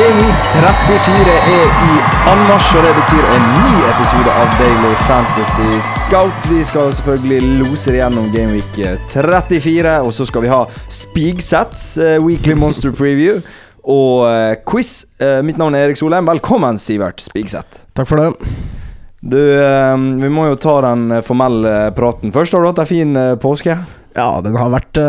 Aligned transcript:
Gameweek 0.00 0.44
34 0.52 1.32
er 1.52 1.72
i 1.84 1.96
anmarsj, 2.30 2.70
og 2.78 2.84
det 2.86 2.92
betyr 2.96 3.24
en 3.34 3.42
ny 3.52 3.72
episode 3.90 4.32
av 4.32 4.52
Daily 4.56 4.92
Fantasy 5.04 5.66
Scout. 5.84 6.46
Vi 6.48 6.62
skal 6.64 6.94
selvfølgelig 6.96 7.40
lose 7.58 7.92
gjennom 7.92 8.30
Gameweek 8.32 8.78
34, 9.12 9.98
og 10.00 10.14
så 10.16 10.24
skal 10.30 10.46
vi 10.46 10.48
ha 10.48 10.62
Spigsets, 10.88 11.82
uh, 12.00 12.14
Weekly 12.24 12.56
Monster 12.56 12.94
Preview, 12.96 13.42
og 13.84 14.24
uh, 14.24 14.54
quiz. 14.64 15.02
Uh, 15.20 15.42
mitt 15.44 15.60
navn 15.60 15.76
er 15.76 15.90
Erik 15.90 16.00
Solheim. 16.00 16.30
Velkommen, 16.30 16.80
Sivert 16.80 17.20
Spigseth. 17.20 17.82
Takk 17.92 18.08
for 18.08 18.22
det. 18.22 18.54
Du, 19.20 19.36
vi 19.36 20.30
må 20.32 20.46
jo 20.48 20.56
ta 20.56 20.78
den 20.86 21.18
formelle 21.26 21.90
praten 21.98 22.32
først. 22.32 22.56
Har 22.56 22.64
du 22.64 22.70
hatt 22.70 22.80
ei 22.80 22.86
en 22.86 22.94
fin 22.94 23.20
påske? 23.42 23.76
Ja, 24.16 24.30
den 24.40 24.56
har 24.56 24.72
vært 24.78 25.02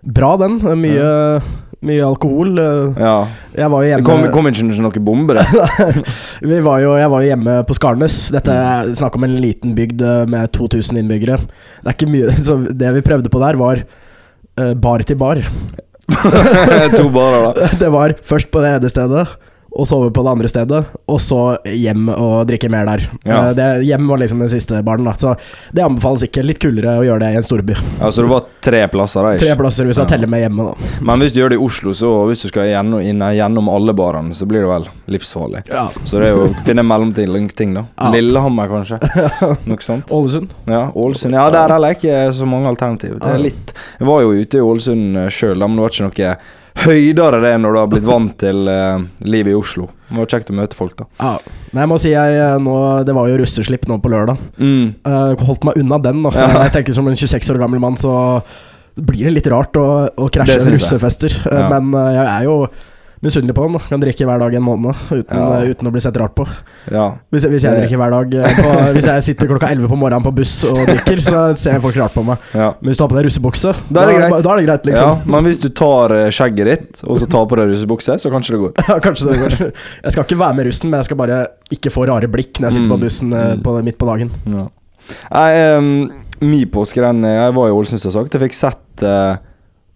bra, 0.00 0.32
den. 0.40 0.62
Mye 0.80 1.12
mye 1.86 2.02
alkohol. 2.06 2.56
Ja. 2.96 3.14
Jeg 3.56 3.70
var 3.72 3.84
jo 3.84 3.90
hjemme 3.90 4.02
Det 4.02 4.08
kom, 4.08 4.24
kom 4.34 4.50
ikke 4.50 4.66
noen 4.70 5.04
bomber? 5.06 5.40
Vi 6.50 6.60
var 6.64 6.82
jo, 6.84 6.94
jeg 7.00 7.12
var 7.12 7.24
jo 7.24 7.30
hjemme 7.32 7.56
på 7.68 7.76
Skarnes. 7.78 8.18
Dette 8.34 8.56
er 8.56 8.92
snakk 8.98 9.18
om 9.18 9.26
en 9.26 9.38
liten 9.42 9.76
bygd 9.78 10.02
eh, 10.06 10.24
med 10.30 10.52
2000 10.56 11.02
innbyggere. 11.02 11.40
Det 11.82 11.92
er 11.92 11.96
ikke 11.98 12.12
mye 12.12 12.36
Så 12.46 12.58
det 12.70 12.94
vi 12.98 13.06
prøvde 13.06 13.32
på 13.32 13.42
der, 13.42 13.58
var 13.60 13.82
uh, 13.82 14.74
bar 14.78 15.06
til 15.06 15.18
bar. 15.20 15.42
to 16.98 17.08
barer, 17.14 17.52
da. 17.56 17.72
Det 17.80 17.90
var 17.94 18.14
først 18.26 18.50
på 18.52 18.62
det 18.62 18.76
ene 18.76 18.90
stedet 18.90 19.26
og 19.72 19.88
sove 19.88 20.10
på 20.12 20.22
det 20.22 20.30
andre 20.30 20.48
stedet, 20.50 20.80
og 21.08 21.20
så 21.22 21.40
hjem 21.64 22.10
og 22.12 22.46
drikke 22.48 22.68
mer 22.72 22.84
der. 22.88 23.04
Ja. 23.24 23.38
Eh, 23.38 23.54
det, 23.56 23.68
hjem 23.88 24.08
var 24.10 24.20
liksom 24.20 24.42
den 24.44 24.50
siste 24.52 24.82
baren, 24.84 25.06
da. 25.08 25.14
Så 25.16 25.32
det 25.72 25.84
anbefales 25.84 26.26
ikke. 26.26 26.44
Litt 26.44 26.60
kulere 26.60 26.98
å 27.00 27.06
gjøre 27.06 27.24
det 27.24 27.30
i 27.32 27.38
en 27.40 27.46
storby. 27.46 27.76
Ja, 28.00 28.10
Så 28.10 28.24
det 28.24 28.30
var 28.32 28.44
tre 28.64 28.82
plasser, 28.92 29.24
da? 29.24 29.32
Ikke? 29.34 29.46
Tre 29.46 29.56
plasser 29.62 29.88
hvis 29.88 30.00
jeg 30.00 30.04
ja. 30.04 30.12
teller 30.12 30.30
med 30.32 30.44
hjemme, 30.44 30.68
da. 30.68 30.92
Men 31.08 31.24
hvis 31.24 31.32
du 31.32 31.40
gjør 31.40 31.54
det 31.54 31.60
i 31.60 31.64
Oslo, 31.64 31.96
så 31.96 32.12
hvis 32.28 32.44
du 32.44 32.50
skal 32.52 32.68
gjennom, 32.68 33.00
inn, 33.00 33.24
gjennom 33.38 33.72
alle 33.72 33.96
barene, 33.96 34.36
så 34.36 34.48
blir 34.50 34.66
det 34.66 34.70
vel 34.72 34.88
livsfarlig. 35.16 35.64
Ja. 35.72 35.88
Så 36.04 36.20
det 36.20 36.28
er 36.28 36.36
jo 36.36 36.48
å 36.50 36.54
finne 36.66 36.84
mellomting, 36.86 37.76
da. 37.78 37.86
Ja. 37.96 38.12
Lillehammer, 38.12 38.68
kanskje. 38.72 39.00
Noe 39.70 39.84
sånt. 39.84 40.12
Ålesund. 40.12 40.52
Ja, 40.68 40.84
Ålesund. 40.92 41.38
Ja, 41.38 41.48
der 41.54 41.72
er 41.72 41.86
det 41.86 41.94
ikke 41.96 42.24
så 42.36 42.48
mange 42.48 42.68
alternativ. 42.68 43.16
Det 43.22 43.36
er 43.36 43.40
litt 43.40 43.72
Jeg 43.72 44.08
var 44.08 44.24
jo 44.24 44.34
ute 44.36 44.58
i 44.58 44.66
Ålesund 44.66 45.22
sjøl, 45.32 45.64
men 45.64 45.78
det 45.78 45.86
var 45.86 45.96
ikke 45.96 46.10
noe 46.10 46.34
høydere 46.82 47.40
det 47.42 47.52
når 47.60 47.74
du 47.74 47.80
har 47.80 47.90
blitt 47.90 48.06
vant 48.06 48.34
til 48.40 48.68
uh, 48.68 49.02
livet 49.26 49.52
i 49.52 49.56
Oslo. 49.58 49.88
Det 50.12 50.18
var 50.20 50.30
kjekt 50.34 50.52
å 50.52 50.56
møte 50.56 50.76
folk, 50.76 50.94
da. 50.98 51.06
Ja, 51.20 51.32
men 51.72 51.82
jeg 51.84 51.90
må 51.92 51.98
si 52.00 52.10
jeg 52.12 52.36
eh, 52.36 52.58
nå 52.60 52.74
Det 53.08 53.14
var 53.16 53.30
jo 53.30 53.38
russeslipp 53.40 53.86
nå 53.88 53.96
på 54.02 54.10
lørdag. 54.12 54.40
Mm. 54.60 54.90
Uh, 55.08 55.44
holdt 55.46 55.64
meg 55.68 55.78
unna 55.80 55.98
den, 56.04 56.20
da. 56.26 56.34
Ja. 56.36 56.50
Jeg 56.66 56.74
tenker 56.76 56.96
Som 56.96 57.08
en 57.08 57.16
26 57.16 57.54
år 57.54 57.60
gammel 57.62 57.80
mann 57.82 57.96
så 58.00 58.14
blir 58.92 59.24
det 59.24 59.38
litt 59.38 59.48
rart 59.48 59.76
å, 59.80 59.86
å 60.12 60.26
krasje 60.32 60.74
russefester. 60.74 61.38
Ja. 61.48 61.70
Men 61.72 61.94
uh, 61.96 62.10
jeg 62.12 62.26
er 62.26 62.48
jo 62.50 62.56
misunnelig 63.22 63.54
på 63.54 63.64
han. 63.64 63.76
da 63.76 63.80
Kan 63.86 64.02
drikke 64.02 64.26
hver 64.26 64.40
dag 64.42 64.54
en 64.58 64.64
måned 64.64 65.02
uten, 65.10 65.38
ja. 65.38 65.60
uh, 65.62 65.70
uten 65.70 65.88
å 65.88 65.92
bli 65.94 66.02
sett 66.02 66.16
rart 66.18 66.34
på. 66.38 66.46
Ja. 66.90 67.06
Hvis, 67.32 67.46
hvis, 67.52 67.66
jeg 67.66 67.78
drikker 67.78 68.00
hver 68.00 68.14
dag 68.16 68.34
uh, 68.34 68.56
på, 68.58 68.72
Hvis 68.96 69.08
jeg 69.08 69.26
sitter 69.28 69.50
klokka 69.52 69.70
11 69.72 69.90
på 69.92 69.98
morgenen 69.98 70.26
på 70.26 70.34
buss 70.40 70.54
og 70.68 70.80
drikker, 70.88 71.22
så 71.24 71.42
ser 71.58 71.78
folk 71.84 71.98
rart 72.00 72.16
på 72.16 72.24
meg. 72.26 72.42
Ja. 72.56 72.72
Men 72.80 72.92
hvis 72.92 73.00
du 73.00 73.04
har 73.04 73.12
på 73.12 73.18
deg 73.18 73.28
russebukse, 73.28 73.74
da 73.88 74.04
er 74.04 74.10
det 74.10 74.16
greit. 74.18 74.36
Da, 74.36 74.54
er 74.54 74.62
det 74.62 74.66
greit 74.66 74.90
liksom. 74.90 75.22
Men 75.36 75.48
hvis 75.48 75.62
du 75.62 75.68
tar 75.82 76.16
uh, 76.16 76.24
skjegget 76.34 76.72
ditt, 76.72 77.04
og 77.06 77.20
så 77.22 77.30
tar 77.30 77.46
på 77.50 77.60
deg 77.60 77.70
russebukse, 77.72 78.18
så 78.24 78.34
kanskje 78.34 78.56
det 78.56 78.62
går. 78.64 78.74
ja, 78.90 78.98
kanskje 79.06 79.30
det 79.30 79.38
går. 79.44 79.56
Jeg 79.70 80.16
skal 80.16 80.26
ikke 80.26 80.40
være 80.42 80.58
med 80.58 80.70
russen, 80.70 80.90
men 80.90 81.02
jeg 81.02 81.10
skal 81.10 81.22
bare 81.22 81.40
ikke 81.78 81.94
få 81.94 82.08
rare 82.10 82.30
blikk 82.32 82.58
når 82.58 82.68
jeg 82.68 82.78
sitter 82.78 82.90
mm. 82.90 82.96
på 82.96 83.00
bussen 83.06 83.38
på, 83.62 83.78
midt 83.86 84.00
på 84.00 84.10
dagen. 84.10 84.34
Ja. 84.50 84.66
Jeg, 85.30 85.78
um, 85.78 85.94
mi 86.42 86.64
påske, 86.66 86.98
Jeg 87.02 87.54
var 87.54 87.70
i 87.70 87.74
Ålesund, 87.74 88.02
som 88.02 88.14
sagt. 88.14 88.34
Jeg 88.34 88.48
fikk 88.48 88.58
sett 88.58 89.06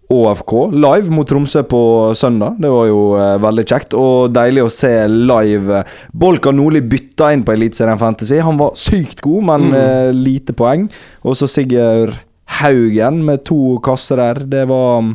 ÅFK 0.07 0.53
live 0.71 1.11
mot 1.11 1.27
Tromsø 1.27 1.63
på 1.67 1.81
søndag. 2.15 2.55
Det 2.61 2.69
var 2.71 2.85
jo 2.87 3.01
eh, 3.19 3.33
veldig 3.43 3.65
kjekt 3.67 3.95
og 3.97 4.31
deilig 4.35 4.63
å 4.63 4.71
se 4.71 4.93
live. 5.11 5.81
Bolka 6.15 6.53
Nordli 6.55 6.81
bytta 6.81 7.33
inn 7.35 7.43
på 7.47 7.55
Eliteserien 7.55 7.99
Fantasy. 7.99 8.39
Han 8.43 8.59
var 8.59 8.77
sykt 8.79 9.19
god, 9.25 9.49
men 9.49 9.67
mm. 9.67 9.75
eh, 9.81 10.13
lite 10.15 10.55
poeng. 10.57 10.87
Og 11.27 11.35
så 11.39 11.49
Sigurd 11.51 12.15
Haugen 12.61 13.19
med 13.27 13.43
to 13.47 13.77
kasser 13.83 14.21
der. 14.23 14.45
Det 14.47 14.63
var 14.69 15.11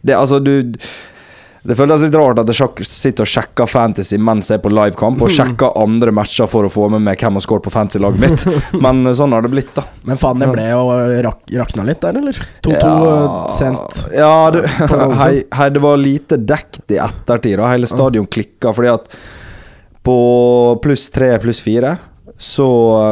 det, 0.00 0.16
Altså, 0.16 0.40
du 0.40 0.72
det 1.62 1.76
føltes 1.76 2.06
litt 2.06 2.14
rart 2.16 2.38
at 2.40 2.48
jeg 2.48 2.86
sitter 2.88 3.26
og 3.26 3.28
sjekker 3.28 3.68
Fantasy 3.68 4.16
mens 4.16 4.48
jeg 4.48 4.60
er 4.60 4.62
på 4.64 4.70
livekamp, 4.72 5.20
og 5.20 5.28
mm. 5.28 5.34
sjekker 5.36 5.74
andre 5.76 6.14
matcher 6.16 6.48
for 6.48 6.64
å 6.64 6.70
få 6.72 6.88
med 6.94 7.04
meg 7.04 7.20
hvem 7.20 7.36
har 7.36 7.44
skåret 7.44 7.66
på 7.66 7.72
fantasy-laget 7.74 8.22
mitt. 8.22 8.44
Men 8.84 9.02
sånn 9.16 9.36
har 9.36 9.44
det 9.44 9.52
blitt, 9.52 9.74
da. 9.76 9.84
Men 10.08 10.20
faen, 10.20 10.40
det 10.40 10.48
ble 10.54 10.64
jo 10.70 10.86
rak 11.26 11.42
rakna 11.60 11.84
litt 11.84 12.00
der, 12.00 12.20
eller? 12.22 12.40
2-2 12.64 12.78
ja, 12.78 12.94
eh, 13.10 13.36
sent. 13.58 14.00
Ja, 14.16 14.32
det, 14.54 14.64
hei, 15.24 15.34
hei, 15.58 15.68
det 15.74 15.84
var 15.84 16.00
lite 16.00 16.40
dekt 16.40 16.96
i 16.96 17.00
ettertid. 17.02 17.58
Da. 17.60 17.68
Hele 17.74 17.90
stadion 17.90 18.30
klikka 18.30 18.72
fordi 18.76 18.94
at 18.94 19.12
på 20.06 20.16
pluss 20.80 21.10
tre, 21.12 21.34
pluss 21.42 21.60
fire 21.60 21.98
så 22.40 22.70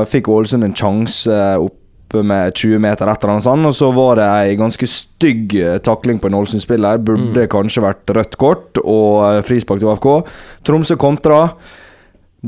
fikk 0.08 0.30
Ålesund 0.32 0.64
en 0.64 0.72
sjanse 0.72 1.36
opp 1.60 1.77
med 2.14 2.54
20 2.54 2.80
meter 2.82 3.10
etter 3.10 3.32
han 3.32 3.42
sånt, 3.44 3.66
og 3.68 3.74
så 3.76 3.90
var 3.94 4.18
det 4.18 4.28
ei 4.28 4.56
ganske 4.58 4.88
stygg 4.88 5.54
eh, 5.60 5.76
takling 5.84 6.20
på 6.20 6.30
en 6.30 6.38
Ålesund-spiller. 6.38 7.02
Burde 7.04 7.44
mm. 7.44 7.50
kanskje 7.52 7.84
vært 7.84 8.14
rødt 8.16 8.38
kort 8.40 8.80
og 8.84 9.24
eh, 9.26 9.42
frispark 9.46 9.82
til 9.82 9.92
AFK. 9.92 10.08
Tromsø 10.66 10.96
kontra. 11.00 11.42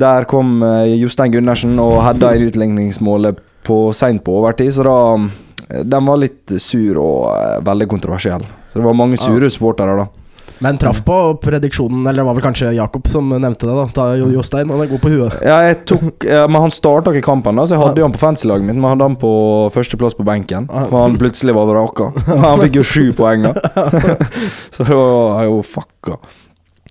Der 0.00 0.26
kom 0.30 0.62
eh, 0.64 0.96
Jostein 1.00 1.34
Gundersen 1.34 1.76
og 1.82 2.00
hedda 2.06 2.32
inn 2.36 2.48
utligningsmålet 2.48 3.42
på 3.66 3.82
seint 3.96 4.24
på 4.24 4.40
overtid, 4.40 4.72
så 4.74 4.86
da 4.88 4.98
Den 5.70 6.02
var 6.08 6.18
litt 6.18 6.50
sur 6.58 6.96
og 6.98 7.60
veldig 7.62 7.86
kontroversiell. 7.86 8.42
Så 8.66 8.80
det 8.80 8.86
var 8.88 8.96
mange 8.98 9.20
sure 9.20 9.46
supportere 9.52 9.92
da. 10.00 10.08
Men 10.60 10.78
traff 10.80 11.00
på 11.04 11.16
prediksjonen, 11.40 12.02
eller 12.04 12.20
det 12.20 12.26
var 12.28 12.36
vel 12.36 12.44
kanskje 12.44 12.72
Jakob 12.76 13.08
som 13.08 13.30
nevnte 13.32 13.68
det. 13.68 13.76
da 13.76 13.86
da 13.96 14.28
Jostein, 14.34 14.68
han 14.68 14.82
er 14.84 14.90
god 14.90 15.00
på 15.00 15.12
huet. 15.12 15.38
Ja, 15.46 15.56
jeg 15.64 15.78
tok 15.88 16.26
ja, 16.28 16.42
Men 16.50 16.66
han 16.66 16.74
starta 16.74 17.14
ikke 17.14 17.24
kampen, 17.30 17.56
da 17.56 17.64
så 17.64 17.78
jeg 17.78 17.82
hadde 17.84 18.02
jo 18.02 18.08
han 18.08 18.16
på 18.16 18.20
fancy-laget 18.20 18.68
mitt. 18.68 18.76
Men 18.76 18.90
hadde 18.92 19.08
han 19.08 19.16
på 19.20 19.32
førsteplass 19.72 20.18
på 20.18 20.26
benken, 20.28 20.68
for 20.68 20.98
han 21.06 21.16
plutselig 21.20 21.56
var 21.56 21.70
vraka. 21.70 22.10
Han 22.50 22.60
fikk 22.64 22.80
jo 22.80 22.84
sju 22.86 23.04
poeng, 23.16 23.44
da. 23.46 23.52
så 24.74 24.84
det 24.84 24.96
var 24.96 25.44
jo 25.46 25.60
fucka. 25.66 26.18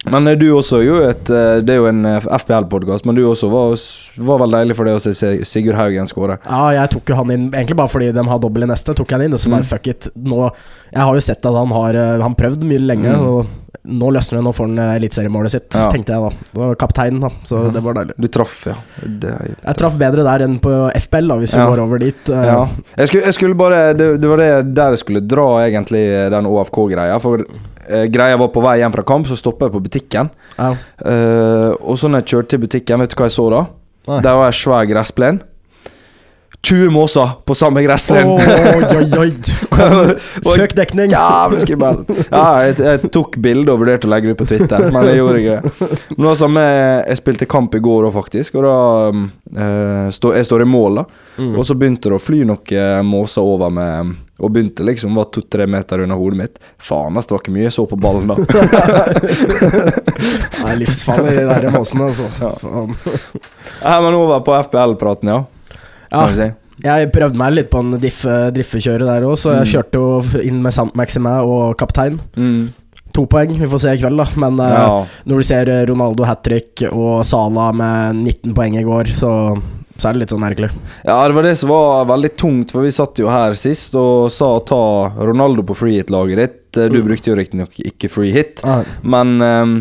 Men 0.08 0.30
du 0.40 0.46
også 0.56 0.80
jo 0.80 1.00
et 1.04 1.30
eh, 1.34 1.60
Det 1.60 1.74
er 1.74 1.82
jo 1.82 1.90
en 1.90 2.06
eh, 2.08 2.28
FPL-podkast, 2.40 3.04
men 3.08 3.18
du 3.18 3.26
også 3.28 3.50
var, 3.52 3.74
var, 4.16 4.40
vel 4.46 4.56
deilig 4.56 4.78
for 4.78 4.88
det 4.88 4.96
å 4.96 5.02
se 5.04 5.32
Sigurd 5.48 5.76
Haugen 5.76 6.08
skåre. 6.08 6.38
Ja, 6.46 6.70
jeg 6.78 6.94
tok 6.94 7.12
jo 7.12 7.18
han 7.20 7.34
inn 7.36 7.50
egentlig 7.50 7.76
bare 7.82 7.92
fordi 7.92 8.12
de 8.16 8.24
har 8.32 8.40
dobbel 8.40 8.64
i 8.64 8.70
neste. 8.72 8.96
Tok 8.96 9.12
han 9.16 9.26
inn, 9.26 9.36
og 9.36 9.44
så 9.44 9.52
bare 9.52 9.68
mm. 9.68 9.72
fuck 9.74 9.90
it. 9.92 10.08
Nå, 10.16 10.46
jeg 10.94 11.04
har 11.04 11.20
jo 11.20 11.26
sett 11.26 11.44
at 11.44 11.58
han 11.60 11.76
har 11.76 12.00
eh, 12.00 12.16
Han 12.24 12.38
prøvd 12.40 12.64
mye 12.70 12.86
lenge, 12.86 13.12
mm. 13.12 13.28
og 13.28 13.69
nå 13.84 14.10
løsner 14.16 14.40
det. 14.40 14.44
Nå 14.46 14.54
får 14.56 14.68
han 14.68 14.82
eliteseriemålet 14.98 15.54
sitt, 15.54 15.70
ja. 15.74 15.88
tenkte 15.94 16.16
jeg 16.16 16.24
da. 16.26 16.48
Det 16.52 16.62
var 16.62 16.78
kapteinen, 16.82 17.22
da, 17.24 17.32
så 17.48 17.64
ja. 17.66 17.72
det 17.76 17.84
var 17.86 17.98
deilig. 18.00 18.18
Du 18.20 18.28
traff, 18.34 18.56
ja. 18.70 18.76
Er... 19.06 19.56
Jeg 19.56 19.80
traff 19.80 19.98
bedre 20.00 20.26
der 20.28 20.46
enn 20.46 20.60
på 20.64 20.74
FPL, 21.06 21.32
da, 21.32 21.40
hvis 21.42 21.56
vi 21.58 21.66
går 21.72 21.84
over 21.86 22.04
dit. 22.04 22.32
Ja. 22.34 22.62
Jeg 22.96 23.12
skulle, 23.12 23.24
jeg 23.26 23.38
skulle 23.38 23.60
bare 23.60 23.82
det, 23.98 24.12
det, 24.22 24.30
var 24.32 24.44
det 24.44 24.52
der 24.78 24.96
jeg 24.98 25.04
skulle 25.04 25.24
dra, 25.26 25.48
egentlig, 25.66 26.04
den 26.36 26.50
OFK-greia. 26.50 27.20
For 27.24 27.44
eh, 27.46 28.08
greia 28.12 28.40
var 28.42 28.52
på 28.56 28.64
vei 28.66 28.80
hjem 28.84 28.96
fra 28.98 29.06
kamp, 29.14 29.30
så 29.30 29.40
stoppa 29.40 29.70
jeg 29.70 29.78
på 29.78 29.84
butikken. 29.88 30.34
Ja. 30.58 30.74
Uh, 31.04 31.72
og 31.80 32.00
så 32.00 32.10
når 32.10 32.24
jeg 32.24 32.34
kjørte 32.34 32.56
til 32.56 32.66
butikken, 32.66 33.04
vet 33.04 33.14
du 33.14 33.20
hva 33.20 33.30
jeg 33.30 33.38
så 33.38 33.48
da? 33.54 33.64
Nei. 34.10 34.20
Der 34.26 34.38
var 34.40 34.50
ei 34.50 34.58
svær 34.58 34.90
gressplen. 34.90 35.44
20 36.62 36.90
måser 36.90 37.30
på 37.46 37.56
samme 37.56 37.84
gressplen. 37.84 38.28
Oi. 39.20 39.34
Søk 40.56 40.76
dekning. 40.76 41.12
Jævlig 41.14 41.62
skummelt. 41.64 42.10
Ja, 42.30 42.44
jeg, 42.68 42.76
jeg, 42.84 43.12
tok 43.16 43.38
bilde 43.42 43.72
og 43.74 43.80
vurderte 43.84 44.08
å 44.10 44.12
legge 44.12 44.28
det 44.30 44.34
ut 44.36 44.42
på 44.42 44.48
Twitter, 44.50 44.80
men 44.92 45.02
jeg 45.08 45.18
gjorde 45.22 45.40
ikke 45.40 45.54
det. 45.56 45.62
Men 46.12 46.20
det 46.20 46.28
var 46.28 46.36
samme, 46.44 46.64
Jeg 47.10 47.18
spilte 47.22 47.46
kamp 47.50 47.72
i 47.76 47.82
går 47.84 48.02
òg, 48.10 48.14
faktisk, 48.16 48.52
og 48.60 48.64
da 48.68 48.78
uh, 49.16 50.08
stå, 50.14 50.28
Jeg 50.36 50.46
står 50.50 50.62
i 50.66 50.70
mål, 50.70 50.94
da. 51.02 51.06
Mm. 51.40 51.54
Og 51.56 51.64
så 51.66 51.74
begynte 51.80 52.10
det 52.12 52.18
å 52.20 52.22
fly 52.22 52.40
noen 52.50 53.06
måser 53.08 53.42
over 53.46 53.70
med 53.74 53.94
og 54.40 54.54
begynte 54.56 54.86
liksom 54.88 55.18
var 55.20 55.28
to-tre 55.36 55.66
meter 55.68 56.00
under 56.00 56.16
hodet 56.16 56.38
mitt. 56.40 56.62
Faen, 56.80 57.18
ass, 57.20 57.28
det 57.28 57.36
var 57.36 57.42
ikke 57.44 57.56
mye 57.58 57.66
jeg 57.66 57.76
så 57.76 57.84
på 57.92 57.98
ballen 58.00 58.32
da. 58.32 58.36
Nei, 60.64 60.78
livsfarlig, 60.80 61.34
de 61.42 61.48
der 61.50 61.68
måsene, 61.76 62.08
altså. 62.08 62.28
Ja. 62.40 62.54
Faen. 62.62 62.96
Ja, 63.82 63.98
men 64.00 64.16
over 64.16 64.40
på 64.48 64.56
FBL-praten, 64.64 65.28
ja. 65.34 65.42
Ja. 66.12 66.52
Jeg 66.80 67.10
prøvde 67.12 67.40
meg 67.40 67.56
litt 67.58 67.72
på 67.72 67.82
en 67.84 67.98
diffekjøret 68.00 69.04
der 69.04 69.26
òg, 69.28 69.36
så 69.40 69.58
jeg 69.58 69.66
mm. 69.66 69.72
kjørte 69.74 70.00
jo 70.00 70.44
inn 70.48 70.62
med 70.64 70.76
Sant 70.76 70.96
Maxime 70.96 71.34
og 71.44 71.74
kaptein. 71.80 72.20
Mm. 72.40 72.70
To 73.18 73.26
poeng, 73.28 73.52
vi 73.58 73.68
får 73.68 73.82
se 73.84 73.96
i 73.98 74.00
kveld, 74.00 74.22
da. 74.22 74.28
Men 74.40 74.62
eh, 74.64 74.78
ja. 74.78 75.02
uh, 75.02 75.18
når 75.28 75.42
du 75.42 75.50
ser 75.50 75.74
Ronaldo 75.90 76.28
hat 76.30 76.44
trick 76.46 76.86
og 76.92 77.26
Sala 77.28 77.72
med 77.76 78.24
19 78.24 78.56
poeng 78.56 78.80
i 78.80 78.86
går, 78.88 79.12
så, 79.18 79.34
så 79.98 80.08
er 80.08 80.16
det 80.16 80.24
litt 80.24 80.34
sånn 80.36 80.44
merkelig. 80.46 80.72
Ja, 81.04 81.18
det 81.26 81.36
var 81.36 81.50
det 81.50 81.56
som 81.60 81.74
var 81.74 82.08
veldig 82.14 82.34
tungt, 82.40 82.72
for 82.76 82.88
vi 82.88 82.96
satt 82.96 83.20
jo 83.20 83.32
her 83.34 83.58
sist 83.60 83.98
og 84.00 84.30
sa 84.32 84.54
ta 84.64 84.82
Ronaldo 85.20 85.66
på 85.68 85.78
free 85.82 86.00
hit-laget 86.00 86.44
ditt. 86.44 86.60
Du 86.80 87.02
mm. 87.02 87.06
brukte 87.10 87.34
jo 87.34 87.40
riktignok 87.40 87.80
ikke 87.92 88.12
free 88.14 88.32
hit, 88.32 88.64
ah. 88.64 88.86
men 89.02 89.40
um, 89.42 89.80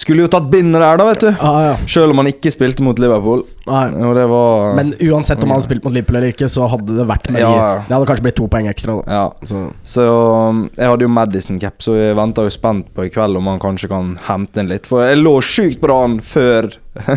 skulle 0.00 0.24
jo 0.24 0.30
tatt 0.32 0.48
bindet 0.50 0.82
der, 0.82 0.98
da, 0.98 1.06
vet 1.12 1.28
du. 1.28 1.30
Ah, 1.38 1.60
ja. 1.68 1.74
Selv 1.86 2.14
om 2.14 2.24
han 2.24 2.32
ikke 2.32 2.50
spilte 2.50 2.82
mot 2.82 2.98
Liverpool. 2.98 3.44
Var, 3.66 4.74
Men 4.74 4.94
uansett 5.00 5.42
om 5.42 5.48
han 5.48 5.56
hadde 5.56 5.64
spilt 5.64 5.84
mot 5.84 5.92
Liverpool 5.92 6.18
eller 6.18 6.34
ikke, 6.34 6.48
så 6.52 6.66
hadde 6.68 6.96
det 6.98 7.06
vært 7.08 7.30
med 7.32 7.40
ja, 7.40 7.48
de, 7.48 7.84
Det 7.88 7.94
hadde 7.96 8.08
kanskje 8.10 8.26
blitt 8.26 8.36
to 8.36 8.48
poeng 8.52 8.68
ekstra. 8.68 8.96
Ja. 9.08 9.22
Så. 9.48 9.62
så. 9.88 10.04
Um, 10.50 10.66
jeg 10.76 10.90
hadde 10.92 11.06
jo 11.06 11.12
Madison-cap, 11.16 11.78
så 11.84 11.96
jeg 11.96 12.18
venta 12.18 12.44
jo 12.44 12.52
spent 12.52 12.90
på 12.92 13.06
i 13.08 13.12
kveld 13.14 13.40
om 13.40 13.48
han 13.48 13.62
kanskje 13.62 13.88
kan 13.92 14.12
hente 14.26 14.60
inn 14.60 14.68
litt. 14.68 14.88
For 14.90 15.06
jeg 15.06 15.22
lå 15.22 15.38
sjukt 15.44 15.80
bra 15.80 16.02
an 16.04 16.18
før 16.24 16.68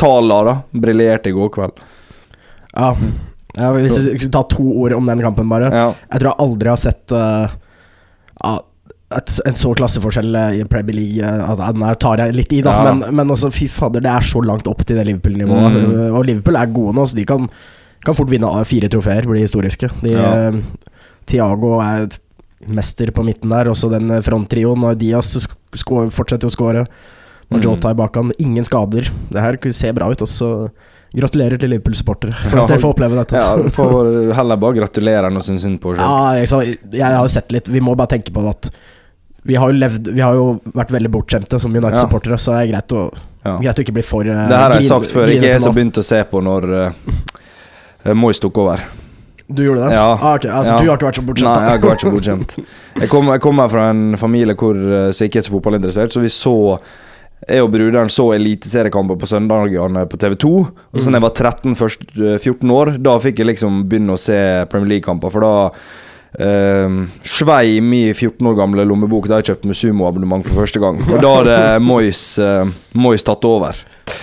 Sala 0.00 0.40
da 0.48 0.56
briljerte 0.72 1.28
i 1.28 1.36
går 1.36 1.52
kveld. 1.58 1.84
Ja. 2.72 2.94
ja 3.60 3.72
hvis 3.76 4.00
vi 4.00 4.16
skal 4.16 4.32
ta 4.32 4.46
to 4.48 4.64
ord 4.64 4.96
om 4.96 5.12
den 5.12 5.20
kampen, 5.26 5.50
bare. 5.52 5.68
Jeg 5.76 6.22
tror 6.22 6.30
jeg 6.30 6.40
aldri 6.46 6.72
har 6.72 6.80
sett 6.80 7.12
uh, 7.12 7.52
et, 9.16 9.34
en 9.48 9.58
så 9.58 9.72
klasseforskjell 9.78 10.38
eh, 10.38 10.58
i 10.60 10.64
Premier 10.70 10.96
League 10.98 11.26
eh, 11.26 11.44
altså, 11.50 11.70
Der 11.78 12.00
tar 12.00 12.22
jeg 12.22 12.36
litt 12.36 12.54
i, 12.56 12.62
da, 12.64 12.74
ja. 12.78 12.90
men, 12.90 13.16
men 13.18 13.34
også, 13.34 13.52
fy 13.54 13.68
fader, 13.70 14.04
det 14.04 14.10
er 14.12 14.26
så 14.26 14.42
langt 14.44 14.68
opp 14.70 14.84
til 14.86 14.98
det 14.98 15.06
Liverpool-nivået. 15.08 15.78
Mm. 15.78 15.94
Og 16.10 16.26
Liverpool 16.28 16.58
er 16.60 16.74
gode 16.74 16.96
nå, 16.98 17.06
så 17.08 17.18
de 17.18 17.26
kan, 17.28 17.48
kan 18.04 18.18
fort 18.18 18.32
vinne 18.32 18.50
fire 18.68 18.90
trofeer, 18.92 19.28
bli 19.28 19.44
historiske. 19.44 19.90
De, 20.02 20.14
ja. 20.16 20.34
Tiago 21.28 21.72
Thiago 21.72 21.74
er 21.84 22.20
mester 22.72 23.10
på 23.14 23.24
midten 23.26 23.50
der, 23.50 23.70
også 23.70 23.90
den 23.90 24.10
fronttrioen. 24.22 24.86
Og 24.86 24.98
Diaz 25.00 25.34
fortsetter 25.72 26.48
å 26.48 26.54
skåre. 26.54 26.86
Og 27.50 27.58
mm. 27.58 27.64
Jota 27.66 27.92
i 27.92 27.98
bakhånd. 27.98 28.34
Ingen 28.42 28.66
skader. 28.66 29.10
Det 29.32 29.42
her 29.42 29.58
ser 29.74 29.94
bra 29.96 30.10
ut. 30.12 30.22
Også 30.24 30.70
Gratulerer 31.12 31.60
til 31.60 31.68
Liverpool-supportere 31.74 32.32
for 32.38 32.56
ja, 32.56 32.62
at 32.62 32.70
dere 32.72 32.80
får 32.80 32.94
oppleve 32.94 33.16
dette. 33.18 33.36
Ja, 33.36 33.68
Får 33.76 34.06
heller 34.32 34.60
bare 34.60 34.78
gratulere 34.78 35.28
enn 35.28 35.36
å 35.36 35.42
synes 35.44 35.66
synd 35.66 35.76
på 35.82 35.92
sjøl. 35.92 36.00
Ja, 36.00 36.38
jeg, 36.40 36.78
jeg, 36.88 37.04
har 37.04 37.28
sett 37.28 37.52
litt. 37.52 37.68
Vi 37.68 37.82
må 37.84 37.92
bare 37.98 38.14
tenke 38.14 38.32
på 38.32 38.44
at 38.48 38.70
vi 39.42 39.58
har 39.58 39.72
jo 39.72 39.78
levd 39.78 40.08
Vi 40.14 40.22
har 40.22 40.38
jo 40.38 40.46
vært 40.74 40.92
veldig 40.94 41.10
bortskjemte 41.12 41.58
som 41.62 41.74
United-supportere, 41.74 42.38
så 42.38 42.56
det 42.56 42.62
er 42.62 42.72
greit 42.72 42.96
å, 42.96 43.04
greit 43.58 43.78
å 43.78 43.84
ikke 43.84 43.94
bli 43.98 44.04
for 44.06 44.26
uh, 44.26 44.46
Det 44.48 44.58
her 44.58 44.66
har 44.68 44.76
jeg 44.78 44.88
sagt 44.88 45.14
før. 45.14 45.32
Ikke 45.34 45.50
jeg 45.50 45.62
som 45.64 45.76
begynte 45.76 46.02
å 46.02 46.06
se 46.06 46.20
på 46.30 46.42
når 46.44 46.68
uh, 46.72 48.12
Moyes 48.18 48.42
tok 48.42 48.62
over. 48.62 48.84
Du 49.52 49.64
gjorde 49.64 49.88
det? 49.88 49.96
Ja. 49.98 50.06
Ah, 50.14 50.36
okay. 50.38 50.50
altså, 50.50 50.78
ja. 50.78 50.80
Du 50.80 50.90
har 50.90 51.00
ikke 51.00 51.08
vært 51.10 51.18
så 51.18 51.24
bortskjemt? 51.28 51.50
Nei, 51.50 51.62
jeg 51.64 51.72
har 51.72 51.80
ikke 51.80 51.90
vært 51.90 52.04
så 52.04 52.12
bortskjemt. 52.14 52.58
jeg, 53.02 53.08
kommer 53.12 53.40
kom 53.42 53.64
fra 53.68 53.88
en 53.92 54.04
familie 54.20 54.56
hvor, 54.56 54.78
som 55.12 55.28
ikke 55.28 55.42
er 55.42 55.48
så 55.48 55.54
fotballinteressert, 55.56 56.14
så 56.14 56.22
vi 56.22 56.30
så 56.32 56.54
jeg 57.42 57.64
og 57.64 57.72
bruderen 57.72 58.10
så 58.12 58.28
eliteseriekamper 58.36 59.18
på 59.18 59.26
søndagene 59.26 60.04
på 60.06 60.18
TV2. 60.22 60.50
Og 60.94 61.02
så 61.02 61.10
da 61.10 61.18
jeg 61.18 61.24
var 61.24 61.34
13-14 61.34 62.74
år, 62.76 62.92
da 63.02 63.16
fikk 63.22 63.42
jeg 63.42 63.50
liksom 63.50 63.82
begynne 63.90 64.14
å 64.14 64.20
se 64.20 64.38
Premier 64.70 64.94
League-kamper. 64.94 65.32
For 65.34 65.42
da 65.42 65.54
Uh, 66.32 67.10
svei 67.28 67.82
mi 67.84 68.06
14 68.14 68.46
år 68.48 68.54
gamle 68.56 68.86
lommebok 68.88 69.26
da 69.28 69.40
jeg 69.40 69.50
kjøpte 69.50 69.68
med 69.68 69.76
sumoabonnement 69.76 70.46
for 70.46 70.62
første 70.62 70.80
gang. 70.80 71.02
Og 71.04 71.18
da 71.20 71.34
hadde 71.40 71.58
Mois, 71.90 72.22
uh, 72.40 72.70
Mois 72.96 73.26
tatt 73.26 73.44
over. 73.48 73.82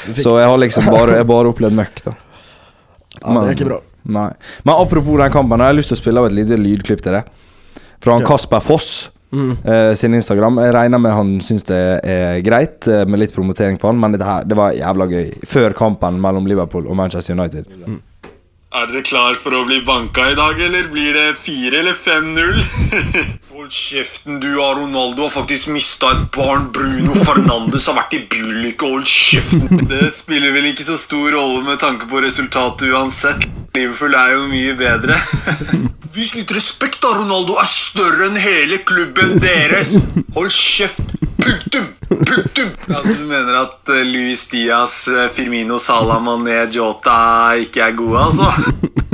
Så 0.09 0.33
jeg 0.39 0.49
har 0.49 0.57
liksom 0.63 0.89
bare, 0.89 1.19
jeg 1.19 1.29
bare 1.29 1.53
opplevd 1.53 1.77
møkk, 1.77 2.01
da. 2.07 2.15
Ja, 3.19 3.35
det 3.35 3.45
er 3.45 3.55
ikke 3.57 3.69
bra. 3.69 3.79
Nei. 4.09 4.31
Men 4.63 4.73
apropos 4.79 5.19
den 5.21 5.31
kampen, 5.33 5.61
jeg 5.61 5.73
har 5.73 5.77
lyst 5.77 5.91
til 5.93 5.99
å 5.99 6.01
spille 6.01 6.21
av 6.21 6.29
et 6.29 6.35
lite 6.37 6.57
lydklipp 6.57 7.05
til 7.05 7.19
det. 7.19 7.23
Fra 7.99 8.15
han 8.15 8.25
Kasper 8.25 8.63
Foss 8.63 9.09
mm. 9.35 9.51
uh, 9.65 9.93
sin 9.99 10.15
Instagram. 10.15 10.61
Jeg 10.63 10.75
regner 10.75 11.01
med 11.03 11.15
han 11.15 11.33
syns 11.43 11.67
det 11.67 11.79
er 12.07 12.39
greit 12.45 12.87
uh, 12.89 13.03
med 13.05 13.21
litt 13.21 13.35
promotering 13.35 13.79
på 13.79 13.91
han, 13.91 13.99
men 13.99 14.15
det, 14.15 14.23
her, 14.25 14.47
det 14.47 14.57
var 14.57 14.77
jævla 14.77 15.09
gøy. 15.11 15.33
Før 15.49 15.75
kampen 15.77 16.21
mellom 16.23 16.47
Liverpool 16.49 16.87
og 16.87 16.97
Manchester 16.99 17.37
United. 17.37 17.69
Mm. 17.85 17.99
Er 18.69 18.85
dere 18.85 19.01
klar 19.01 19.33
for 19.41 19.55
å 19.57 19.63
bli 19.65 19.79
banka 19.81 20.27
i 20.29 20.35
dag, 20.37 20.59
eller 20.61 20.91
blir 20.93 21.15
det 21.17 21.31
4 21.41 21.79
eller 21.79 21.95
5-0? 21.97 22.59
Hold 23.55 23.71
kjeften, 23.73 24.37
du 24.43 24.59
har 24.59 24.75
Ronaldo 24.77 25.25
har 25.25 25.33
faktisk 25.33 25.71
mista 25.73 26.11
et 26.13 26.27
barn. 26.35 26.67
Bruno 26.75 27.15
Fernandes 27.17 27.87
har 27.89 27.97
vært 27.97 28.13
i 28.13 28.21
bylykke. 28.29 28.91
Hold 28.91 29.09
kjeften. 29.09 29.81
Det 29.89 30.11
spiller 30.13 30.53
vel 30.53 30.69
ikke 30.69 30.85
så 30.85 30.99
stor 31.01 31.33
rolle 31.33 31.63
med 31.65 31.81
tanke 31.81 32.05
på 32.11 32.21
resultatet 32.21 32.93
uansett. 32.93 33.49
Liverpool 33.73 34.13
er 34.13 34.35
jo 34.35 34.45
mye 34.53 34.77
bedre. 34.77 35.17
Vis 36.13 36.35
litt 36.37 36.53
respekt, 36.53 37.01
da. 37.01 37.15
Ronaldo 37.17 37.57
er 37.57 37.73
større 37.73 38.29
enn 38.29 38.37
hele 38.37 38.83
klubben 38.85 39.39
deres. 39.41 39.97
Hold 40.37 40.53
kjeft. 40.53 41.18
Punktum! 41.39 41.85
Punktum! 42.09 42.69
Altså, 42.89 43.13
du 43.13 43.25
mener 43.29 43.55
at 43.61 43.91
uh, 43.93 44.01
Luis 44.07 44.45
Diaz, 44.51 45.07
uh, 45.07 45.27
Firmino, 45.33 45.79
Salah, 45.79 46.19
Mané, 46.23 46.65
Jota 46.73 47.55
ikke 47.63 47.85
er 47.85 47.95
gode, 47.97 48.19
altså? 48.27 48.49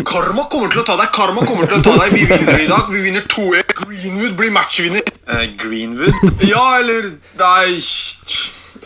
Karma 0.06 0.46
kommer 0.52 0.72
til 0.74 0.84
å 0.84 0.86
ta 0.88 0.98
deg! 1.00 1.12
Karma 1.16 1.46
kommer 1.46 1.70
til 1.70 1.80
å 1.80 1.86
ta 1.86 1.96
deg 2.04 2.14
Vi 2.16 2.26
vinner 2.30 2.60
i 2.62 2.68
dag. 2.70 2.90
Vi 2.94 3.02
vinner 3.08 3.26
2-1. 3.32 3.76
Greenwood 3.82 4.36
blir 4.40 4.54
matchvinner. 4.56 5.16
Uh, 5.30 5.46
Greenwood? 5.60 6.14
Ja, 6.46 6.66
eller 6.80 7.10
Nei 7.40 7.82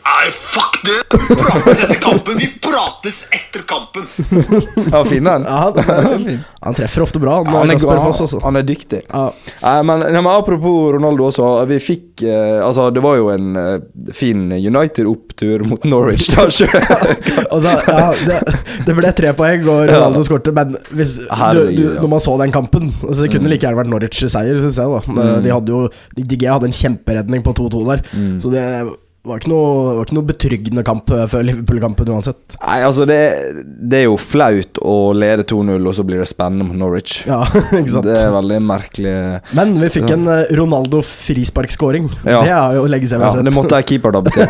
Nei, 0.10 0.30
fuck 0.32 0.80
det! 0.84 1.18
Prates 1.38 1.84
etter 1.84 2.00
kampen. 2.02 2.38
Vi 2.38 2.48
prates 2.62 3.28
etter 3.30 3.62
kampen. 3.68 4.08
Ja, 4.92 5.04
fin 5.06 5.28
han. 5.28 5.44
Ja, 5.44 5.74
han, 5.88 6.40
han 6.66 6.78
treffer 6.78 7.04
ofte 7.06 7.20
bra. 7.22 7.36
Han, 7.44 7.48
han, 7.54 7.70
er, 7.70 8.00
altså. 8.02 8.40
han 8.44 8.58
er, 8.58 8.66
dyktig. 8.66 9.04
Ja. 9.06 9.28
Eh, 9.62 9.82
men, 9.86 10.02
ja, 10.02 10.22
men, 10.22 10.32
apropos 10.32 10.94
Ronaldo 10.96 11.28
også. 11.30 11.50
Vi 11.70 11.78
fikk 11.84 12.24
eh, 12.26 12.58
Altså, 12.66 12.88
det 12.94 13.04
var 13.06 13.20
jo 13.20 13.30
en 13.34 13.60
eh, 13.60 13.76
fin 14.16 14.48
United-opptur 14.56 15.66
mot 15.70 15.86
Norwich. 15.86 16.32
Da, 16.34 16.48
altså, 16.48 17.76
ja, 18.00 18.08
det, 18.26 18.40
det, 18.88 18.96
ble 18.98 19.12
tre 19.18 19.34
poeng, 19.38 19.68
og 19.70 19.84
Ronaldo 19.92 20.24
skårte, 20.26 20.56
men 20.56 20.74
hvis, 20.90 21.20
du, 21.22 21.62
du, 21.70 21.84
når 22.00 22.10
man 22.16 22.24
så 22.24 22.34
den 22.42 22.56
kampen 22.56 22.90
altså, 23.04 23.22
Det 23.24 23.30
kunne 23.36 23.46
mm. 23.46 23.52
like 23.54 23.68
gjerne 23.68 23.82
vært 23.84 23.94
Norwich-seier, 23.94 24.58
syns 24.64 24.82
jeg. 24.82 24.90
da 24.90 25.04
mm. 25.06 25.46
De 25.46 25.54
hadde 25.54 25.78
jo 25.78 25.86
DG 26.18 26.50
hadde 26.50 26.72
en 26.72 26.80
kjemperedning 26.80 27.46
på 27.46 27.54
2-2 27.62 27.86
der, 27.92 28.04
mm. 28.10 28.34
så 28.42 28.52
det 28.54 28.66
det 29.20 29.28
var 29.28 29.44
noe, 29.52 29.96
var 29.98 30.06
ikke 30.08 30.16
noe 30.16 30.28
betryggende 30.30 30.84
kamp 30.88 31.10
eh, 31.12 31.26
før 31.28 31.42
Liverpool-kampen 31.44 32.08
uansett. 32.14 32.54
Nei, 32.62 32.78
altså 32.88 33.04
det, 33.08 33.18
det, 33.68 33.98
er 33.98 34.06
jo 34.06 34.14
flaut 34.16 34.80
å 34.80 34.94
lede 35.12 35.44
2-0, 35.50 35.76
og 35.76 35.96
så 35.98 36.06
blir 36.08 36.22
det 36.22 36.28
spennende 36.30 36.70
mot 36.70 36.78
Norwich. 36.80 37.26
Ja, 37.28 37.42
ikke 37.82 37.98
sant 37.98 38.08
Det 38.08 38.16
er 38.16 38.32
veldig 38.32 38.60
merkelig 38.64 39.16
Men 39.60 39.74
vi 39.76 39.90
fikk 39.92 40.14
en 40.16 40.24
uh, 40.30 40.46
Ronaldo 40.56 41.02
frisparkskåring. 41.04 42.08
Ja. 42.24 42.40
Det 42.46 42.54
er 42.56 42.78
jo 42.80 42.86
lenge 42.88 43.10
siden 43.12 43.20
vi 43.20 43.28
har 43.28 43.36
sett. 43.36 43.50
Det 43.50 43.54
måtte 43.58 43.76
ei 43.76 43.88
keeperdabbe 43.90 44.32
til. 44.38 44.48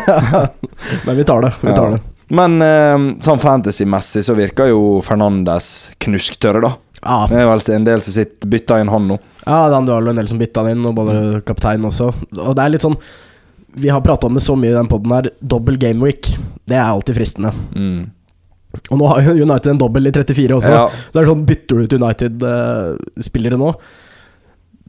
Men 1.08 1.18
vi 1.18 1.24
tar 1.26 1.42
det. 1.48 1.50
Vi 1.64 1.74
tar 1.74 1.96
det. 1.96 1.98
Men 2.38 2.62
uh, 2.62 3.08
sånn 3.26 3.42
fantasy-messig 3.42 4.22
så 4.28 4.36
virker 4.38 4.70
jo 4.70 5.00
Fernandes 5.02 5.90
knusktørre, 6.06 6.62
da. 6.62 6.76
Ja. 7.00 7.24
Det 7.26 7.40
er 7.42 7.50
vel 7.50 7.64
en 7.74 7.88
del 7.88 8.04
som 8.06 8.14
sitter 8.14 8.54
bytta 8.54 8.78
inn 8.78 8.92
han 8.92 9.10
nå. 9.10 9.18
Ja, 9.42 9.64
det 9.72 9.82
var 9.90 9.98
vel 9.98 10.12
en 10.12 10.22
del 10.22 10.30
som 10.30 10.38
bytta 10.38 10.62
han 10.62 10.76
inn, 10.76 10.86
og 10.86 10.94
både 11.00 11.42
kaptein 11.48 11.90
også. 11.90 12.12
Og 12.38 12.54
det 12.54 12.62
er 12.62 12.74
litt 12.76 12.86
sånn 12.86 13.00
vi 13.74 13.90
har 13.92 14.00
prata 14.00 14.26
om 14.26 14.34
det 14.34 14.42
så 14.44 14.56
mye 14.58 14.72
i 14.72 14.76
den 14.76 14.88
poden 14.90 15.12
her. 15.14 15.30
Dobbel 15.40 15.78
gameweek. 15.80 16.32
Det 16.68 16.76
er 16.78 16.86
alltid 16.86 17.18
fristende. 17.18 17.52
Mm. 17.74 18.10
Og 18.90 19.00
nå 19.00 19.08
har 19.10 19.24
jo 19.26 19.34
United 19.42 19.72
en 19.72 19.80
dobbel 19.80 20.10
i 20.10 20.12
34 20.14 20.56
også. 20.58 20.74
Ja. 20.74 20.84
Så 20.90 21.14
det 21.14 21.22
er 21.22 21.30
sånn, 21.30 21.46
bytter 21.48 21.78
du 21.78 21.86
ut 21.86 21.96
United-spillere 21.98 23.58
nå? 23.60 23.72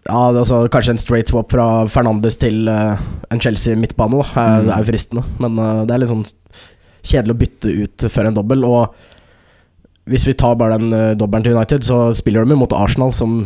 Ja, 0.06 0.30
altså, 0.32 0.64
Kanskje 0.74 0.96
en 0.96 1.02
straight 1.02 1.30
swap 1.30 1.54
fra 1.54 1.68
Fernandes 1.90 2.38
til 2.42 2.70
uh, 2.70 2.98
en 3.34 3.42
Chelsea-midtbane. 3.42 4.22
mm. 4.22 4.70
er 4.70 4.84
jo 4.84 4.90
fristende. 4.90 5.26
Men 5.42 5.58
uh, 5.62 5.84
det 5.86 5.96
er 5.96 6.04
litt 6.04 6.14
sånn 6.14 6.28
kjedelig 7.02 7.36
å 7.36 7.42
bytte 7.42 7.76
ut 7.84 8.08
før 8.14 8.30
en 8.30 8.38
dobbel. 8.38 8.66
Og 8.70 10.10
hvis 10.10 10.26
vi 10.30 10.38
tar 10.38 10.58
bare 10.62 10.78
den 10.82 10.94
uh, 10.94 11.14
dobbelen 11.18 11.46
til 11.46 11.58
United, 11.58 11.86
så 11.86 12.10
spiller 12.18 12.46
de 12.46 12.58
mot 12.58 12.78
Arsenal, 12.78 13.14
som 13.14 13.42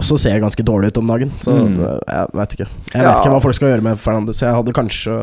også 0.00 0.16
ser 0.20 0.40
ganske 0.42 0.64
dårlig 0.66 0.90
ut 0.90 1.02
om 1.02 1.10
dagen. 1.10 1.34
Så 1.44 1.54
mm. 1.54 1.76
jeg 1.80 2.38
vet 2.40 2.56
ikke. 2.56 2.70
Jeg 2.94 3.04
vet 3.04 3.20
ikke 3.20 3.34
hva 3.34 3.44
folk 3.44 3.58
skal 3.58 3.74
gjøre 3.74 3.86
med 3.86 4.00
Fernandes. 4.00 4.42
Jeg 4.42 4.56
hadde 4.56 4.74
kanskje 4.76 5.20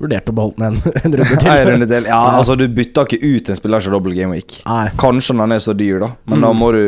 vurdert 0.00 0.30
å 0.30 0.34
beholde 0.34 0.58
den 0.58 0.78
en, 0.80 0.96
en 1.06 1.16
runde 1.20 1.36
til. 1.38 1.50
en 1.50 1.68
runde 1.70 1.88
til. 1.90 2.08
Ja, 2.10 2.22
altså 2.38 2.56
Du 2.58 2.66
bytter 2.66 3.06
ikke 3.06 3.20
ut 3.22 3.50
en 3.50 3.58
spiller 3.58 3.84
som 3.84 3.94
double 3.94 4.14
game 4.16 4.34
week. 4.34 4.58
Nei. 4.66 4.88
Kanskje 5.00 5.36
når 5.36 5.48
den 5.48 5.56
er 5.56 5.64
så 5.64 5.76
dyr, 5.78 6.02
da. 6.02 6.10
Men 6.26 6.40
mm. 6.40 6.46
da 6.46 6.52
må 6.58 6.72
du 6.74 6.84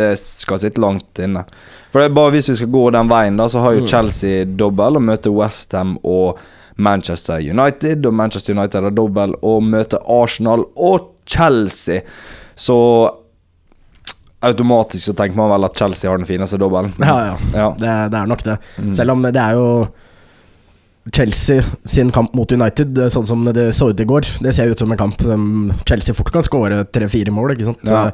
Det 0.00 0.10
skal 0.18 0.60
sitte 0.62 0.82
langt 0.82 1.22
inne. 1.22 1.44
For 1.92 2.02
det 2.02 2.08
er 2.08 2.16
bare 2.16 2.34
hvis 2.34 2.50
vi 2.50 2.58
skal 2.58 2.72
gå 2.74 2.84
den 2.96 3.10
veien, 3.10 3.38
da, 3.38 3.48
så 3.52 3.62
har 3.62 3.76
jo 3.76 3.84
mm. 3.84 3.88
Chelsea 3.90 4.44
dobbel 4.48 4.98
og 4.98 5.04
møter 5.06 5.34
Westham 5.34 5.98
og 6.02 6.40
Manchester 6.74 7.38
United. 7.38 8.06
Og 8.06 8.14
Manchester 8.14 8.56
United 8.56 8.88
har 8.88 8.96
dobbel 8.96 9.36
og 9.42 9.62
møter 9.62 10.02
Arsenal 10.10 10.66
og 10.74 11.12
Chelsea. 11.30 12.02
Så 12.56 12.76
automatisk 14.48 15.10
så 15.10 15.14
tenker 15.16 15.38
man 15.38 15.52
vel 15.52 15.66
at 15.68 15.78
Chelsea 15.78 16.10
har 16.10 16.20
den 16.20 16.28
fineste 16.28 16.60
dobbelen. 16.60 16.94
Ja, 17.00 17.16
ja. 17.30 17.36
ja. 17.54 17.68
Det, 17.78 17.92
det, 18.12 18.20
er 18.20 18.30
nok 18.30 18.44
det. 18.46 18.58
Mm. 18.78 18.94
Selv 18.96 19.16
om 19.16 19.24
det 19.24 19.40
er 19.40 19.58
jo 19.58 19.68
Chelsea 21.12 21.64
sin 21.84 22.10
kamp 22.14 22.32
mot 22.36 22.52
United, 22.52 22.96
sånn 23.12 23.26
som 23.28 23.44
det 23.52 23.68
så 23.76 23.90
ut 23.92 24.00
i 24.00 24.08
går, 24.08 24.28
det 24.44 24.54
ser 24.56 24.72
ut 24.72 24.80
som 24.80 24.92
en 24.92 25.00
kamp 25.00 25.20
Chelsea 25.84 26.16
fort 26.16 26.32
kan 26.32 26.46
skåre 26.46 26.84
tre-fire 26.88 27.34
mål, 27.34 27.54
ikke 27.54 27.68
sant. 27.68 27.84
Ja. 27.90 28.08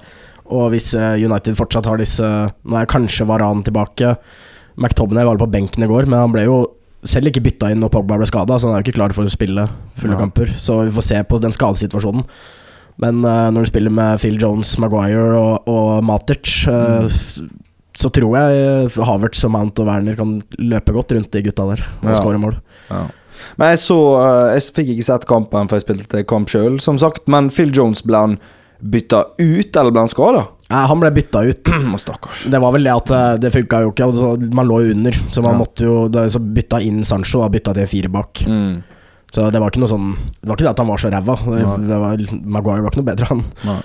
Og 0.50 0.72
hvis 0.72 0.90
eh, 0.98 1.20
United 1.22 1.54
fortsatt 1.54 1.86
har 1.86 2.00
disse 2.00 2.26
Nå 2.26 2.74
er 2.74 2.88
kanskje 2.90 3.28
Varan 3.28 3.62
tilbake. 3.62 4.16
McTominay 4.74 5.28
var 5.28 5.38
på 5.38 5.46
benken 5.50 5.84
i 5.86 5.90
går, 5.90 6.08
men 6.10 6.18
han 6.18 6.34
ble 6.34 6.48
jo 6.48 6.60
selv 7.08 7.30
ikke 7.30 7.42
bytta 7.44 7.70
inn 7.72 7.80
når 7.80 7.92
Pogba 7.94 8.18
ble 8.20 8.26
skada, 8.28 8.58
så 8.58 8.68
han 8.68 8.76
er 8.76 8.82
jo 8.82 8.88
ikke 8.88 8.98
klar 8.98 9.14
for 9.16 9.24
å 9.24 9.32
spille 9.32 9.68
fulle 10.00 10.16
ja. 10.16 10.20
kamper. 10.20 10.50
Så 10.58 10.82
vi 10.82 10.94
får 10.96 11.06
se 11.06 11.20
på 11.28 11.38
den 11.42 11.54
skadesituasjonen. 11.56 12.26
Men 13.00 13.22
uh, 13.24 13.48
når 13.54 13.64
du 13.64 13.70
spiller 13.72 13.94
med 13.94 14.20
Phil 14.20 14.36
Jones, 14.40 14.74
Maguire 14.82 15.38
og, 15.38 15.70
og 15.70 16.04
Matic, 16.04 16.66
uh, 16.68 17.06
mm. 17.06 17.54
så 17.96 18.10
tror 18.12 18.36
jeg 18.36 18.90
Havertz 19.08 19.46
og 19.48 19.54
Mount 19.56 19.80
og 19.80 19.88
Werner 19.88 20.18
kan 20.18 20.36
løpe 20.60 20.94
godt 20.96 21.16
rundt 21.16 21.32
de 21.32 21.44
gutta 21.48 21.70
der 21.72 21.86
og 22.02 22.12
ja. 22.12 22.18
skåre 22.20 22.42
mål. 22.42 22.60
Ja. 22.90 23.06
Men 23.60 23.74
jeg 23.74 23.82
så 23.84 23.98
eh, 24.20 24.54
Jeg 24.56 24.70
fikk 24.78 24.94
ikke 24.94 25.08
sett 25.10 25.28
kampen, 25.30 25.68
for 25.70 25.78
jeg 25.78 25.86
spilte 25.86 26.24
kamp 26.28 26.50
sjøl, 26.52 26.80
som 26.82 26.98
sagt. 27.00 27.26
Men 27.30 27.50
Phil 27.52 27.72
Jones 27.74 28.04
ble 28.06 28.24
han 28.24 28.38
bytta 28.80 29.26
ut, 29.36 29.76
eller 29.76 29.92
ble 29.92 30.04
han 30.06 30.10
skada? 30.10 30.46
Nei, 30.70 30.84
han 30.88 31.02
ble 31.02 31.10
bytta 31.18 31.42
ut. 31.48 31.72
Stakkars. 32.04 32.46
Det 32.52 32.60
var 32.62 32.76
vel 32.76 32.86
det 32.86 32.94
at 32.94 33.12
eh, 33.16 33.34
det 33.42 33.52
funka 33.56 33.82
jo 33.84 33.92
ikke. 33.94 34.08
Altså, 34.10 34.54
man 34.56 34.70
lå 34.70 34.80
jo 34.84 34.94
under, 34.96 35.20
så 35.34 35.44
man 35.44 35.56
ja. 35.56 35.62
måtte 35.64 35.88
jo 35.88 36.30
Så 36.32 36.42
bytta 36.42 36.80
inn 36.84 37.04
Sancho 37.06 37.44
og 37.44 37.52
bytta 37.56 37.76
til 37.76 37.90
fire 37.90 38.12
bak. 38.12 38.44
Mm. 38.46 38.80
Så 39.30 39.46
det 39.54 39.62
var 39.62 39.70
ikke 39.70 39.82
noe 39.84 39.90
sånn 39.90 40.10
Det 40.18 40.48
var 40.48 40.56
ikke 40.56 40.66
det 40.66 40.72
at 40.72 40.82
han 40.82 40.90
var 40.90 41.00
så 41.00 41.10
ræva. 41.14 41.38
Maguire 41.46 42.82
var 42.82 42.90
ikke 42.90 43.02
noe 43.02 43.10
bedre, 43.12 43.30
han. 43.30 43.46
Nei. 43.68 43.80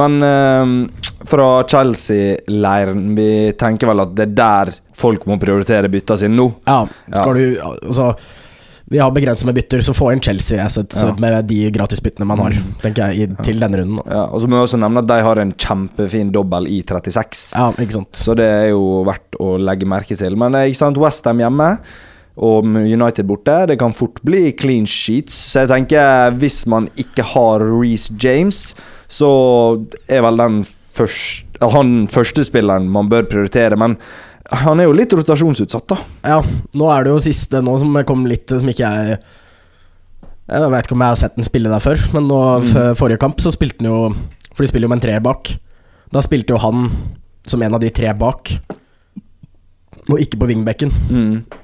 Men 0.00 0.22
eh, 0.22 1.24
fra 1.30 1.48
Chelsea-leiren, 1.70 3.08
vi 3.18 3.30
tenker 3.58 3.90
vel 3.90 4.04
at 4.04 4.12
det 4.14 4.28
er 4.28 4.36
der 4.38 4.74
folk 4.94 5.24
må 5.26 5.38
prioritere 5.40 5.90
bytta 5.90 6.18
sine 6.20 6.36
nå? 6.36 6.46
Ja, 6.68 6.84
skal 7.10 7.40
ja. 7.40 7.40
du 7.40 7.88
Altså 7.88 8.12
vi 8.90 8.98
har 8.98 9.12
begrenset 9.14 9.46
med 9.46 9.54
bytter, 9.54 9.84
så 9.86 9.92
få 9.94 10.08
inn 10.10 10.18
Chelsea 10.18 10.64
asset, 10.64 10.94
ja. 10.98 11.12
med 11.22 11.44
de 11.46 11.60
gratisbyttene 11.70 12.26
man 12.26 12.40
har. 12.42 12.56
Mm. 12.58 12.72
tenker 12.82 13.12
jeg, 13.12 13.28
i, 13.30 13.42
til 13.46 13.60
denne 13.62 13.78
runden. 13.78 14.00
Ja, 14.02 14.24
og 14.26 14.42
så 14.42 14.48
må 14.50 14.58
vi 14.58 14.64
også 14.64 14.80
nevne 14.82 15.04
at 15.04 15.06
de 15.06 15.18
har 15.22 15.38
en 15.38 15.52
kjempefin 15.54 16.32
dobbel 16.34 16.66
i 16.66 16.80
36. 16.82 17.44
Ja, 17.54 17.68
ikke 17.78 18.00
sant 18.00 18.18
Så 18.18 18.34
det 18.34 18.48
er 18.50 18.66
jo 18.72 19.04
verdt 19.06 19.38
å 19.38 19.52
legge 19.62 19.86
merke 19.86 20.18
til. 20.18 20.34
Men 20.42 20.58
eh, 20.58 20.72
ikke 20.72 20.80
sant, 20.80 20.98
Westham 20.98 21.38
hjemme 21.38 21.68
og 22.40 22.64
United 22.64 23.26
borte, 23.28 23.66
det 23.68 23.76
kan 23.80 23.92
fort 23.92 24.20
bli 24.24 24.48
clean 24.56 24.86
sheets. 24.88 25.36
Så 25.52 25.64
jeg 25.64 25.70
tenker, 25.74 26.32
hvis 26.40 26.62
man 26.70 26.88
ikke 27.00 27.26
har 27.34 27.60
Reece 27.60 28.16
James, 28.22 28.70
så 29.12 29.30
er 30.08 30.24
vel 30.24 30.40
den 30.40 30.62
første, 30.64 31.60
han 31.74 32.06
første 32.10 32.46
spilleren 32.48 32.88
man 32.88 33.10
bør 33.12 33.28
prioritere. 33.28 33.76
Men 33.76 33.98
han 34.64 34.80
er 34.80 34.88
jo 34.88 34.96
litt 34.96 35.12
rotasjonsutsatt, 35.14 35.86
da. 35.92 35.98
Ja, 36.32 36.40
nå 36.80 36.88
er 36.94 37.04
det 37.04 37.12
jo 37.12 37.22
siste 37.22 37.60
nå 37.62 37.76
som 37.78 37.94
kom 38.08 38.24
litt 38.26 38.50
Som 38.50 38.66
ikke 38.72 38.88
jeg 38.88 39.18
Jeg 40.50 40.72
vet 40.72 40.88
ikke 40.88 40.96
om 40.96 41.04
jeg 41.04 41.12
har 41.12 41.20
sett 41.20 41.36
den 41.36 41.46
spille 41.46 41.70
der 41.70 41.84
før, 41.84 42.00
men 42.16 42.26
nå 42.26 42.40
mm. 42.64 42.72
forrige 42.98 43.20
kamp 43.22 43.38
så 43.42 43.52
spilte 43.54 43.84
han 43.84 43.92
jo 43.92 44.00
For 44.56 44.64
de 44.64 44.72
spiller 44.72 44.88
jo 44.88 44.94
med 44.94 45.02
en 45.02 45.06
treer 45.06 45.22
bak. 45.24 45.52
Da 46.10 46.24
spilte 46.24 46.56
jo 46.56 46.62
han 46.64 46.88
som 47.46 47.62
en 47.62 47.76
av 47.76 47.82
de 47.82 47.88
tre 47.94 48.10
bak, 48.14 48.50
og 50.10 50.20
ikke 50.20 50.38
på 50.40 50.48
wingbacken. 50.50 50.90
Mm. 51.08 51.60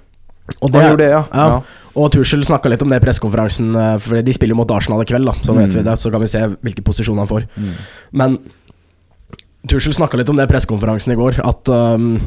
Og 0.60 0.70
det, 0.72 0.84
det, 1.00 1.10
ja. 1.10 1.24
ja. 1.32 1.46
ja. 1.56 1.86
Og 1.96 2.10
Tuchel 2.12 2.44
snakka 2.44 2.70
litt 2.70 2.82
om 2.84 2.92
det 2.92 3.00
i 3.00 3.04
pressekonferansen, 3.04 3.70
eh, 3.80 3.94
for 4.02 4.20
de 4.22 4.34
spiller 4.36 4.52
jo 4.52 4.60
mot 4.60 4.72
Arsenal 4.72 5.02
i 5.02 5.08
kveld, 5.08 5.28
da, 5.30 5.34
så 5.42 5.56
vet 5.56 5.72
mm. 5.72 5.76
vi 5.78 5.84
det. 5.86 5.96
Så 6.00 6.12
kan 6.12 6.22
vi 6.22 6.30
se 6.30 6.42
hvilken 6.52 6.86
posisjon 6.86 7.20
han 7.22 7.30
får. 7.30 7.46
Mm. 7.56 7.70
Men 8.20 8.38
Tuchel 9.66 9.96
snakka 9.96 10.20
litt 10.20 10.30
om 10.30 10.38
det 10.38 10.46
i 10.46 10.50
pressekonferansen 10.50 11.14
i 11.14 11.18
går, 11.18 11.40
at 11.42 11.70
um, 11.72 12.18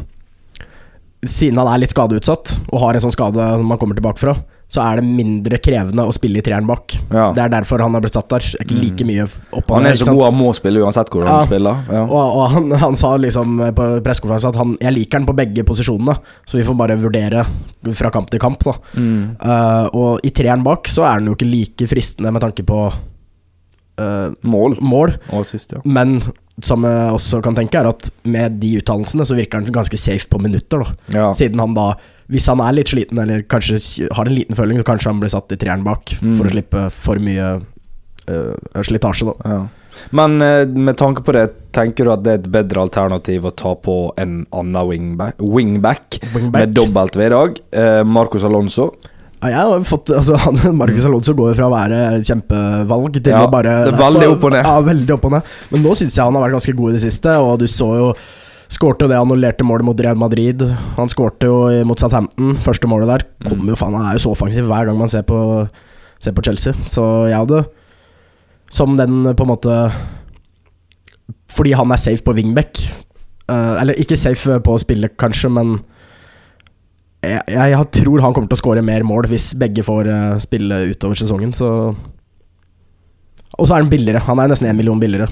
siden 1.24 1.60
han 1.62 1.70
er 1.72 1.84
litt 1.84 1.94
skadeutsatt, 1.94 2.56
og 2.68 2.82
har 2.84 2.98
en 2.98 3.06
sånn 3.06 3.16
skade 3.16 3.52
som 3.62 3.72
han 3.72 3.82
kommer 3.82 4.00
tilbake 4.00 4.22
fra, 4.22 4.36
så 4.70 4.84
er 4.84 5.00
det 5.00 5.10
mindre 5.10 5.58
krevende 5.58 6.04
å 6.06 6.14
spille 6.14 6.42
i 6.42 6.46
treeren 6.46 6.68
bak. 6.70 6.94
Ja. 7.10 7.30
Det 7.34 7.42
er 7.42 7.54
derfor 7.56 7.82
han 7.82 7.96
har 7.98 8.04
blitt 8.04 8.14
satt 8.14 8.30
der. 8.30 8.46
Ikke 8.62 8.76
mm. 8.78 8.82
like 8.84 9.08
mye 9.10 9.26
oppå 9.58 9.80
Han 9.80 9.90
er 9.90 9.98
så 9.98 10.12
god 10.14 10.28
han 10.28 10.38
må 10.38 10.52
spille 10.54 10.84
uansett 10.84 11.10
hvordan 11.10 11.32
ja. 11.32 11.38
han 11.40 11.48
spiller. 11.48 11.80
Ja. 11.90 12.04
Og, 12.06 12.36
og 12.38 12.44
han, 12.54 12.70
han, 12.84 12.98
sa 13.00 13.16
liksom 13.18 13.64
på 13.76 13.88
pressekonferansen 14.06 14.54
at 14.54 14.60
han, 14.62 14.76
jeg 14.78 14.96
liker 15.00 15.22
han 15.22 15.30
på 15.30 15.36
begge 15.40 15.66
posisjonene, 15.66 16.20
så 16.46 16.60
vi 16.60 16.66
får 16.68 16.78
bare 16.84 17.00
vurdere 17.02 17.46
fra 17.98 18.12
kamp 18.14 18.30
til 18.30 18.44
kamp. 18.44 18.62
Da. 18.68 18.76
Mm. 18.94 19.24
Uh, 19.42 19.86
og 19.90 20.28
i 20.28 20.34
treeren 20.38 20.66
bak 20.66 20.92
så 20.92 21.08
er 21.08 21.18
han 21.18 21.32
jo 21.32 21.38
ikke 21.38 21.50
like 21.50 21.90
fristende 21.90 22.34
med 22.36 22.46
tanke 22.46 22.66
på 22.68 22.84
uh, 22.94 24.30
mål. 24.42 24.78
mål. 24.86 25.16
Sist, 25.50 25.74
Men 25.84 26.20
som 26.62 26.86
jeg 26.86 27.18
også 27.18 27.42
kan 27.44 27.58
tenke, 27.58 27.80
er 27.80 27.90
at 27.90 28.10
med 28.28 28.60
de 28.62 28.76
uttalelsene 28.84 29.26
så 29.26 29.38
virker 29.38 29.62
han 29.64 29.74
ganske 29.74 29.98
safe 30.00 30.30
på 30.30 30.42
minutter. 30.42 30.84
Da. 30.84 31.18
Ja. 31.18 31.28
Siden 31.38 31.62
han 31.62 31.76
da, 31.78 31.94
hvis 32.30 32.48
han 32.52 32.62
er 32.62 32.78
litt 32.78 32.92
sliten, 32.92 33.20
eller 33.22 33.42
kanskje 33.50 34.08
har 34.14 34.30
en 34.30 34.36
liten 34.36 34.58
føling, 34.58 34.80
så 34.80 34.88
kanskje 34.92 35.12
han 35.12 35.22
blir 35.22 35.34
satt 35.34 35.56
i 35.56 35.58
treeren 35.60 35.86
bak 35.86 36.14
mm. 36.22 36.38
for 36.38 36.46
å 36.46 36.54
slippe 36.54 36.86
for 36.94 37.22
mye 37.26 37.52
uh, 37.60 38.82
slitasje, 38.86 39.32
da. 39.32 39.54
Ja. 39.58 39.60
Men 40.16 40.38
uh, 40.42 40.64
med 40.70 40.98
tanke 41.02 41.26
på 41.26 41.34
det, 41.36 41.48
tenker 41.76 42.06
du 42.06 42.14
at 42.14 42.26
det 42.26 42.36
er 42.36 42.42
et 42.44 42.52
bedre 42.54 42.86
alternativ 42.86 43.50
å 43.50 43.54
ta 43.58 43.74
på 43.76 43.98
en 44.22 44.44
annen 44.56 44.92
wingback, 44.92 45.42
wingback, 45.42 46.20
wingback. 46.36 46.60
med 46.60 46.76
dobbelt 46.78 47.18
veddag? 47.20 47.58
Uh, 47.74 48.04
Marcos 48.06 48.46
Alonso? 48.46 48.92
Ja, 49.40 49.54
jeg 49.54 49.60
har 49.60 49.84
fått 49.88 50.12
altså, 50.20 50.38
Marcus 50.76 51.08
Alonso 51.08 51.34
går 51.38 51.56
fra 51.58 51.70
å 51.70 51.74
være 51.74 52.20
kjempevalg 52.28 53.22
til 53.22 53.34
ja, 53.34 53.46
å 53.48 53.52
bare 53.52 53.80
Det 53.88 53.96
veldig 53.98 54.28
opp 54.36 54.46
og 54.46 54.54
ned. 54.54 54.68
Ja, 54.68 54.76
veldig 54.86 55.16
opp 55.16 55.26
og 55.30 55.34
ned. 55.38 55.56
Men 55.74 55.86
nå 55.88 55.96
syns 55.98 56.18
jeg 56.18 56.28
han 56.28 56.38
har 56.38 56.46
vært 56.46 56.60
ganske 56.60 56.78
god 56.78 56.92
i 56.92 57.00
det 57.00 57.04
siste, 57.08 57.36
og 57.40 57.58
du 57.62 57.66
så 57.72 57.90
jo 57.98 58.12
Skårte 58.70 59.08
det 59.10 59.18
annullerte 59.18 59.66
målet 59.66 59.88
mot 59.88 60.02
Real 60.02 60.18
Madrid. 60.20 60.62
Han 60.98 61.10
skårte 61.10 61.50
jo 61.50 61.62
mot 61.90 61.98
Southampton, 61.98 62.54
første 62.62 62.90
målet 62.90 63.10
der. 63.10 63.24
Kommer 63.48 63.74
jo 63.74 63.80
faen, 63.80 63.96
Han 63.98 64.12
er 64.12 64.18
jo 64.20 64.28
så 64.28 64.34
offensiv 64.36 64.68
hver 64.70 64.86
gang 64.86 64.98
man 65.00 65.10
ser 65.10 65.24
på, 65.26 65.40
ser 66.22 66.36
på 66.38 66.44
Chelsea. 66.46 66.78
Så 66.86 67.04
jeg 67.32 67.38
hadde 67.38 67.66
Som 68.70 68.98
den 68.98 69.24
på 69.36 69.44
en 69.44 69.50
måte 69.50 69.92
Fordi 71.50 71.74
han 71.74 71.90
er 71.90 71.98
safe 71.98 72.22
på 72.22 72.36
wingback. 72.38 72.78
Uh, 73.50 73.82
eller 73.82 73.98
ikke 73.98 74.18
safe 74.18 74.60
på 74.62 74.76
å 74.76 74.78
spille, 74.78 75.10
kanskje, 75.18 75.50
men 75.50 75.80
jeg, 77.26 77.42
jeg, 77.50 77.88
tror 77.98 78.22
han 78.22 78.36
kommer 78.36 78.48
til 78.52 78.60
å 78.60 78.62
skåre 78.62 78.84
mer 78.86 79.02
mål 79.04 79.26
hvis 79.32 79.56
begge 79.58 79.82
får 79.84 80.08
uh, 80.08 80.38
spille 80.38 80.84
utover 80.94 81.18
sesongen, 81.18 81.50
så 81.58 81.96
Og 83.58 83.66
så 83.66 83.74
er 83.74 83.82
han 83.82 83.90
billigere. 83.90 84.22
Han 84.30 84.40
er 84.40 84.54
nesten 84.54 84.70
én 84.70 84.78
million 84.78 85.02
billigere. 85.02 85.28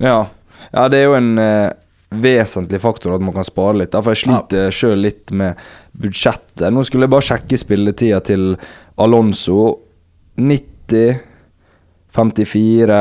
Ja. 0.00 0.30
ja, 0.72 0.88
det 0.88 1.02
er 1.02 1.04
jo 1.04 1.18
en 1.20 1.36
uh, 1.36 1.68
vesentlig 2.10 2.80
faktor 2.82 3.14
at 3.14 3.22
man 3.22 3.34
kan 3.34 3.46
spare 3.46 3.78
litt. 3.82 3.94
For 3.94 4.14
jeg 4.14 4.24
sliter 4.24 4.66
ja. 4.66 4.74
sjøl 4.74 5.04
litt 5.04 5.30
med 5.36 5.58
budsjettet. 5.92 6.68
Nå 6.74 6.84
skulle 6.86 7.06
jeg 7.06 7.14
bare 7.14 7.28
sjekke 7.28 7.60
spilletida 7.60 8.20
til 8.26 8.52
Alonso. 9.00 9.60
90, 10.40 11.20
54, 12.16 13.00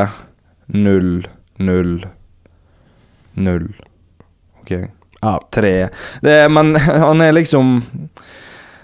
0, 0.76 1.12
0, 1.58 1.94
0. 3.50 3.70
Ok. 4.62 4.72
Ja. 5.20 5.40
Tre. 5.52 5.74
Det, 6.22 6.36
men 6.52 6.76
han 7.06 7.22
er 7.22 7.36
liksom 7.36 7.80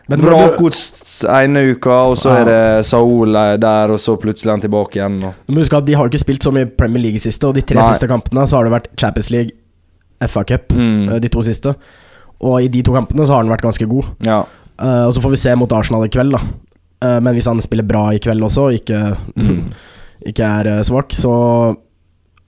Vrakgods 0.05 1.23
ene 1.25 1.63
uka, 1.73 1.95
og 2.11 2.17
så 2.19 2.29
ja. 2.29 2.41
er 2.41 2.49
det 2.49 2.85
Saul 2.85 3.33
der, 3.33 3.93
og 3.93 4.01
så 4.01 4.13
plutselig 4.21 4.51
er 4.51 4.57
han 4.57 4.65
tilbake 4.65 4.99
igjen. 4.99 5.17
Og. 5.25 5.45
Du 5.47 5.55
må 5.55 5.63
huske 5.63 5.79
at 5.79 5.87
De 5.87 5.95
har 5.97 6.09
ikke 6.11 6.21
spilt 6.21 6.45
så 6.45 6.53
mye 6.53 6.69
Premier 6.69 7.07
League 7.07 7.21
siste, 7.23 7.47
og 7.47 7.57
de 7.57 7.63
tre 7.65 7.79
Nei. 7.79 7.87
siste 7.89 8.09
kampene 8.11 8.45
så 8.45 8.59
har 8.59 8.67
det 8.67 8.75
vært 8.75 8.91
Champions 9.01 9.31
League, 9.33 9.57
FA 10.27 10.43
Cup, 10.47 10.73
mm. 10.73 11.09
Eh, 11.09 11.21
de 11.23 11.31
to 11.31 11.43
siste. 11.45 11.75
Og 12.45 12.59
i 12.63 12.69
de 12.71 12.83
to 12.85 12.95
kampene 12.95 13.25
så 13.25 13.35
har 13.35 13.43
han 13.43 13.51
vært 13.51 13.65
ganske 13.65 13.87
god. 13.89 14.11
Ja. 14.25 14.43
Uh, 14.75 15.07
og 15.07 15.13
så 15.15 15.21
får 15.23 15.31
vi 15.31 15.39
se 15.39 15.55
mot 15.55 15.71
Arsenal 15.71 16.03
i 16.03 16.11
kveld, 16.11 16.35
da. 16.35 16.41
Uh, 17.03 17.19
men 17.23 17.35
hvis 17.35 17.47
han 17.47 17.61
spiller 17.63 17.87
bra 17.87 18.09
i 18.11 18.19
kveld 18.19 18.43
også, 18.43 18.69
ikke, 18.75 19.01
mm. 19.39 19.61
ikke 20.31 20.51
er 20.59 20.83
svak, 20.87 21.15
så 21.15 21.35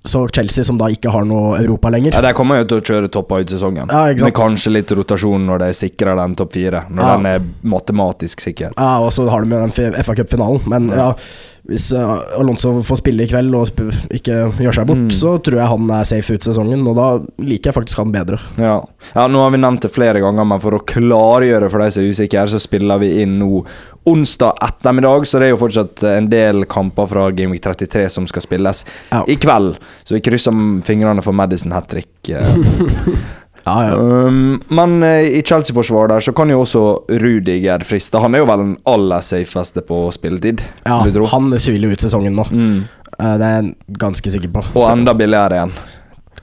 så 0.08 0.28
Chelsea, 0.28 0.64
som 0.64 0.78
da 0.80 0.88
ikke 0.92 1.12
har 1.12 1.26
noe 1.28 1.58
Europa 1.60 1.90
lenger 1.92 2.16
Ja, 2.16 2.22
De 2.24 2.34
kommer 2.38 2.62
jo 2.62 2.68
til 2.70 2.80
å 2.80 2.86
kjøre 2.90 3.10
toppa 3.12 3.42
ut 3.44 3.52
sesongen. 3.52 3.92
Ja, 3.92 4.14
Med 4.24 4.36
kanskje 4.38 4.72
litt 4.78 4.92
rotasjon 4.96 5.48
når 5.50 5.66
de 5.66 5.70
sikrer 5.76 6.16
den 6.20 6.36
topp 6.40 6.56
fire. 6.56 6.86
Når 6.88 7.04
ja. 7.04 7.18
den 7.18 7.30
er 7.34 7.50
matematisk 7.76 8.44
sikker. 8.46 8.76
Ja, 8.78 8.92
og 9.04 9.12
så 9.16 9.28
har 9.32 9.44
de 9.44 9.52
jo 9.52 9.66
den 9.68 10.00
FA 10.08 10.16
Cup-finalen. 10.16 10.64
Men 10.72 10.88
ja, 10.96 11.10
hvis 11.68 11.90
uh, 11.92 12.22
Alonso 12.40 12.72
får 12.86 13.02
spille 13.02 13.26
i 13.26 13.30
kveld 13.30 13.56
og 13.58 13.82
ikke 14.16 14.38
gjør 14.64 14.78
seg 14.78 14.88
bort, 14.88 15.04
mm. 15.10 15.16
så 15.16 15.34
tror 15.44 15.60
jeg 15.60 15.72
han 15.74 15.90
er 15.98 16.08
safe 16.08 16.38
ut 16.38 16.48
sesongen. 16.48 16.86
Og 16.88 16.96
da 16.96 17.08
liker 17.44 17.72
jeg 17.72 17.76
faktisk 17.76 18.00
han 18.00 18.14
bedre. 18.14 18.40
Ja. 18.56 18.78
ja, 19.12 19.26
nå 19.28 19.42
har 19.44 19.52
vi 19.52 19.60
nevnt 19.60 19.84
det 19.84 19.92
flere 19.92 20.22
ganger, 20.24 20.48
men 20.48 20.64
for 20.64 20.78
å 20.78 20.84
klargjøre 20.88 21.68
for 21.74 21.84
de 21.84 21.90
som 21.92 22.06
er 22.06 22.16
usikre, 22.16 22.46
så 22.48 22.62
spiller 22.64 23.04
vi 23.04 23.12
inn 23.24 23.36
nå 23.42 23.66
onsdag 24.08 24.62
ettermiddag, 24.64 25.28
så 25.28 25.42
det 25.42 25.50
er 25.50 25.52
jo 25.52 25.60
fortsatt 25.60 26.06
en 26.08 26.30
del 26.32 26.64
kamper 26.72 27.10
fra 27.12 27.26
Gameweek 27.36 27.66
33 27.66 28.06
som 28.14 28.28
skal 28.32 28.46
spilles 28.46 28.86
ja. 29.12 29.26
i 29.28 29.36
kveld. 29.36 29.76
Så 30.08 30.16
vi 30.16 30.24
krysser 30.24 30.56
fingrene 30.88 31.26
for 31.26 31.36
Madison 31.36 31.76
hat 31.76 31.92
trick. 31.92 32.32
Eh. 33.68 33.90
ja, 33.90 33.90
ja. 33.90 33.96
Um, 34.28 34.62
men 34.68 35.04
uh, 35.04 35.38
i 35.38 35.42
Chelsea-forsvaret 35.46 36.14
der 36.16 36.20
så 36.20 36.34
kan 36.34 36.50
jo 36.50 36.62
også 36.64 36.84
Rudiger 37.10 37.84
friste. 37.88 38.22
Han 38.24 38.36
er 38.36 38.44
jo 38.44 38.50
vel 38.50 38.64
den 38.64 38.76
aller 38.88 39.26
safeste 39.26 39.84
på 39.88 40.06
spilletid. 40.16 40.64
Ja, 40.86 41.02
han 41.34 41.52
sviler 41.60 41.94
ut 41.94 42.04
sesongen 42.06 42.38
nå. 42.38 42.48
Mm. 42.52 42.78
Uh, 43.18 43.34
det 43.40 43.50
er 43.50 43.56
jeg 43.58 44.00
ganske 44.00 44.36
sikker 44.38 44.54
på. 44.54 44.64
Og 44.76 44.88
enda 44.92 45.16
billigere 45.18 45.60
igjen. 45.60 45.76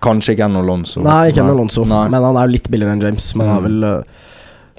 Kanskje 0.05 0.35
ikke 0.35 0.49
enn 0.49 0.61
Alonso. 0.61 1.01
Nei, 1.05 1.31
ikke 1.33 1.47
Alonso, 1.49 1.87
Nei. 1.89 2.05
men 2.13 2.29
han 2.29 2.37
er 2.37 2.49
jo 2.49 2.57
litt 2.59 2.69
billigere 2.73 2.99
enn 2.99 3.07
James. 3.09 3.31
Men 3.39 3.47
mm. 3.47 3.55
han 3.55 3.63
er 3.63 3.71
vel 3.71 3.89
uh, 3.89 4.29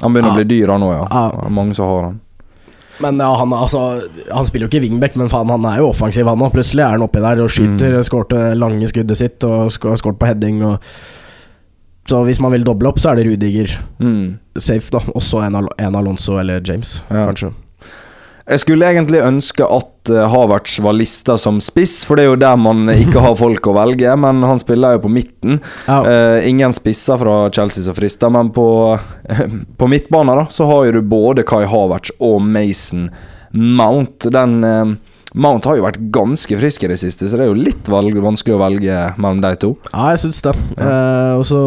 Han 0.03 0.13
begynner 0.13 0.35
å 0.35 0.37
bli 0.41 0.47
dyr, 0.51 0.75
han 0.75 0.85
òg, 0.85 0.95
ja. 1.01 1.49
Mange 1.49 1.77
som 1.77 1.89
har 1.89 2.07
han. 2.09 2.21
Men 3.03 3.19
ja, 3.19 3.27
han, 3.35 3.51
altså, 3.51 3.79
han, 4.31 4.45
spiller 4.47 4.69
jo 4.69 4.71
ikke 4.71 4.85
wingback, 4.85 5.17
men 5.19 5.27
faen, 5.31 5.49
han 5.51 5.65
er 5.67 5.81
jo 5.81 5.89
offensiv, 5.89 6.29
han 6.31 6.43
òg. 6.45 6.53
Plutselig 6.53 6.85
er 6.85 6.95
han 6.95 7.03
oppi 7.03 7.23
der 7.23 7.41
og 7.43 7.51
skyter. 7.51 7.97
Mm. 7.97 8.05
Skårte 8.07 8.43
lange 8.55 8.87
skuddet 8.91 9.19
sitt 9.19 9.43
og 9.47 9.73
skåret 9.73 10.19
på 10.21 10.29
heading. 10.29 10.61
Og 10.63 10.77
så 12.09 12.21
hvis 12.27 12.39
man 12.43 12.53
vil 12.53 12.65
doble 12.65 12.91
opp, 12.91 13.00
så 13.01 13.12
er 13.12 13.19
det 13.19 13.27
Rudiger 13.29 13.71
mm. 13.97 14.38
safe, 14.57 14.91
da. 14.93 15.01
Også 15.17 15.41
en, 15.41 15.57
Al 15.57 15.69
en 15.81 15.95
Alonso 15.97 16.38
eller 16.41 16.62
James, 16.65 17.00
ja. 17.09 17.25
kanskje. 17.25 17.53
Jeg 18.45 18.62
skulle 18.62 18.85
egentlig 18.85 19.24
ønske 19.25 19.65
at 19.65 20.12
uh, 20.13 20.19
Havertz 20.29 20.75
var 20.85 20.93
lista 20.93 21.33
som 21.41 21.57
spiss, 21.63 22.03
for 22.05 22.19
det 22.19 22.27
er 22.27 22.29
jo 22.29 22.41
der 22.43 22.59
man 22.62 22.85
ikke 22.93 23.24
har 23.24 23.33
folk 23.39 23.65
å 23.65 23.74
velge. 23.74 24.12
Men 24.21 24.45
han 24.45 24.62
spiller 24.62 25.00
jo 25.00 25.05
på 25.07 25.13
midten. 25.15 25.57
Ja. 25.88 26.03
Uh, 26.05 26.45
ingen 26.45 26.75
spisser 26.77 27.17
fra 27.21 27.39
Chelsea 27.50 27.88
som 27.88 27.97
frister, 27.97 28.29
men 28.29 28.51
på, 28.53 28.67
uh, 28.93 29.41
på 29.79 29.89
midtbanen 29.89 30.43
da, 30.43 30.45
så 30.53 30.69
har 30.69 30.85
jo 30.85 31.00
du 31.00 31.09
både 31.09 31.45
Kai 31.47 31.63
Havertz 31.65 32.13
og 32.21 32.38
Mason 32.45 33.09
Mount. 33.50 34.29
Den 34.29 34.62
Mount 35.35 35.67
har 35.67 35.75
jo 35.77 35.83
vært 35.83 35.99
ganske 36.15 36.57
frisk 36.61 36.85
i 36.85 36.89
det 36.93 36.99
siste, 37.01 37.27
så 37.27 37.35
det 37.37 37.45
er 37.45 37.51
jo 37.51 37.59
litt 37.59 37.89
vanskelig 37.91 38.55
å 38.55 38.61
velge 38.61 38.99
mellom 39.19 39.43
de 39.43 39.53
to. 39.59 39.71
Ja, 39.91 40.13
jeg 40.13 40.23
syns 40.25 40.43
det. 40.45 40.55
og 40.79 41.45
så 41.47 41.61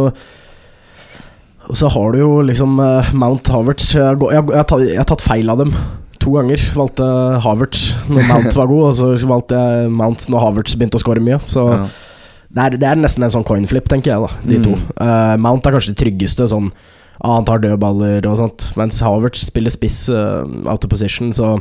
og 1.68 1.76
så 1.76 1.90
har 1.92 2.14
du 2.14 2.22
jo 2.22 2.28
liksom 2.48 2.78
Mount 3.20 3.50
Havertz 3.52 3.90
jeg, 3.92 4.20
jeg, 4.32 4.44
jeg, 4.56 4.84
jeg 4.88 4.96
har 4.96 5.08
tatt 5.10 5.20
feil 5.20 5.52
av 5.52 5.60
dem 5.60 5.75
to 6.18 6.34
ganger. 6.37 6.62
Valgte 6.76 7.06
Havertz 7.44 7.88
når 8.10 8.28
Mount 8.28 8.58
var 8.58 8.68
god, 8.70 8.84
og 8.90 8.94
så 8.98 9.30
valgte 9.30 9.58
jeg 9.58 9.90
Mount 9.94 10.28
når 10.32 10.44
Havertz 10.44 10.76
begynte 10.78 10.98
å 10.98 11.02
skåre 11.02 11.22
mye. 11.25 11.40
Så 11.50 11.64
ja. 11.70 11.80
det, 12.48 12.62
er, 12.62 12.76
det, 12.76 12.88
er, 12.90 13.00
nesten 13.00 13.26
en 13.26 13.34
sånn 13.34 13.46
coinflip, 13.48 13.88
tenker 13.90 14.14
jeg, 14.14 14.25
da, 14.25 14.44
de 14.44 14.60
mm. 14.60 14.66
to. 14.66 14.76
Uh, 15.00 15.34
Mount 15.40 15.66
er 15.66 15.76
kanskje 15.76 15.94
det 15.94 16.02
tryggeste, 16.02 16.48
sånn 16.50 16.70
ah, 16.72 17.37
han 17.38 17.48
tar 17.48 17.62
dødballer 17.64 18.28
og 18.30 18.38
sånt, 18.40 18.68
mens 18.78 19.00
Havertz 19.04 19.46
spiller 19.48 19.75
spiss 19.75 20.04
uh, 20.12 20.44
out 20.68 20.84
of 20.84 20.92
position, 20.92 21.32
så 21.37 21.56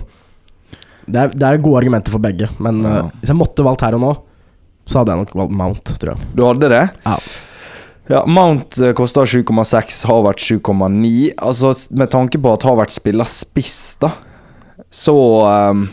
det 1.07 1.19
er, 1.23 1.35
det 1.35 1.49
er, 1.49 1.59
gode 1.63 1.81
argumenter 1.81 2.13
for 2.13 2.23
begge. 2.23 2.49
Men 2.63 2.81
uh, 2.85 3.11
hvis 3.19 3.31
jeg 3.31 3.39
måtte 3.39 3.65
valgt 3.65 3.85
her 3.85 3.97
og 3.97 4.03
nå, 4.03 4.13
så 4.87 5.01
hadde 5.01 5.13
jeg 5.13 5.25
nok 5.25 5.35
valgt 5.41 5.59
Mount, 5.59 5.93
tror 5.99 6.13
jeg. 6.13 6.31
Du 6.37 6.45
hadde 6.47 6.71
det? 6.71 6.85
Ja. 7.05 7.19
Ja, 8.07 8.21
Mount 8.23 8.77
koster 8.95 9.27
7,6, 9.27 9.97
Havert 10.07 10.39
7,9. 10.39 11.33
Altså, 11.43 11.73
med 11.99 12.11
tanke 12.13 12.39
på 12.39 12.53
at 12.55 12.63
Havert 12.63 12.93
spiller 12.95 13.27
spiss, 13.27 13.97
da, 13.99 14.13
så 14.87 15.15
um, 15.43 15.89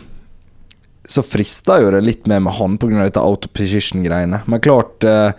så 1.05 1.21
frister 1.25 1.83
jo 1.83 1.91
det 1.93 2.01
litt 2.05 2.27
mer 2.29 2.41
med 2.41 2.55
han 2.57 2.79
pga. 2.81 3.03
dette 3.03 3.21
autoposition-greiene. 3.21 4.41
Men 4.49 4.63
klart 4.63 5.05
uh, 5.05 5.31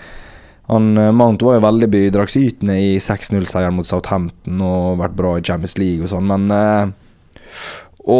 han, 0.70 0.92
eh, 0.98 1.12
Mount 1.14 1.44
var 1.46 1.58
jo 1.58 1.62
veldig 1.62 1.88
bidragsytende 1.92 2.74
i 2.82 2.94
6-0-seieren 3.02 3.76
mot 3.76 3.86
Southampton 3.86 4.62
og 4.66 4.98
vært 4.98 5.14
bra 5.18 5.36
i 5.38 5.44
Champions 5.46 5.76
League 5.78 6.02
og 6.02 6.10
sånn, 6.10 6.26
men 6.26 6.50
uh, 6.50 6.88
å, 8.06 8.18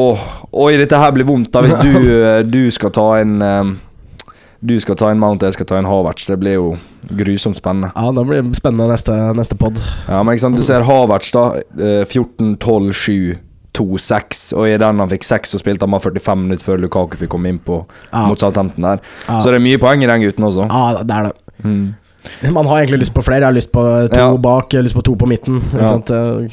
Oi, 0.51 0.77
dette 0.81 0.99
her 0.99 1.13
blir 1.15 1.27
vondt 1.29 1.53
da 1.55 1.63
hvis 1.63 1.77
du, 1.79 1.93
du 2.57 2.63
skal 2.75 2.95
ta 2.95 3.11
en 3.21 3.37
um, 3.43 3.75
du 4.67 4.75
skal 4.81 4.97
ta 4.99 5.11
en 5.13 5.21
Mount, 5.21 5.43
og 5.45 5.51
jeg 5.51 5.55
skal 5.59 5.67
ta 5.69 5.77
en 5.79 5.87
Havertz. 5.87 6.25
Det 6.27 6.39
blir 6.41 6.57
jo 6.57 6.71
grusomt 7.15 7.59
spennende. 7.59 7.93
Ja, 7.95 8.09
det 8.17 8.25
blir 8.27 8.47
spennende 8.57 8.89
neste, 8.91 9.15
neste 9.37 9.55
pod. 9.59 9.79
Ja, 10.09 10.23
men 10.25 10.35
ikke 10.35 10.47
sant, 10.47 10.59
du 10.59 10.65
ser 10.67 10.87
Havertz, 10.89 11.29
da. 11.37 11.51
14, 12.09 12.57
12, 12.57 12.95
7. 12.97 13.19
2-6, 13.77 14.55
og 14.57 14.71
i 14.71 14.77
den 14.81 15.03
han 15.03 15.11
fikk 15.11 15.27
6, 15.29 15.51
så 15.53 15.61
spilte 15.61 15.85
han 15.85 15.93
bare 15.93 16.07
45 16.07 16.43
minutter 16.47 16.65
før 16.65 16.81
Lukaku 16.81 17.19
fikk 17.21 17.29
komme 17.35 17.51
inn 17.53 17.59
på 17.61 17.83
ja. 17.85 18.23
mot 18.25 18.41
Southampton 18.41 18.87
der. 18.87 19.03
Ja. 19.27 19.41
Så 19.43 19.53
det 19.53 19.59
er 19.59 19.67
mye 19.67 19.81
poeng 19.83 20.01
i 20.01 20.09
den 20.09 20.25
gutten 20.25 20.47
også. 20.49 20.65
Ja, 20.65 21.03
det 21.03 21.19
er 21.19 21.29
det. 21.29 21.35
Mm. 21.61 21.83
Man 22.53 22.69
har 22.69 22.81
egentlig 22.81 23.05
lyst 23.05 23.15
på 23.15 23.25
flere. 23.27 23.43
Jeg 23.45 23.49
har 23.49 23.57
lyst 23.57 23.73
på 23.75 23.83
to 24.13 24.21
ja. 24.21 24.29
bak, 24.43 24.69
jeg 24.73 24.81
har 24.81 24.87
lyst 24.87 24.99
på 24.99 25.05
to 25.07 25.17
på 25.19 25.29
midten. 25.31 25.61
Ja. 25.77 25.93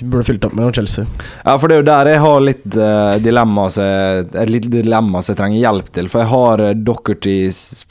Burde 0.02 0.24
fylt 0.28 0.48
opp 0.48 0.56
med 0.56 0.66
noen 0.66 0.76
Chelsea. 0.76 1.06
Ja, 1.44 1.56
for 1.58 1.68
det 1.68 1.78
er 1.78 1.84
jo 1.84 1.90
der 1.92 2.12
jeg 2.14 2.24
har 2.24 2.44
litt 2.44 2.66
uh, 2.78 3.14
dilemma 3.24 3.68
Et 3.74 4.52
lite 4.52 4.72
dilemma 4.74 5.22
som 5.22 5.34
jeg 5.34 5.42
trenger 5.42 5.62
hjelp 5.62 5.94
til. 5.96 6.10
For 6.12 6.24
jeg 6.24 6.32
har 6.34 6.64
uh, 6.64 6.74
Dockerty 6.90 7.38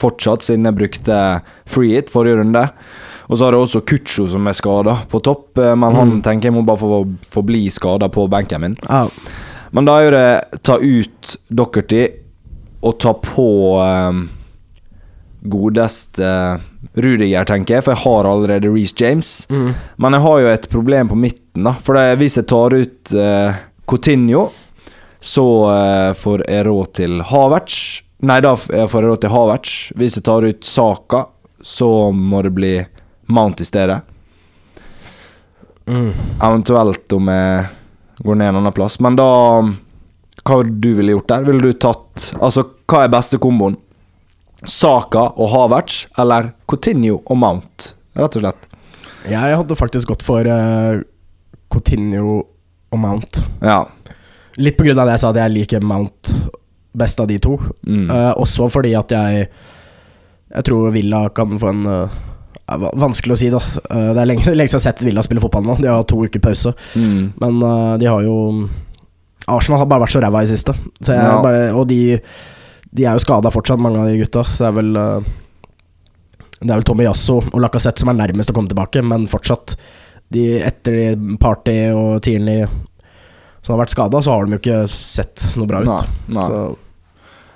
fortsatt, 0.01 0.45
siden 0.47 0.69
jeg 0.69 0.79
brukte 0.79 1.23
free 1.69 1.97
it 1.99 2.13
forrige 2.13 2.41
runde. 2.41 2.67
Og 3.27 3.37
så 3.37 3.45
har 3.45 3.55
jeg 3.55 3.65
også 3.65 3.83
Kucho 3.87 4.27
som 4.29 4.47
er 4.49 4.57
skada 4.57 4.97
på 5.09 5.21
topp, 5.23 5.57
eh, 5.57 5.73
men 5.79 5.95
han 5.95 6.09
mm. 6.17 6.21
tenker 6.25 6.49
jeg 6.49 6.57
må 6.57 6.65
bare 6.67 6.81
få, 6.81 6.99
få 7.31 7.43
bli 7.47 7.63
skada 7.71 8.09
på 8.11 8.27
benken 8.31 8.61
min. 8.61 8.75
Ja. 8.83 9.07
Men 9.73 9.87
da 9.89 9.97
er 10.03 10.13
det 10.13 10.61
ta 10.67 10.77
ut 10.77 11.37
Dockerty 11.49 12.03
og 12.83 12.97
ta 13.01 13.13
på 13.15 13.47
um, 13.79 14.25
godeste 15.43 16.27
Rudiger, 16.93 17.45
tenker 17.45 17.77
jeg, 17.77 17.85
for 17.85 17.95
jeg 17.95 18.03
har 18.03 18.29
allerede 18.29 18.71
Reece 18.71 18.95
James. 18.99 19.31
Mm. 19.49 19.73
Men 19.97 20.17
jeg 20.17 20.25
har 20.25 20.39
jo 20.39 20.51
et 20.51 20.69
problem 20.71 21.11
på 21.11 21.19
midten, 21.19 21.67
da. 21.67 21.75
For 21.83 21.99
hvis 22.19 22.37
jeg 22.39 22.47
tar 22.51 22.75
ut 22.75 23.13
uh, 23.17 23.61
Coutinho, 23.89 24.47
så 25.23 25.45
uh, 25.67 26.13
får 26.15 26.45
jeg 26.47 26.67
råd 26.67 26.95
til 26.99 27.21
Havertz. 27.27 27.77
Nei, 28.23 28.39
da 28.43 28.55
får 28.55 28.99
jeg 28.99 29.09
råd 29.09 29.23
til 29.23 29.33
Havertz. 29.33 29.77
Hvis 29.99 30.17
jeg 30.19 30.27
tar 30.27 30.47
ut 30.47 30.67
Saka, 30.67 31.25
så 31.63 32.11
må 32.11 32.43
det 32.45 32.53
bli 32.55 32.73
Mount 33.33 33.63
i 33.63 33.67
stedet. 33.67 34.01
Mm. 35.87 36.11
Eventuelt 36.39 37.11
om 37.15 37.31
jeg 37.31 37.65
går 38.23 38.37
ned 38.39 38.53
en 38.53 38.59
annen 38.61 38.75
plass. 38.75 38.99
Men 39.03 39.17
da 39.19 39.29
Hva 40.43 40.59
ville 40.59 40.75
du 40.79 40.93
ville 40.99 41.15
gjort 41.15 41.31
der? 41.31 41.47
Ville 41.47 41.71
du 41.71 41.75
tatt 41.79 42.29
Altså, 42.39 42.63
hva 42.87 43.03
er 43.03 43.11
beste 43.11 43.39
komboen? 43.41 43.77
Saka 44.69 45.27
og 45.35 45.49
Havertz, 45.51 46.05
eller 46.19 46.53
Coutinho 46.69 47.19
og 47.21 47.39
Mount, 47.39 47.93
rett 48.15 48.37
og 48.39 48.45
slett? 48.45 48.67
Jeg 49.27 49.57
hadde 49.57 49.77
faktisk 49.79 50.11
gått 50.11 50.23
for 50.25 50.47
uh, 50.47 50.99
Coutinho 51.71 52.41
og 52.93 52.99
Mount. 52.99 53.39
Ja. 53.63 53.83
Litt 54.59 54.77
på 54.77 54.85
grunn 54.87 54.99
av 54.99 55.09
det 55.09 55.17
jeg 55.17 55.23
sa 55.23 55.31
at 55.33 55.39
jeg 55.41 55.55
liker 55.55 55.85
Mount 55.85 56.33
best 56.93 57.19
av 57.19 57.29
de 57.31 57.39
to. 57.41 57.57
Mm. 57.87 58.05
Uh, 58.11 58.33
også 58.37 58.69
fordi 58.71 58.93
at 58.95 59.11
jeg 59.11 59.47
Jeg 60.53 60.65
tror 60.67 60.91
Villa 60.93 61.29
kan 61.33 61.55
få 61.57 61.71
en 61.71 61.87
uh, 61.89 62.19
Vanskelig 62.69 63.33
å 63.33 63.37
si, 63.39 63.49
da. 63.49 63.59
Det 63.59 64.21
er 64.21 64.27
lenge, 64.29 64.53
lenge 64.59 64.69
siden 64.69 64.79
jeg 64.79 64.79
har 64.79 64.83
sett 64.85 65.01
Villa 65.03 65.23
spille 65.25 65.41
fotball 65.41 65.65
nå. 65.65 65.77
De 65.81 65.89
har 65.89 66.05
to 66.07 66.21
uker 66.23 66.39
pause. 66.39 66.71
Mm. 66.95 67.33
Men 67.41 67.57
de 67.99 68.07
har 68.07 68.21
jo 68.23 68.69
Arsenal 69.51 69.81
har 69.81 69.89
bare 69.91 70.05
vært 70.05 70.13
så 70.15 70.21
ræva 70.23 70.43
i 70.45 70.47
siste. 70.47 70.75
Så 71.03 71.17
ja. 71.17 71.33
bare, 71.43 71.65
og 71.75 71.89
de, 71.89 72.15
de 72.93 73.07
er 73.07 73.17
jo 73.17 73.23
skada 73.23 73.51
fortsatt, 73.53 73.81
mange 73.81 74.01
av 74.01 74.11
de 74.11 74.21
gutta. 74.21 74.45
Så 74.45 74.63
det 74.63 74.69
er 74.69 74.77
vel 74.77 74.97
uh, 74.99 75.33
Det 76.59 76.69
er 76.69 76.77
vel 76.77 76.87
Tommy 76.87 77.07
Yasso 77.07 77.39
og 77.41 77.59
Lacassette 77.61 78.03
som 78.03 78.13
er 78.13 78.19
nærmest 78.21 78.53
å 78.53 78.55
komme 78.55 78.71
tilbake, 78.71 79.03
men 79.05 79.27
fortsatt 79.31 79.75
de, 80.33 80.47
Etter 80.63 80.97
de 80.99 81.37
Party 81.41 81.77
og 81.93 82.21
Tierney 82.25 82.65
som 83.63 83.75
har 83.75 83.85
vært 83.85 83.93
skada, 83.93 84.19
så 84.19 84.33
har 84.33 84.45
de 84.45 84.57
jo 84.57 84.59
ikke 84.59 84.79
sett 84.91 85.53
noe 85.55 85.69
bra 85.69 85.83
ut. 85.85 85.87
Nei, 85.87 86.35
nei. 86.35 86.47
Så 86.51 86.63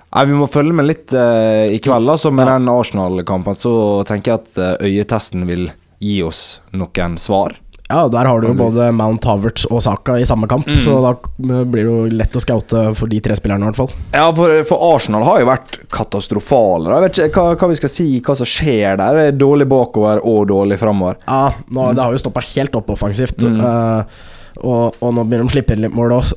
Nei, 0.07 0.23
Vi 0.29 0.37
må 0.39 0.47
følge 0.47 0.73
med 0.73 0.87
litt 0.87 1.11
uh, 1.13 1.67
i 1.67 1.81
kveld. 1.83 2.07
Altså 2.09 2.31
Med 2.31 2.47
ja. 2.47 2.55
den 2.55 2.71
Arsenal-kampen 2.71 3.57
så 3.59 3.73
tenker 4.07 4.33
jeg 4.33 4.39
at 4.39 4.59
uh, 4.61 4.87
øyetesten 4.87 5.43
vil 5.49 5.67
gi 5.99 6.21
oss 6.23 6.61
noen 6.77 7.17
svar. 7.19 7.57
Ja, 7.87 8.01
der 8.11 8.27
har 8.27 8.41
du 8.41 8.49
jo 8.49 8.55
både 8.57 8.89
Mount 8.91 9.23
Havertz 9.27 9.63
og 9.71 9.79
Saka 9.83 10.17
i 10.19 10.25
samme 10.27 10.47
kamp, 10.51 10.67
mm. 10.67 10.79
så 10.83 10.97
da 11.03 11.13
blir 11.37 11.77
det 11.77 11.85
jo 11.85 11.99
lett 12.19 12.35
å 12.35 12.41
scoute 12.43 12.81
for 12.99 13.07
de 13.11 13.21
tre 13.23 13.37
spillerne, 13.39 13.63
i 13.63 13.69
hvert 13.69 13.79
fall. 13.79 13.93
Ja, 14.11 14.25
for, 14.35 14.51
for, 14.67 14.83
Arsenal 14.95 15.23
har 15.27 15.39
jo 15.39 15.47
vært 15.47 15.77
katastrofale. 15.93 16.91
Jeg 16.91 17.05
vet 17.05 17.21
ikke 17.27 17.45
hva, 17.45 17.53
hva, 17.61 17.69
vi 17.71 17.79
skal 17.79 17.93
si, 17.93 18.07
hva 18.25 18.35
som 18.35 18.49
skjer 18.49 18.99
der. 18.99 19.21
Er 19.29 19.37
dårlig 19.39 19.69
bakover 19.71 20.19
og 20.19 20.49
dårlig 20.51 20.79
framover. 20.81 21.21
Ja, 21.23 21.53
nå, 21.71 21.91
det 21.95 22.03
har 22.03 22.15
jo 22.15 22.25
stoppa 22.25 22.43
helt 22.49 22.75
opp 22.75 22.91
offensivt. 22.97 23.39
Mm. 23.39 23.63
Uh, 23.63 24.27
og, 24.57 24.99
og, 24.99 25.13
nå 25.13 25.23
begynner 25.23 25.47
de 25.47 25.53
å 25.53 25.55
slippe 25.55 25.77
inn 25.77 25.85
litt 25.85 25.95
mål 25.95 26.19
òg 26.19 26.35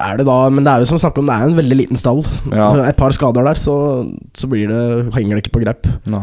er 0.00 0.16
det 0.16 0.24
da 0.24 0.36
Men 0.48 0.64
det 0.64 0.72
er 0.72 0.80
jo 0.80 0.86
som 0.88 1.00
snakk 1.00 1.18
om 1.20 1.26
Det 1.28 1.34
er 1.34 1.50
en 1.50 1.58
veldig 1.58 1.76
liten 1.76 1.98
stall. 2.00 2.22
Ja. 2.48 2.70
et 2.86 2.96
par 2.96 3.12
skader 3.12 3.44
der, 3.44 3.58
så, 3.60 3.74
så 4.32 4.48
blir 4.48 4.70
det, 4.70 4.84
henger 5.16 5.36
det 5.36 5.44
ikke 5.44 5.58
på 5.58 5.64
grep. 5.66 5.88
Nei. 6.08 6.22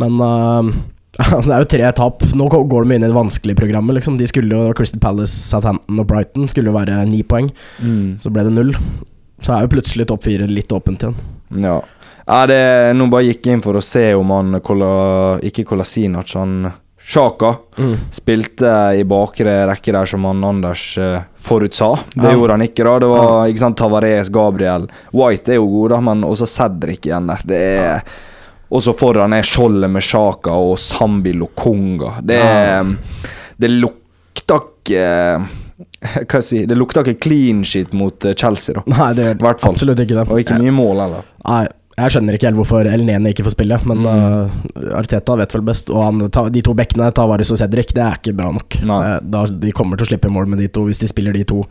Men 0.00 0.18
uh, 0.20 0.72
det 1.44 1.52
er 1.52 1.64
jo 1.64 1.68
tre 1.68 1.88
tap. 1.96 2.22
Nå 2.36 2.48
går 2.48 2.86
de 2.86 2.96
inn 2.96 3.04
i 3.04 3.08
det 3.08 3.16
vanskelige 3.16 3.58
programmet. 3.58 3.98
Liksom. 3.98 4.16
De 4.20 4.28
skulle 4.28 4.56
jo 4.56 4.76
Crystal 4.76 5.02
Palace, 5.02 5.34
Southampton 5.50 6.00
og 6.00 6.08
Brighton 6.08 6.48
skulle 6.48 6.72
jo 6.72 6.76
være 6.78 7.02
ni 7.08 7.20
poeng. 7.26 7.50
Mm. 7.82 8.20
Så 8.22 8.32
ble 8.32 8.46
det 8.48 8.54
null. 8.56 8.72
Så 9.42 9.52
er 9.52 9.66
jo 9.66 9.74
plutselig 9.74 10.08
topp 10.08 10.24
fire 10.28 10.46
litt 10.48 10.72
åpent 10.72 11.04
igjen. 11.04 11.18
Ja. 11.62 11.80
ja 12.24 12.38
det, 12.48 12.62
nå 12.96 13.10
bare 13.12 13.28
gikk 13.28 13.50
inn 13.52 13.64
for 13.64 13.76
å 13.76 13.84
se 13.84 14.12
om 14.16 14.30
han 14.32 14.56
Ikke 15.42 15.66
Kolasinac, 15.68 16.32
han 16.38 16.72
Sjaka 17.02 17.56
mm. 17.78 17.94
spilte 18.14 18.72
i 18.94 19.02
bakre 19.04 19.64
rekke 19.66 19.92
der 19.92 20.06
som 20.06 20.22
han 20.28 20.44
Anders 20.46 20.84
uh, 21.02 21.24
forutsa. 21.34 21.96
Det 22.14 22.28
ja. 22.30 22.34
gjorde 22.36 22.56
han 22.56 22.62
ikke. 22.68 22.86
da 22.86 22.98
Det 23.02 23.08
var 23.10 23.50
ikke 23.50 23.64
sant, 23.64 23.78
Tavares, 23.80 24.30
Gabriel 24.32 24.86
White 25.10 25.50
er 25.50 25.58
jo 25.58 25.66
god, 25.66 25.96
da, 25.96 26.02
men 26.08 26.22
også 26.28 26.46
Cedric 26.46 27.10
igjen 27.10 27.26
der. 27.32 27.42
Det 27.42 27.58
er 27.58 27.82
ja. 27.82 27.96
Og 28.72 28.80
så 28.84 28.94
foran 28.96 29.34
er 29.36 29.44
skjoldet 29.44 29.90
med 29.92 30.04
Sjaka 30.04 30.54
og 30.56 30.78
Sambi 30.80 31.34
Lokonga. 31.36 32.16
Det, 32.24 32.38
ja. 32.40 32.80
det 33.60 33.70
lukter 33.74 34.62
ikke 34.64 35.02
hva 36.02 36.38
jeg 36.40 36.46
si, 36.46 36.64
Det 36.66 36.76
lukter 36.78 37.06
ikke 37.06 37.28
clean 37.28 37.62
shit 37.66 37.92
mot 37.94 38.24
eh, 38.26 38.34
Chelsea, 38.38 38.74
da. 38.78 38.82
Nei, 38.90 39.12
det 39.18 39.28
gjør 39.28 39.52
absolutt 39.52 40.02
ikke 40.02 40.18
det. 40.18 40.26
Og 40.26 40.42
ikke 40.42 40.58
mye 40.62 40.74
mål 40.74 41.02
heller. 41.04 41.28
Nei, 41.44 41.62
jeg 41.98 42.14
skjønner 42.14 42.36
ikke 42.36 42.48
helt 42.48 42.58
hvorfor 42.58 42.88
El 42.88 43.04
Nene 43.06 43.32
ikke 43.32 43.44
får 43.46 43.54
spille, 43.54 43.78
men 43.88 44.00
mm. 44.02 44.06
uh, 44.08 44.86
Arteta 44.98 45.36
vet 45.38 45.54
vel 45.54 45.64
best. 45.66 45.92
Og 45.92 46.06
han, 46.06 46.22
ta, 46.32 46.46
de 46.52 46.62
to 46.64 46.74
bekkene, 46.76 47.10
Tavares 47.14 47.52
og 47.52 47.60
Cedric, 47.60 47.92
det 47.96 48.04
er 48.04 48.16
ikke 48.18 48.34
bra 48.38 48.48
nok. 48.54 48.78
Uh, 48.82 49.18
da, 49.22 49.44
de 49.46 49.74
kommer 49.76 50.00
til 50.00 50.08
å 50.08 50.12
slippe 50.14 50.32
mål 50.32 50.48
med 50.50 50.62
de 50.64 50.70
to 50.72 50.86
hvis 50.88 51.02
de 51.04 51.10
spiller 51.10 51.36
de 51.36 51.44
to 51.48 51.62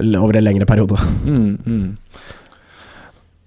over 0.00 0.38
en 0.38 0.46
lengre 0.46 0.68
periode. 0.68 0.96
Mm, 1.26 1.58
mm. 1.66 2.22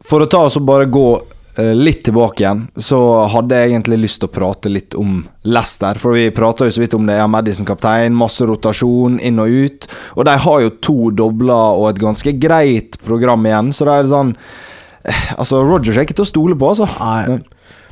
For 0.05 0.21
å 0.21 0.29
ta 0.29 0.43
oss 0.45 0.59
og 0.59 0.67
bare 0.67 0.85
gå 0.91 1.07
eh, 1.17 1.34
litt 1.55 2.03
tilbake 2.03 2.43
igjen, 2.43 2.65
så 2.75 2.99
hadde 3.31 3.55
jeg 3.57 3.71
egentlig 3.71 3.99
lyst 4.03 4.19
til 4.21 4.27
å 4.29 4.33
prate 4.35 4.71
litt 4.71 4.95
om 4.99 5.21
Leicester. 5.47 5.99
For 6.01 6.17
vi 6.17 6.27
prata 6.35 6.67
jo 6.67 6.75
så 6.75 6.83
vidt 6.83 6.95
om 6.97 7.07
det. 7.07 7.17
Ja, 7.19 7.27
Madison 7.31 7.67
kaptein, 7.67 8.15
masse 8.17 8.45
rotasjon 8.47 9.19
inn 9.23 9.39
og 9.39 9.51
ut. 9.51 9.89
Og 10.15 10.27
de 10.27 10.35
har 10.45 10.63
jo 10.65 10.73
to 10.83 10.97
dobler 11.15 11.79
og 11.79 11.89
et 11.93 12.01
ganske 12.01 12.35
greit 12.41 12.99
program 13.05 13.47
igjen, 13.47 13.71
så 13.75 13.87
det 13.87 13.97
er 13.97 14.11
sånn 14.11 14.33
eh, 14.35 15.25
Altså, 15.39 15.61
Rogers 15.63 15.95
er 15.95 16.07
ikke 16.07 16.17
til 16.19 16.27
å 16.27 16.31
stole 16.33 16.59
på, 16.59 16.73
altså. 16.73 16.89
Nei. 16.99 17.39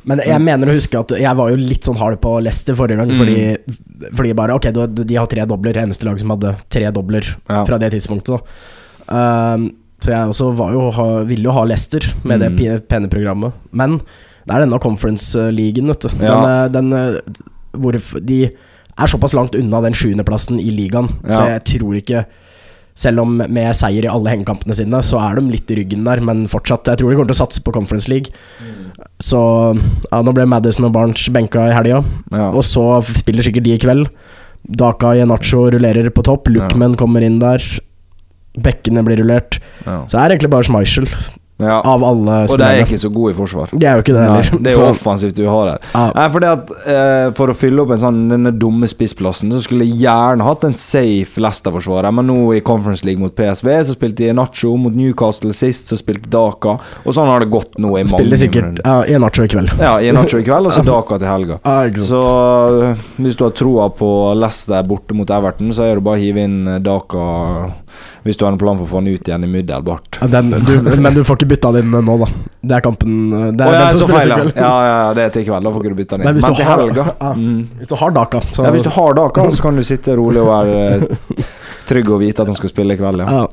Men 0.04 0.20
jeg 0.20 0.44
mener 0.44 0.68
å 0.68 0.76
huske 0.76 1.00
at 1.00 1.14
jeg 1.16 1.36
var 1.38 1.48
jo 1.48 1.56
litt 1.56 1.86
sånn 1.86 1.96
hard 1.96 2.18
på 2.20 2.36
Leicester 2.44 2.76
forrige 2.76 3.00
gang, 3.00 3.14
mm. 3.14 3.20
fordi, 3.22 4.08
fordi, 4.10 4.34
bare 4.36 4.58
Ok, 4.58 4.68
de 5.00 5.16
har 5.16 5.30
tre 5.30 5.46
dobler. 5.48 5.80
Eneste 5.80 6.04
lag 6.04 6.20
som 6.20 6.34
hadde 6.34 6.52
tre 6.68 6.90
dobler 6.92 7.24
ja. 7.48 7.62
fra 7.64 7.80
det 7.80 7.94
tidspunktet. 7.96 8.36
da 8.36 9.56
um, 9.56 9.70
så 10.04 10.12
jeg 10.12 10.34
også 10.34 10.52
jo, 10.74 10.84
ville 11.30 11.48
jo 11.48 11.56
ha 11.56 11.64
Leicester 11.68 12.04
med 12.22 12.42
mm. 12.42 12.56
det 12.60 12.76
pene 12.90 13.10
programmet. 13.10 13.56
Men 13.72 13.98
det 14.44 14.52
er 14.52 14.64
denne 14.66 14.80
conference-ligaen, 14.82 15.88
vet 15.94 16.04
du. 16.04 16.24
Ja. 16.24 16.38
Den, 16.68 16.90
den, 16.92 16.96
eh, 16.98 17.44
hvor 17.80 17.96
de 17.96 18.40
er 18.94 19.10
såpass 19.10 19.34
langt 19.34 19.56
unna 19.58 19.80
den 19.82 19.96
sjuendeplassen 19.96 20.60
i 20.60 20.70
ligaen, 20.70 21.08
ja. 21.24 21.34
så 21.34 21.46
jeg 21.54 21.64
tror 21.72 21.96
ikke 21.98 22.26
selv 22.94 23.24
om 23.24 23.32
med 23.40 23.72
seier 23.74 24.06
i 24.06 24.10
alle 24.10 24.30
hengekampene 24.30 24.76
sine, 24.78 25.00
så 25.02 25.18
er 25.18 25.40
de 25.40 25.48
litt 25.50 25.70
i 25.72 25.80
ryggen 25.80 26.04
der, 26.06 26.20
men 26.22 26.44
fortsatt. 26.50 26.86
Jeg 26.92 27.00
tror 27.00 27.10
de 27.10 27.16
kommer 27.18 27.32
til 27.32 27.34
å 27.34 27.40
satse 27.40 27.62
på 27.64 27.74
Conference 27.74 28.10
League. 28.10 28.30
Mm. 28.62 28.92
Så 29.18 29.40
ja, 29.74 30.20
nå 30.22 30.34
ble 30.36 30.46
Madison 30.46 30.86
og 30.86 30.94
Barnes 30.94 31.24
benka 31.34 31.66
i 31.70 31.74
helga, 31.74 32.04
ja. 32.30 32.52
og 32.52 32.62
så 32.66 32.86
spiller 33.08 33.46
sikkert 33.46 33.66
de 33.66 33.74
i 33.74 33.80
kveld. 33.82 34.06
Daka 34.64 35.10
Yenacho 35.18 35.66
rullerer 35.74 36.06
på 36.14 36.22
topp, 36.24 36.52
Lookman 36.54 36.94
kommer 37.00 37.24
inn 37.26 37.40
der. 37.42 37.66
Bekkene 38.54 39.02
blir 39.06 39.22
rullert. 39.22 39.58
Ja. 39.84 40.04
Så 40.06 40.16
det 40.16 40.20
er 40.22 40.36
egentlig 40.36 40.52
bare 40.54 40.68
Schmeichel. 40.68 41.08
Ja. 41.62 41.76
Av 41.86 42.02
alle 42.02 42.36
Og 42.50 42.58
de 42.58 42.66
er 42.66 42.80
ikke 42.82 42.98
så 42.98 43.08
gode 43.14 43.30
i 43.30 43.36
forsvar. 43.38 43.70
De 43.70 43.86
er 43.86 43.94
jo 43.94 44.02
ikke 44.02 44.14
det 44.16 44.22
heller. 44.26 44.48
det 44.58 44.72
er 44.72 44.74
jo 44.74 44.86
offensivt 44.88 45.36
du 45.38 45.44
har 45.46 45.68
her. 45.70 45.84
Ja. 45.92 46.02
Nei, 46.16 46.24
fordi 46.34 46.48
at 46.50 46.72
eh, 46.90 47.26
For 47.38 47.52
å 47.52 47.54
fylle 47.54 47.84
opp 47.84 47.92
en 47.94 48.00
sånn 48.02 48.18
denne 48.32 48.50
dumme 48.58 48.88
spissplassen, 48.90 49.52
så 49.54 49.60
skulle 49.62 49.86
jeg 49.86 50.00
gjerne 50.02 50.42
hatt 50.46 50.66
en 50.66 50.74
safe 50.74 51.42
Leicester-forsvarer. 51.44 52.10
Men 52.18 52.26
nå 52.26 52.38
i 52.58 52.62
Conference 52.66 53.06
League 53.06 53.22
mot 53.22 53.34
PSV 53.38 53.70
så 53.86 53.94
spilte 53.94 54.24
de 54.24 54.34
Nacho, 54.34 54.72
mot 54.80 54.96
Newcastle 54.98 55.54
sist 55.54 55.92
så 55.92 55.98
spilte 56.00 56.32
Daka. 56.32 56.74
Og 57.04 57.14
sånn 57.14 57.30
har 57.30 57.44
det 57.44 57.52
gått 57.54 57.78
nå 57.78 57.92
i 57.92 58.02
mange 58.02 58.10
Spiller 58.16 58.40
sikkert 58.40 58.82
ja, 58.82 58.96
i 59.06 59.20
Nacho 59.22 59.46
i 59.46 59.52
kveld. 59.54 59.76
Ja, 59.78 59.94
i 60.02 60.10
Nacho 60.16 60.42
i 60.42 60.46
kveld, 60.48 60.72
og 60.72 60.74
så 60.74 60.82
Daka 60.86 61.20
til 61.22 61.30
helga. 61.30 61.60
så 62.02 62.24
eh, 62.90 63.06
hvis 63.22 63.38
du 63.38 63.46
har 63.46 63.54
troa 63.54 63.86
på 63.94 64.10
Leicester 64.40 64.82
borte 64.90 65.14
mot 65.14 65.30
Everton, 65.30 65.70
så 65.76 65.86
er 65.86 66.00
det 66.00 66.06
bare 66.08 66.18
å 66.18 66.24
hive 66.24 66.48
inn 66.48 66.60
Daka 66.82 67.28
hvis 68.24 68.38
du 68.40 68.46
har 68.46 68.54
en 68.54 68.58
plan 68.58 68.78
for 68.78 68.86
å 68.86 68.88
få 68.88 69.00
den 69.02 69.18
ut 69.18 69.28
igjen 69.28 69.42
i 69.44 69.48
middelbart. 69.52 70.18
Den, 70.32 70.48
du, 70.64 70.72
men 70.96 71.12
du 71.12 71.20
får 71.28 71.36
ikke 71.42 71.50
bytta 71.50 71.72
den 71.76 71.90
inn 71.92 72.06
nå, 72.08 72.14
da. 72.22 72.28
Det 72.64 72.76
er 72.78 72.84
kampen 72.84 73.18
det 73.52 73.66
er 73.66 73.68
oh, 73.68 73.74
ja, 73.76 73.88
så 73.92 74.06
feil, 74.08 74.32
ja. 74.32 74.38
ja, 74.56 74.70
ja, 74.88 75.10
det 75.16 75.26
er 75.26 75.34
til 75.34 75.44
i 75.44 75.48
kveld. 75.50 75.66
Da 75.66 75.72
får 75.74 75.84
ikke 75.84 75.92
du 75.92 75.98
bytta 75.98 76.16
den 76.16 76.30
inn. 76.30 76.38
Men 76.40 76.56
til 76.56 76.68
helga 76.70 77.04
mm. 77.20 77.58
Hvis 77.82 77.90
du 77.90 77.98
har 78.00 78.14
Daka, 78.16 78.40
så 78.48 78.64
ja, 78.64 78.70
Hvis 78.72 78.86
du 78.86 78.92
har 78.96 79.18
Daka, 79.18 79.44
så 79.52 79.66
kan 79.66 79.76
du 79.76 79.84
sitte 79.84 80.16
rolig 80.16 80.40
og 80.40 80.48
være 80.48 80.86
eh, 80.86 81.50
trygg 81.90 82.08
og 82.08 82.22
vite 82.24 82.46
at 82.46 82.48
han 82.48 82.56
skal 82.56 82.72
spille 82.72 82.96
i 82.96 83.00
kveld, 83.00 83.26
ja. 83.28 83.44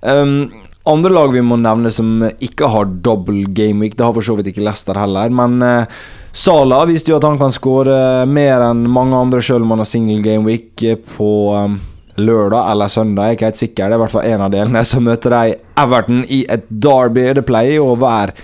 Um, 0.00 0.48
andre 0.88 1.12
lag 1.12 1.34
vi 1.34 1.42
må 1.44 1.58
nevne 1.60 1.90
som 1.92 2.24
ikke 2.40 2.70
har 2.72 2.88
double 3.04 3.44
game 3.52 3.84
week, 3.84 3.98
det 3.98 4.06
har 4.06 4.14
for 4.16 4.24
så 4.24 4.34
vidt 4.38 4.48
ikke 4.50 4.64
Leicester 4.64 4.96
heller, 4.96 5.28
men 5.28 5.60
uh, 5.60 6.00
Sala 6.32 6.80
viste 6.88 7.12
jo 7.12 7.18
at 7.18 7.26
han 7.28 7.38
kan 7.38 7.52
skåre 7.52 8.24
mer 8.26 8.64
enn 8.70 8.86
mange 8.90 9.18
andre, 9.18 9.42
sjøl 9.44 9.66
om 9.66 9.74
han 9.74 9.84
har 9.84 9.90
single 9.90 10.22
game 10.24 10.48
week 10.48 10.82
på 11.18 11.30
um, 11.52 11.76
lørdag 12.20 12.70
eller 12.70 12.92
søndag, 12.92 13.26
jeg 13.26 13.34
er 13.34 13.38
ikke 13.38 13.50
helt 13.50 13.60
sikker. 13.60 13.82
Det 13.84 13.96
er 13.96 13.98
i 13.98 14.04
hvert 14.04 14.14
fall 14.14 14.30
en 14.30 14.46
av 14.46 14.54
delene. 14.54 14.86
Så 14.86 15.02
møter 15.04 15.34
de 15.34 15.58
Everton 15.80 16.24
i 16.28 16.40
et 16.52 16.66
derby. 16.70 17.26
Det 17.36 17.46
pleier 17.48 17.84
å 17.84 17.98
være 18.00 18.36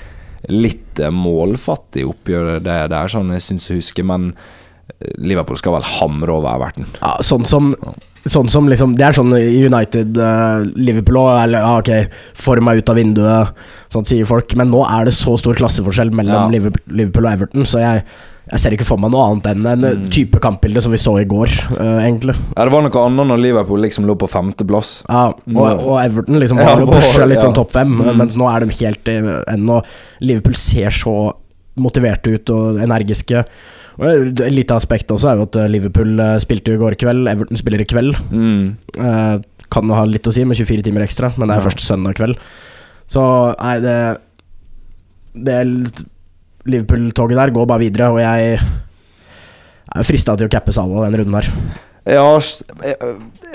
litt 0.53 1.01
målfattig 1.13 2.05
oppgjør, 2.07 2.59
det 2.65 2.77
der, 2.93 3.11
sånn 3.11 3.33
jeg 3.35 3.45
syns 3.45 3.71
jeg 3.71 3.81
husker. 3.81 4.07
Men 4.07 4.29
eh, 4.33 5.15
Liverpool 5.19 5.59
skal 5.61 5.77
vel 5.79 5.89
hamre 5.97 6.37
over 6.37 6.53
Everton. 6.55 6.93
Ja, 7.01 7.17
sånn 7.25 7.49
som 7.49 7.75
Sånn 8.27 8.49
som 8.51 8.67
liksom 8.67 8.97
Det 8.99 9.05
er 9.07 9.15
sånn 9.15 9.31
United 9.31 10.17
uh, 10.19 10.65
Liverpool 10.75 11.21
òg, 11.21 11.29
eller 11.45 11.63
ah, 11.63 11.77
ok, 11.79 12.17
for 12.35 12.59
meg 12.59 12.81
ut 12.81 12.89
av 12.91 12.99
vinduet, 12.99 13.67
sånn 13.95 14.09
sier 14.09 14.27
folk. 14.27 14.51
Men 14.59 14.73
nå 14.73 14.81
er 14.83 15.07
det 15.07 15.15
så 15.15 15.37
stor 15.39 15.55
klasseforskjell 15.55 16.11
mellom 16.11 16.51
ja. 16.51 16.73
Liverpool 16.91 17.29
og 17.29 17.31
Everton, 17.31 17.69
så 17.71 17.85
jeg 17.85 18.03
jeg 18.47 18.63
ser 18.63 18.77
ikke 18.77 18.87
for 18.87 19.03
meg 19.03 19.11
noe 19.11 19.25
annet 19.27 19.49
enn 19.51 19.67
en 19.67 19.87
mm. 19.87 20.05
type 20.15 20.39
kampbilde 20.43 20.83
som 20.85 20.93
vi 20.95 21.01
så 21.03 21.17
i 21.19 21.27
går, 21.27 21.51
uh, 21.75 21.99
egentlig. 22.05 22.37
Ja, 22.55 22.67
Det 22.67 22.75
var 22.75 22.85
noe 22.87 23.07
annet 23.07 23.31
når 23.33 23.43
Liverpool 23.43 23.83
liksom 23.83 24.07
lå 24.07 24.15
på 24.21 24.29
femteplass. 24.31 25.01
Ja, 25.09 25.25
og, 25.35 25.65
og 25.83 25.97
Everton 26.03 26.39
liksom 26.43 26.61
var 26.63 26.79
ja, 26.85 26.87
pusha 26.91 27.27
litt 27.27 27.41
ja. 27.41 27.47
sånn 27.49 27.57
topp 27.57 27.75
fem, 27.75 27.97
mm. 27.99 28.13
mens 28.21 28.39
nå 28.39 28.47
er 28.53 28.63
de 28.63 28.79
helt 28.79 29.11
ennå 29.11 29.81
Liverpool 30.23 30.55
ser 30.59 30.95
så 30.95 31.17
motiverte 31.81 32.37
ut 32.37 32.55
og 32.55 32.81
energiske. 32.83 33.43
Og 33.97 34.07
Et 34.07 34.43
lite 34.53 34.77
aspekt 34.77 35.13
også 35.13 35.31
er 35.31 35.39
jo 35.39 35.47
at 35.49 35.59
eh, 35.61 35.71
Liverpool 35.73 36.21
eh, 36.21 36.37
spilte 36.43 36.75
i 36.75 36.81
går 36.81 36.99
kveld, 37.01 37.29
Everton 37.31 37.61
spiller 37.61 37.83
i 37.83 37.89
kveld. 37.89 38.17
Mm. 38.31 38.77
Uh, 38.97 39.37
kan 39.73 39.91
ha 39.91 40.05
litt 40.07 40.29
å 40.29 40.35
si 40.35 40.45
med 40.47 40.59
24 40.59 40.85
timer 40.87 41.05
ekstra, 41.07 41.33
men 41.37 41.49
det 41.49 41.57
er 41.57 41.63
ja. 41.63 41.67
først 41.67 41.83
søndag 41.85 42.19
kveld. 42.21 42.39
Så 43.11 43.23
nei, 43.59 43.79
det 43.85 43.97
Det 45.37 45.53
er 45.53 45.73
Liverpool-toget 46.67 47.39
der 47.39 47.55
går 47.55 47.69
bare 47.71 47.85
videre, 47.85 48.11
og 48.13 48.21
jeg 48.23 48.57
er 49.97 50.07
frista 50.07 50.37
til 50.37 50.49
å 50.49 50.53
cappe 50.53 50.75
Salah 50.75 51.07
den 51.07 51.21
runden 51.23 51.39
der. 51.39 51.51
Ja, 52.07 52.27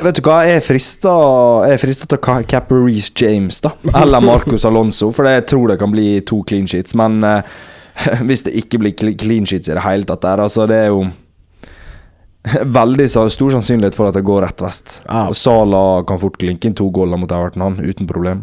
vet 0.04 0.17
du 0.17 0.26
hva, 0.26 0.41
jeg 0.43 0.60
er 0.60 0.65
frista 0.65 2.08
til 2.12 2.17
å 2.17 2.39
cappe 2.52 2.76
Reece 2.76 3.13
James, 3.15 3.62
da. 3.63 3.71
Eller 4.02 4.24
Marcus 4.24 4.65
Alonso, 4.67 5.12
for 5.15 5.30
jeg 5.30 5.45
tror 5.47 5.71
det 5.71 5.80
kan 5.80 5.93
bli 5.93 6.19
to 6.28 6.41
clean 6.47 6.67
sheets. 6.67 6.95
Men 7.00 7.21
uh, 7.24 7.39
hvis 8.28 8.43
det 8.47 8.58
ikke 8.60 8.82
blir 8.82 9.15
clean 9.15 9.47
sheets 9.47 9.71
i 9.71 9.78
det 9.78 9.86
hele 9.86 10.08
tatt 10.08 10.26
der, 10.26 10.43
altså 10.43 10.67
det 10.69 10.86
er 10.86 10.93
jo 10.93 11.10
Veldig 12.82 13.06
stor 13.06 13.52
sannsynlighet 13.54 13.93
for 13.93 14.10
at 14.10 14.15
det 14.17 14.24
går 14.26 14.39
rett 14.41 14.63
vest. 14.65 14.95
Ja. 15.06 15.28
Og 15.30 15.36
Salah 15.38 16.02
kan 16.10 16.17
fort 16.17 16.39
klinke 16.41 16.65
inn 16.65 16.74
to 16.74 16.88
goller 16.89 17.19
mot 17.21 17.30
Everton, 17.30 17.62
han, 17.62 17.76
uten 17.86 18.10
problem. 18.10 18.41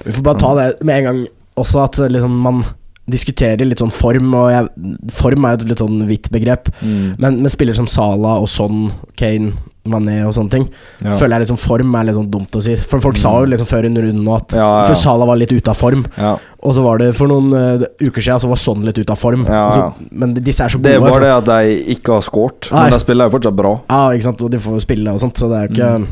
Vi 0.00 0.14
får 0.16 0.24
bare 0.24 0.40
ta 0.40 0.52
det 0.56 0.68
med 0.88 1.02
en 1.02 1.04
gang 1.04 1.18
også, 1.60 1.82
at 1.84 1.98
liksom 2.08 2.38
man 2.40 2.62
diskuterer 3.08 3.66
litt 3.66 3.82
sånn 3.82 3.94
form, 3.94 4.34
og 4.36 4.50
jeg, 4.52 4.68
form 5.16 5.46
er 5.46 5.54
jo 5.54 5.62
et 5.62 5.70
litt 5.72 5.82
sånn 5.82 6.04
hvitt 6.08 6.30
begrep. 6.34 6.70
Mm. 6.82 7.16
Men 7.20 7.42
med 7.44 7.52
spillere 7.54 7.78
som 7.78 7.88
Sala 7.90 8.38
og 8.42 8.48
Son, 8.52 8.88
Kane, 9.18 9.54
Mané 9.88 10.18
og 10.26 10.34
sånne 10.36 10.52
ting, 10.52 10.66
ja. 11.00 11.14
føler 11.16 11.38
jeg 11.38 11.46
liksom 11.46 11.58
form 11.60 11.94
er 11.96 12.08
litt 12.08 12.18
sånn 12.18 12.28
dumt 12.32 12.58
å 12.58 12.62
si. 12.62 12.76
For 12.76 13.00
folk 13.02 13.16
mm. 13.16 13.22
sa 13.22 13.32
jo 13.40 13.48
liksom 13.48 13.70
før 13.70 13.88
under 13.88 14.04
runden 14.04 14.30
at 14.34 14.56
ja, 14.58 14.68
ja. 14.84 14.98
Sala 14.98 15.28
var 15.28 15.40
litt 15.40 15.54
ute 15.54 15.72
av 15.72 15.80
form. 15.80 16.04
Og 16.18 16.74
så 16.76 16.84
var 16.84 17.00
det 17.00 17.12
for 17.16 17.30
noen 17.30 17.52
uh, 17.54 17.86
uker 18.02 18.20
siden 18.20 18.42
så 18.42 18.50
var 18.50 18.60
Son 18.60 18.84
litt 18.84 18.98
ute 18.98 19.14
av 19.14 19.20
form. 19.20 19.46
Altså, 19.48 20.08
men 20.10 20.34
disse 20.36 20.64
er 20.64 20.74
så 20.74 20.80
gode. 20.80 20.90
Det 20.90 20.98
er 20.98 21.04
bare 21.06 21.24
det 21.24 21.34
at 21.36 21.52
de 21.52 21.76
ikke 21.96 22.18
har 22.18 22.26
scoret, 22.26 22.72
men 22.74 22.92
de 22.92 23.02
spiller 23.02 23.28
jo 23.30 23.38
fortsatt 23.38 23.58
bra. 23.58 23.76
Ja, 23.88 24.02
ikke 24.12 24.28
sant, 24.28 24.42
og 24.44 24.52
de 24.52 24.60
får 24.62 24.82
spille 24.84 25.14
og 25.14 25.22
sånt, 25.22 25.40
så 25.40 25.50
det 25.50 25.60
er 25.60 25.68
jo 25.68 25.76
ikke 25.76 25.92
mm. 26.04 26.10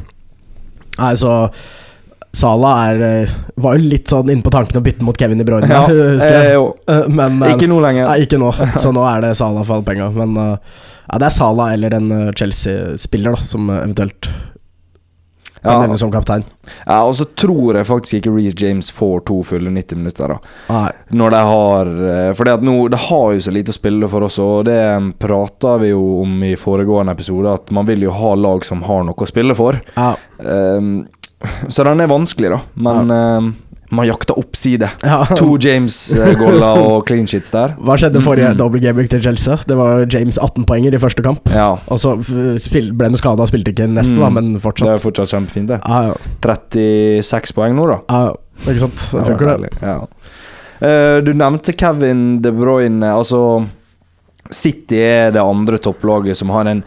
Nei, 0.97 1.11
så 1.21 1.33
Sala 2.37 2.73
er, 2.91 3.03
eh, 3.03 3.35
var 3.55 3.77
jo 3.79 3.89
litt 3.89 4.11
sånn 4.13 4.31
inne 4.33 4.45
på 4.45 4.53
tanken 4.53 4.81
å 4.81 4.85
bytte 4.85 5.05
mot 5.07 5.17
Kevin 5.17 5.41
De 5.41 5.47
Bruyne. 5.49 5.69
Ja, 5.71 5.87
eh, 5.91 6.57
eh, 6.93 7.07
men, 7.09 7.39
ikke 7.49 7.71
nå 7.71 7.81
lenger. 7.85 8.11
Nei, 8.11 8.27
ikke 8.27 8.41
nå. 8.43 8.53
Så 8.83 8.93
nå 8.93 9.07
er 9.09 9.25
det 9.25 9.37
Sala 9.39 9.65
for 9.65 9.79
alle 9.79 9.89
penga. 9.89 10.11
Men 10.13 10.37
ja, 10.37 11.17
det 11.17 11.31
er 11.31 11.39
Sala 11.39 11.71
eller 11.77 11.97
en 11.97 12.13
Chelsea-spiller 12.37 13.39
da 13.39 13.47
som 13.47 13.73
eventuelt 13.73 14.29
kan 15.63 15.73
ja. 15.73 15.83
nevnes 15.83 16.03
som 16.03 16.13
kaptein. 16.13 16.45
Ja, 16.85 17.01
og 17.09 17.17
så 17.19 17.25
tror 17.39 17.79
jeg 17.79 17.89
faktisk 17.89 18.19
ikke 18.21 18.35
Reece 18.37 18.61
James 18.61 18.91
får 18.95 19.25
to 19.27 19.41
fulle 19.47 19.73
90 19.73 19.99
minutter. 19.99 20.31
da 20.37 20.37
Nei. 20.69 20.91
Når 21.17 21.33
de 21.33 21.41
har 21.49 21.91
For 22.39 22.47
det, 22.47 22.55
det 22.93 23.01
har 23.09 23.33
jo 23.35 23.43
så 23.43 23.55
lite 23.55 23.73
å 23.73 23.79
spille 23.79 24.11
for 24.13 24.29
oss, 24.29 24.37
og 24.43 24.69
det 24.69 24.79
prata 25.19 25.75
vi 25.83 25.91
jo 25.91 26.05
om 26.21 26.37
i 26.47 26.53
foregående 26.61 27.17
episode, 27.17 27.57
at 27.59 27.73
man 27.75 27.89
vil 27.89 28.07
jo 28.07 28.15
ha 28.15 28.37
lag 28.39 28.69
som 28.69 28.85
har 28.87 29.09
noe 29.09 29.17
å 29.17 29.31
spille 29.33 29.57
for. 29.59 29.81
Ja. 29.97 30.13
Um, 30.39 31.07
så 31.69 31.85
den 31.85 32.01
er 32.01 32.11
vanskelig, 32.11 32.51
da. 32.55 32.61
Men 32.75 33.13
ja. 33.13 33.23
uh, 33.39 33.53
man 33.95 34.07
jakter 34.07 34.39
oppside. 34.39 34.89
Ja. 35.03 35.21
To 35.39 35.57
James-goller 35.61 36.81
og 36.83 37.07
clean 37.09 37.29
sheets 37.31 37.53
der. 37.55 37.77
Hva 37.79 37.97
skjedde 38.01 38.23
forrige 38.25 38.55
mm. 38.55 38.59
double 38.59 38.81
game 38.83 39.07
til 39.11 39.23
Chelsea? 39.23 39.59
Det 39.69 39.77
var 39.79 40.07
James 40.13 40.39
18 40.43 40.67
poenger 40.69 40.97
i 40.97 41.01
første 41.01 41.23
kamp. 41.23 41.47
Ja. 41.55 41.77
Og 41.93 42.01
så 42.03 42.17
ble 42.19 43.11
han 43.11 43.19
skada 43.21 43.47
og 43.47 43.51
spilte 43.53 43.75
ikke 43.75 43.89
neste, 43.91 44.17
mm. 44.19 44.25
da, 44.25 44.33
men 44.39 44.51
fortsatt. 44.63 44.91
Det 44.91 44.99
er 44.99 45.05
fortsatt 45.05 45.35
kjempefint, 45.37 45.71
det. 45.71 45.81
Ja, 45.85 46.11
ja. 46.11 46.19
36 47.23 47.57
poeng 47.57 47.79
nå, 47.79 47.89
da. 47.93 48.01
Ja, 48.11 48.67
ikke 48.67 48.83
sant. 48.87 49.09
Det 49.13 49.25
funker, 49.31 49.57
det. 49.67 49.73
Ja. 49.83 49.99
Uh, 50.77 51.17
du 51.25 51.33
nevnte 51.37 51.75
Kevin 51.77 52.27
De 52.45 52.53
Bruyne. 52.53 53.15
Altså 53.15 53.41
City 54.53 54.99
er 55.03 55.35
det 55.35 55.43
andre 55.43 55.79
topplaget 55.83 56.39
som 56.39 56.53
har 56.55 56.69
en 56.71 56.83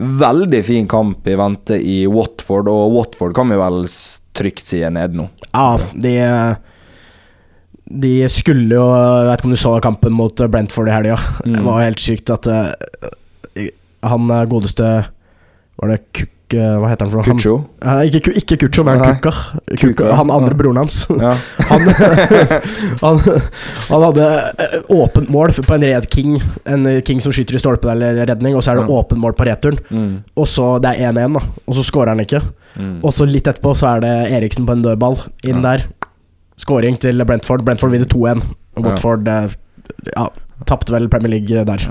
veldig 0.00 0.62
fin 0.64 0.88
kamp 0.88 1.28
i 1.28 1.36
vente 1.36 1.76
i 1.76 2.02
Watford, 2.08 2.70
og 2.72 2.96
Watford 2.96 3.34
kan 3.36 3.52
vi 3.52 3.58
vel 3.60 3.84
trygt 4.36 4.64
si 4.64 4.80
er 4.84 4.92
nede 4.94 5.18
nå. 5.18 5.28
Ja, 5.50 5.76
de, 5.92 6.14
de 8.04 8.12
skulle 8.30 8.76
jo 8.78 8.84
Jeg 8.94 9.26
vet 9.26 9.40
ikke 9.40 9.50
om 9.50 9.54
du 9.56 9.60
så 9.60 9.72
kampen 9.84 10.14
mot 10.16 10.44
Brentford 10.52 10.88
i 10.88 10.94
helga. 10.94 11.18
Mm. 11.44 11.56
Det 11.58 11.64
var 11.66 11.84
helt 11.84 12.02
sykt 12.02 12.32
at 12.32 12.48
uh, 12.48 13.70
han 14.06 14.30
godeste 14.48 14.86
Var 15.80 15.90
det 15.90 16.28
Hva 16.58 16.88
heter 16.90 17.06
han 17.06 17.12
for 17.12 17.20
noe? 17.20 17.26
Kucho? 17.28 17.54
Han, 17.84 18.02
ikke, 18.08 18.32
ikke 18.40 18.58
Kucho, 18.64 18.84
men 18.86 19.02
Kuka. 19.04 19.32
Kuka. 19.78 20.08
Han 20.18 20.32
andre 20.34 20.56
broren 20.58 20.80
hans. 20.80 21.04
Ja. 21.20 21.34
han, 21.70 21.86
han, 23.04 23.20
han, 23.22 24.06
hadde 24.06 24.26
eh, 24.64 24.74
åpent 24.96 25.30
mål 25.30 25.54
på 25.60 25.76
en 25.76 25.86
red 25.86 26.10
king. 26.12 26.36
En 26.64 26.88
king 27.06 27.22
som 27.24 27.34
skyter 27.34 27.58
i 27.58 27.62
stolpen 27.62 27.92
eller 27.94 28.22
redning, 28.30 28.56
og 28.58 28.64
så 28.64 28.74
er 28.74 28.80
det 28.80 28.88
ja. 28.88 28.98
åpent 28.98 29.22
mål 29.22 29.36
på 29.38 29.46
returen. 29.48 29.80
Mm. 29.90 30.12
Og 30.34 30.50
så 30.50 30.72
Det 30.82 30.96
er 30.96 31.12
1-1, 31.12 31.38
da, 31.38 31.46
og 31.66 31.78
så 31.78 31.86
scorer 31.86 32.14
han 32.14 32.26
ikke. 32.26 32.42
Mm. 32.74 32.98
Og 33.04 33.14
så 33.14 33.26
litt 33.28 33.48
etterpå 33.50 33.74
så 33.78 33.94
er 33.94 34.04
det 34.04 34.14
Eriksen 34.40 34.66
på 34.68 34.76
en 34.76 34.84
dødball 34.86 35.18
inn 35.44 35.60
ja. 35.60 35.72
der. 35.72 35.88
Skåring 36.60 36.98
til 37.00 37.24
Brentford. 37.24 37.64
Brentford 37.64 37.94
vinner 37.94 38.10
2-1. 38.10 38.44
Watford 38.80 39.28
ja, 39.28 39.42
ja 40.14 40.30
tapte 40.66 40.92
vel 40.92 41.08
Premier 41.08 41.30
League 41.38 41.64
der. 41.64 41.86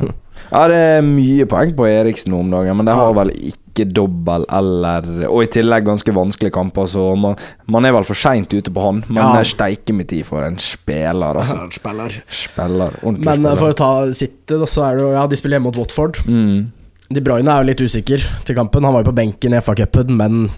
Ja, 0.49 0.67
det 0.69 0.77
er 0.77 1.05
mye 1.05 1.45
poeng 1.49 1.73
på 1.77 1.87
Eriksen 1.89 2.35
om 2.37 2.51
dagen, 2.53 2.77
men 2.79 2.87
det 2.89 2.95
har 2.97 3.13
vel 3.17 3.33
ikke 3.35 3.68
dobbel 3.87 4.45
eller 4.55 5.05
Og 5.29 5.43
i 5.43 5.49
tillegg 5.51 5.85
ganske 5.87 6.13
vanskelige 6.15 6.55
kamper, 6.55 6.87
så 6.89 7.03
man, 7.19 7.37
man 7.71 7.87
er 7.87 7.93
vel 7.95 8.07
for 8.07 8.17
seint 8.17 8.51
ute 8.53 8.73
på 8.73 8.83
han. 8.83 9.03
Men 9.07 9.21
ja. 9.21 9.45
steike 9.47 9.95
med 9.95 10.09
tid 10.11 10.27
for 10.27 10.45
en 10.45 10.59
spiller, 10.61 11.39
altså. 11.39 11.61
Spiller. 11.75 12.19
spiller 12.27 12.97
men 13.05 13.21
eh, 13.21 13.35
spiller. 13.35 13.61
for 13.61 13.73
å 13.73 13.79
ta 13.79 13.91
City, 14.15 14.59
så 14.65 14.85
er 14.87 14.97
det 14.97 15.05
jo 15.05 15.13
Ja, 15.15 15.27
de 15.29 15.39
spiller 15.39 15.59
hjemme 15.59 15.71
mot 15.71 15.79
Watford. 15.79 16.19
Mm. 16.27 16.69
De 17.09 17.23
Bruyne 17.25 17.53
er 17.53 17.63
jo 17.63 17.69
litt 17.71 17.81
usikker 17.81 18.25
til 18.45 18.57
kampen. 18.57 18.85
Han 18.85 18.95
var 18.95 19.05
jo 19.05 19.11
på 19.11 19.17
benken 19.17 19.55
i 19.55 19.61
FA-cupen, 19.63 20.13
men 20.19 20.49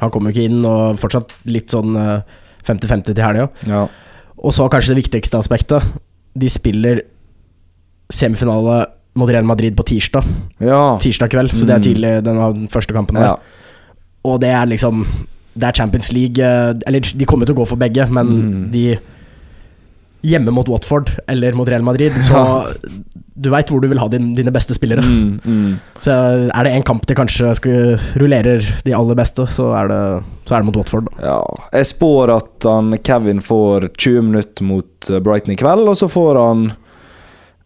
han 0.00 0.12
kom 0.12 0.26
jo 0.26 0.34
ikke 0.34 0.48
inn, 0.48 0.64
og 0.66 0.98
fortsatt 1.00 1.32
litt 1.48 1.72
sånn 1.72 1.94
50-50 1.96 2.96
eh, 2.96 3.12
til 3.12 3.24
helga. 3.24 3.46
Ja. 3.68 3.86
Og 4.36 4.52
så 4.54 4.66
kanskje 4.70 4.94
det 4.94 5.04
viktigste 5.04 5.38
aspektet. 5.40 5.84
De 6.36 6.50
spiller 6.52 7.04
semifinale 8.12 8.84
mot 9.16 9.30
Real 9.30 9.46
Madrid 9.48 9.76
på 9.76 9.86
tirsdag. 9.88 10.26
Ja. 10.62 10.98
Tirsdag 11.02 11.32
kveld, 11.32 11.54
så 11.54 11.64
det 11.64 11.74
er 11.74 11.82
mm. 11.82 11.86
tidlig 11.88 12.12
den 12.26 12.68
første 12.72 12.96
kampen 12.96 13.18
der. 13.18 13.32
Ja. 13.34 13.64
Og 14.26 14.40
det 14.42 14.52
er 14.52 14.66
liksom 14.68 15.04
Det 15.56 15.68
er 15.68 15.76
Champions 15.76 16.12
League 16.12 16.42
eh, 16.42 16.74
Eller 16.86 17.00
de 17.00 17.28
kommer 17.28 17.46
til 17.46 17.54
å 17.54 17.60
gå 17.62 17.68
for 17.70 17.80
begge, 17.80 18.08
men 18.12 18.32
mm. 18.32 18.64
de 18.74 18.88
Hjemme 20.26 20.50
mot 20.50 20.66
Watford 20.66 21.12
eller 21.30 21.54
mot 21.54 21.68
Real 21.70 21.84
Madrid, 21.86 22.16
så 22.26 22.34
ja. 22.34 22.94
du 23.36 23.46
veit 23.52 23.68
hvor 23.70 23.78
du 23.78 23.86
vil 23.86 24.00
ha 24.00 24.08
din, 24.10 24.32
dine 24.34 24.50
beste 24.50 24.74
spillere. 24.74 25.04
Mm, 25.04 25.36
mm. 25.44 26.00
Så 26.02 26.16
er 26.48 26.66
det 26.66 26.72
en 26.72 26.86
kamp 26.88 27.04
de 27.06 27.14
kanskje 27.14 27.52
skal, 27.54 27.92
rullerer 28.18 28.64
de 28.82 28.94
aller 28.96 29.14
beste, 29.14 29.46
så 29.54 29.68
er 29.78 29.92
det, 29.92 30.00
så 30.48 30.56
er 30.56 30.64
det 30.64 30.70
mot 30.70 30.80
Watford. 30.80 31.12
Da. 31.12 31.28
Ja. 31.28 31.68
Jeg 31.76 31.90
spår 31.92 32.32
at 32.40 32.66
han, 32.66 32.96
Kevin 33.06 33.44
får 33.44 33.86
20 33.92 34.26
minutter 34.32 34.66
mot 34.66 35.12
Brighton 35.28 35.54
i 35.54 35.60
kveld, 35.60 35.86
og 35.92 36.00
så 36.00 36.10
får 36.10 36.42
han 36.42 36.66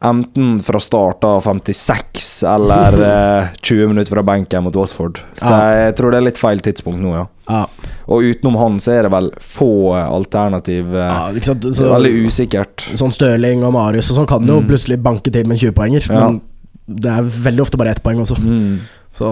Enten 0.04 0.60
fra 0.60 0.80
start 0.80 1.24
av 1.24 1.40
56 1.40 2.44
eller 2.48 3.02
eh, 3.40 3.48
20 3.62 3.86
minutter 3.86 4.14
fra 4.14 4.22
benken 4.22 4.64
mot 4.64 4.76
Watford. 4.76 5.18
Så 5.36 5.50
ja. 5.52 5.72
jeg 5.76 5.96
tror 5.98 6.14
det 6.14 6.20
er 6.20 6.24
litt 6.24 6.40
feil 6.40 6.62
tidspunkt 6.64 7.02
nå, 7.04 7.12
ja. 7.18 7.26
ja. 7.50 7.90
Og 8.08 8.24
utenom 8.24 8.56
han 8.56 8.78
så 8.80 8.94
er 8.96 9.04
det 9.04 9.12
vel 9.12 9.28
få 9.44 9.92
alternativ. 10.00 10.94
Eh, 10.96 11.04
ja, 11.04 11.26
ikke 11.36 11.58
det 11.66 11.74
er 11.76 11.92
veldig 11.92 12.14
usikkert. 12.24 12.86
Sånn 12.96 13.12
Støling 13.12 13.66
og 13.68 13.76
Marius 13.76 14.08
og 14.14 14.22
sånn 14.22 14.30
kan 14.30 14.48
jo 14.48 14.62
mm. 14.62 14.70
plutselig 14.72 15.00
banke 15.04 15.34
til 15.34 15.44
med 15.50 15.60
20-poenger, 15.60 16.08
men 16.16 16.40
det 16.88 17.12
er 17.18 17.28
veldig 17.50 17.68
ofte 17.68 17.80
bare 17.80 17.92
ett 17.92 18.00
poeng 18.02 18.24
også. 18.24 18.40
Mm. 18.40 18.80
Så 19.14 19.28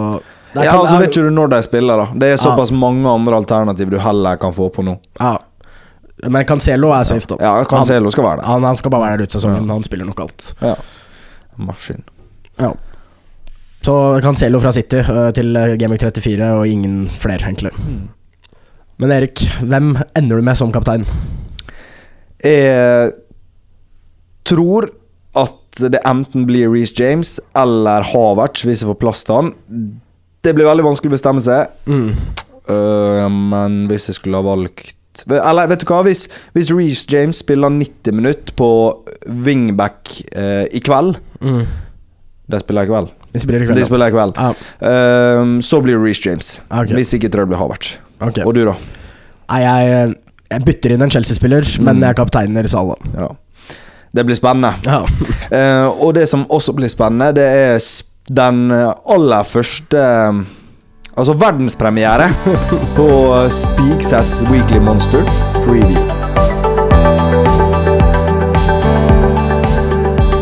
ja, 0.53 0.73
altså 0.75 0.99
vet 1.01 1.09
ikke 1.15 1.31
du 1.31 1.33
når 1.33 1.55
de 1.55 1.65
spiller, 1.65 2.05
da. 2.05 2.21
Det 2.21 2.35
er 2.35 2.41
såpass 2.41 2.75
mange 2.77 3.09
andre 3.09 3.41
alternativ 3.41 3.89
du 3.93 3.97
heller 4.05 4.37
kan 4.41 4.53
få 4.53 4.69
på 4.75 4.85
nå. 4.85 5.01
Ja 5.17 5.39
men 6.27 6.45
Cancelo 6.49 6.91
er 6.97 7.07
safe, 7.07 7.29
da. 7.31 7.39
Ja, 7.43 7.55
Cancelo 7.69 8.11
skal 8.11 8.27
være 8.27 8.41
der. 8.41 8.49
Han, 8.51 8.67
han 8.67 8.79
skal 8.81 8.93
bare 8.95 9.07
være 9.07 9.21
der 9.21 9.29
ut 9.29 9.37
sesongen. 9.37 9.67
Ja. 9.67 9.77
Han 9.79 9.87
spiller 9.87 10.09
nok 10.09 10.21
alt. 10.27 10.53
Ja. 10.65 10.75
Maskin. 11.69 12.03
Ja. 12.59 12.73
Så 13.87 13.95
Cancelo 14.23 14.59
fra 14.63 14.73
City 14.75 15.03
uh, 15.07 15.29
til 15.35 15.55
Gameweek 15.79 16.03
34, 16.03 16.51
og 16.59 16.69
ingen 16.69 17.07
flere, 17.11 17.45
egentlig. 17.47 17.73
Mm. 17.79 18.09
Men 18.99 19.15
Erik, 19.15 19.45
hvem 19.63 19.95
ender 20.19 20.41
du 20.41 20.43
med 20.43 20.59
som 20.59 20.75
kaptein? 20.75 21.07
Jeg 22.43 23.13
tror 24.49 24.89
at 25.39 25.83
det 25.93 26.01
enten 26.09 26.47
blir 26.49 26.71
Reece 26.73 26.97
James 26.99 27.37
eller 27.59 28.07
Havertz, 28.11 28.65
hvis 28.67 28.83
jeg 28.83 28.91
får 28.91 28.99
plass 28.99 29.23
til 29.27 29.39
han. 29.39 29.53
Det 30.43 30.55
blir 30.57 30.67
veldig 30.67 30.87
vanskelig 30.87 31.13
å 31.13 31.15
bestemme 31.15 31.43
seg. 31.45 31.71
Mm. 31.87 32.11
Uh, 32.69 33.27
men 33.31 33.85
hvis 33.91 34.11
jeg 34.11 34.19
skulle 34.19 34.41
ha 34.41 34.47
valgt 34.47 34.98
eller 35.27 35.69
vet 35.71 35.83
du 35.83 35.89
hva, 35.91 36.03
hvis, 36.07 36.27
hvis 36.57 36.71
Reece 36.75 37.09
James 37.11 37.41
spiller 37.43 37.73
90 37.75 38.17
minutter 38.17 38.55
på 38.59 38.71
wingback 39.27 40.13
eh, 40.33 40.65
i 40.75 40.83
kveld 40.85 41.19
mm. 41.41 41.63
De 42.49 42.61
spiller 42.63 42.87
i 42.87 42.89
kveld. 42.89 43.11
De 43.35 43.41
spiller 43.43 43.61
i 43.61 43.67
kveld. 43.69 43.77
De 43.77 43.85
spiller 43.85 44.09
i 44.09 44.13
kveld. 44.15 44.39
Ja. 44.41 45.41
Um, 45.43 45.59
så 45.61 45.83
blir 45.85 45.99
det 45.99 46.01
Reece 46.01 46.23
James. 46.25 46.55
Okay. 46.71 46.95
Hvis 46.97 47.13
ikke 47.19 47.29
tror 47.29 47.43
jeg 47.43 47.51
det 47.51 47.53
blir 47.53 47.61
Havertz. 47.61 47.91
Okay. 48.25 48.47
Og 48.49 48.55
du, 48.57 48.63
da? 48.65 48.73
Nei, 49.53 49.59
jeg, 49.67 50.15
jeg 50.49 50.65
bytter 50.65 50.95
inn 50.95 51.05
en 51.05 51.13
Chelsea-spiller, 51.13 51.69
mm. 51.69 51.85
men 51.85 52.01
jeg 52.07 52.17
kapteiner 52.17 52.71
Salah. 52.73 52.97
Ja. 53.13 53.29
Det 54.17 54.25
blir 54.25 54.39
spennende. 54.39 54.73
Ja. 54.89 55.03
uh, 55.05 56.01
og 56.07 56.15
det 56.17 56.25
som 56.33 56.47
også 56.49 56.73
blir 56.79 56.89
spennende, 56.89 57.35
det 57.37 57.45
er 57.45 57.77
den 58.41 58.73
aller 58.73 59.45
første 59.45 60.01
Altså 61.19 61.35
verdenspremiere 61.35 62.29
på 62.97 63.09
Spigsats 63.51 64.45
Weekly 64.53 64.79
Monster 64.79 65.25
Preview. 65.65 65.99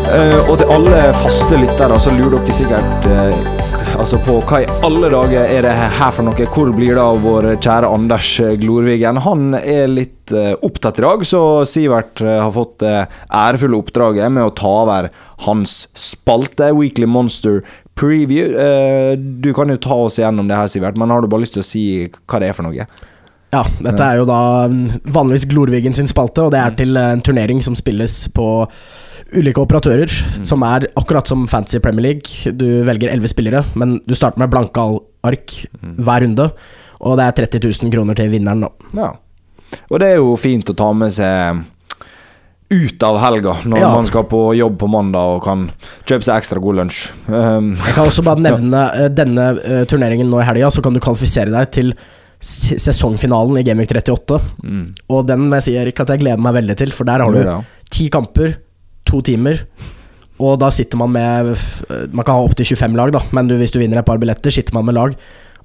Uh, 0.07 0.43
og 0.45 0.53
til 0.59 0.69
alle 0.75 0.99
faste 1.17 1.57
lyttere 1.57 1.97
så 2.01 2.13
lurer 2.13 2.37
dere 2.37 2.57
sikkert 2.59 3.07
uh, 3.09 3.97
altså 3.97 4.19
på 4.21 4.37
hva 4.45 4.59
i 4.61 4.69
alle 4.85 5.09
dager 5.09 5.49
er 5.49 5.65
det 5.65 5.73
her 5.97 6.13
for 6.13 6.29
noe? 6.29 6.47
Hvor 6.53 6.69
blir 6.77 6.93
det 6.93 7.01
av 7.01 7.25
vår 7.25 7.49
kjære 7.55 7.91
Anders 7.97 8.29
Glorvigen? 8.61 9.17
Han 9.25 9.57
er 9.57 9.89
litt 9.89 10.35
uh, 10.37 10.53
opptatt 10.61 11.01
i 11.01 11.07
dag, 11.07 11.25
så 11.25 11.41
Sivert 11.65 12.21
har 12.21 12.53
fått 12.53 12.77
det 12.85 12.95
ærefulle 13.33 13.81
oppdraget 13.81 14.29
med 14.37 14.45
å 14.45 14.53
ta 14.61 14.77
over 14.85 15.09
hans 15.49 15.87
spalte, 15.97 16.69
Weekly 16.77 17.09
Monster 17.09 17.63
preview. 17.97 18.53
Uh, 18.55 19.13
du 19.17 19.51
kan 19.57 19.69
jo 19.73 19.79
ta 19.81 19.97
oss 20.07 20.19
igjennom 20.21 20.49
det 20.49 20.57
her, 20.57 20.71
Sivert, 20.71 20.97
men 20.99 21.13
har 21.13 21.23
du 21.23 21.29
bare 21.31 21.43
lyst 21.45 21.57
til 21.57 21.65
å 21.65 21.67
si 21.67 21.85
hva 22.07 22.41
det 22.41 22.51
er 22.51 22.57
for 22.57 22.67
noe? 22.67 22.87
Ja, 23.53 23.63
dette 23.79 24.03
er 24.03 24.19
jo 24.19 24.25
da 24.27 24.67
vanligvis 24.67 25.47
Glorvigen 25.47 25.95
sin 25.95 26.09
spalte, 26.09 26.43
og 26.43 26.51
det 26.53 26.59
er 26.59 26.73
mm. 26.73 26.79
til 26.81 26.99
en 26.99 27.23
turnering 27.23 27.61
som 27.63 27.77
spilles 27.79 28.25
på 28.35 28.47
ulike 29.35 29.61
operatører, 29.63 30.11
mm. 30.11 30.43
som 30.47 30.63
er 30.67 30.89
akkurat 30.99 31.27
som 31.27 31.45
Fantasy 31.47 31.79
Premier 31.83 32.09
League. 32.09 32.51
Du 32.59 32.83
velger 32.87 33.11
elleve 33.11 33.31
spillere, 33.31 33.63
men 33.79 33.97
du 34.07 34.15
starter 34.15 34.43
med 34.43 34.51
blanke 34.51 34.83
ark 35.27 35.55
mm. 35.79 35.95
hver 36.03 36.25
runde, 36.25 36.49
og 36.97 37.17
det 37.19 37.29
er 37.29 37.39
30 37.47 37.71
000 37.87 37.95
kroner 37.95 38.19
til 38.19 38.31
vinneren, 38.33 38.67
nå. 38.67 38.73
Ja. 38.99 39.13
Og 39.91 39.99
det 39.99 40.13
er 40.13 40.21
jo 40.21 40.35
fint 40.39 40.69
å 40.71 40.75
ta 40.77 40.91
med 40.95 41.11
seg 41.15 41.63
ut 42.69 43.03
av 43.03 43.17
helga, 43.21 43.53
når 43.63 43.79
ja. 43.79 43.89
man 43.95 44.07
skal 44.09 44.25
på 44.27 44.41
jobb 44.57 44.75
på 44.81 44.89
mandag 44.91 45.37
og 45.37 45.43
kan 45.45 45.67
kjøpe 46.03 46.27
seg 46.27 46.35
ekstra 46.35 46.59
god 46.63 46.81
lunsj. 46.81 46.99
Um, 47.29 47.73
jeg 47.79 47.95
kan 47.95 48.09
også 48.09 48.25
bare 48.27 48.43
nevne 48.49 48.83
ja. 48.83 49.05
Eh, 49.05 49.11
denne 49.15 49.49
uh, 49.61 49.83
turneringen 49.87 50.27
nå 50.31 50.41
i 50.43 50.47
helga, 50.49 50.71
så 50.73 50.83
kan 50.83 50.95
du 50.95 51.01
kvalifisere 51.03 51.53
deg 51.53 51.71
til 51.75 51.93
sesongfinalen 52.43 53.57
i 53.61 53.63
Gaming 53.65 53.87
38. 53.89 54.39
Mm. 54.61 54.83
Og 55.15 55.23
den 55.29 55.47
må 55.47 55.57
jeg 55.57 55.67
si 55.69 55.77
Erik, 55.79 56.03
at 56.03 56.11
jeg 56.13 56.21
gleder 56.21 56.43
meg 56.43 56.57
veldig 56.59 56.75
til, 56.77 56.91
for 56.93 57.07
der 57.07 57.23
har 57.23 57.33
du 57.33 57.71
ti 57.93 58.11
kamper, 58.13 58.59
to 59.07 59.23
timer. 59.25 59.63
Og 60.43 60.59
da 60.61 60.67
sitter 60.69 60.99
man 61.01 61.09
med 61.15 61.55
eh, 61.55 62.03
Man 62.13 62.21
kan 62.21 62.35
ha 62.37 62.43
opptil 62.45 62.67
25 62.67 62.99
lag, 62.99 63.15
da, 63.15 63.23
men 63.33 63.47
du, 63.49 63.55
hvis 63.57 63.73
du 63.73 63.79
vinner 63.81 64.03
et 64.03 64.07
par 64.07 64.19
billetter, 64.21 64.53
sitter 64.53 64.75
man 64.75 64.85
med 64.89 64.99
lag 64.99 65.15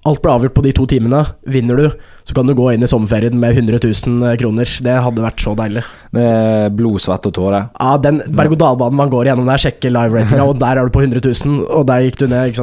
Alt 0.03 0.19
ble 0.19 0.33
avgjort 0.35 0.55
på 0.57 0.63
de 0.65 0.73
to 0.75 0.85
timene. 0.91 1.21
Vinner 1.47 1.79
du, 1.79 1.85
så 2.27 2.35
kan 2.35 2.49
du 2.49 2.57
gå 2.59 2.65
inn 2.73 2.83
i 2.83 2.89
sommerferien 2.91 3.37
med 3.39 3.55
100 3.55 3.79
000 3.85 4.33
kroner. 4.41 4.71
Det 4.83 4.95
hadde 5.05 5.23
vært 5.23 5.43
så 5.45 5.53
deilig. 5.59 5.85
Med 6.17 6.75
blod, 6.75 6.99
svette 7.05 7.31
og 7.31 7.37
tårer? 7.37 7.69
Ja, 7.77 7.93
den 8.03 8.19
berg-og-dal-banen 8.35 8.99
man 8.99 9.13
går 9.13 9.31
gjennom 9.31 9.47
der, 9.47 9.63
sjekker 9.63 9.95
live-ratinga, 9.95 10.49
og 10.49 10.59
der 10.59 10.81
er 10.81 10.89
du 10.89 10.95
på 10.95 11.05
100 11.05 11.23
000, 11.23 11.61
og 11.71 11.87
der 11.87 12.03
gikk 12.09 12.19
du 12.19 12.27
ned. 12.33 12.59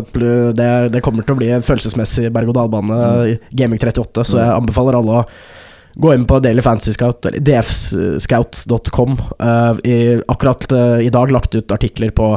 Det, 0.60 0.68
det, 0.92 1.04
kommer 1.06 1.24
til 1.24 1.38
å 1.38 1.40
bli 1.40 1.48
en 1.56 1.64
følelsesmessig 1.64 2.28
berg-og-dal-bane 2.36 3.00
i 3.32 3.38
Gaming 3.56 3.80
38, 3.80 4.28
så 4.34 4.42
jeg 4.42 4.58
anbefaler 4.58 5.00
alle 5.00 5.22
å 5.22 5.24
gå 6.00 6.12
inn 6.16 6.28
på 6.28 6.42
Daily 6.44 6.64
Fantasy 6.66 6.98
Scout, 6.98 7.24
eller 7.30 7.40
dfscout.com. 7.40 9.16
Eh, 9.40 10.20
akkurat 10.28 10.68
uh, 10.76 11.00
i 11.00 11.12
dag 11.16 11.32
lagt 11.32 11.56
ut 11.56 11.72
artikler 11.72 12.12
på 12.16 12.34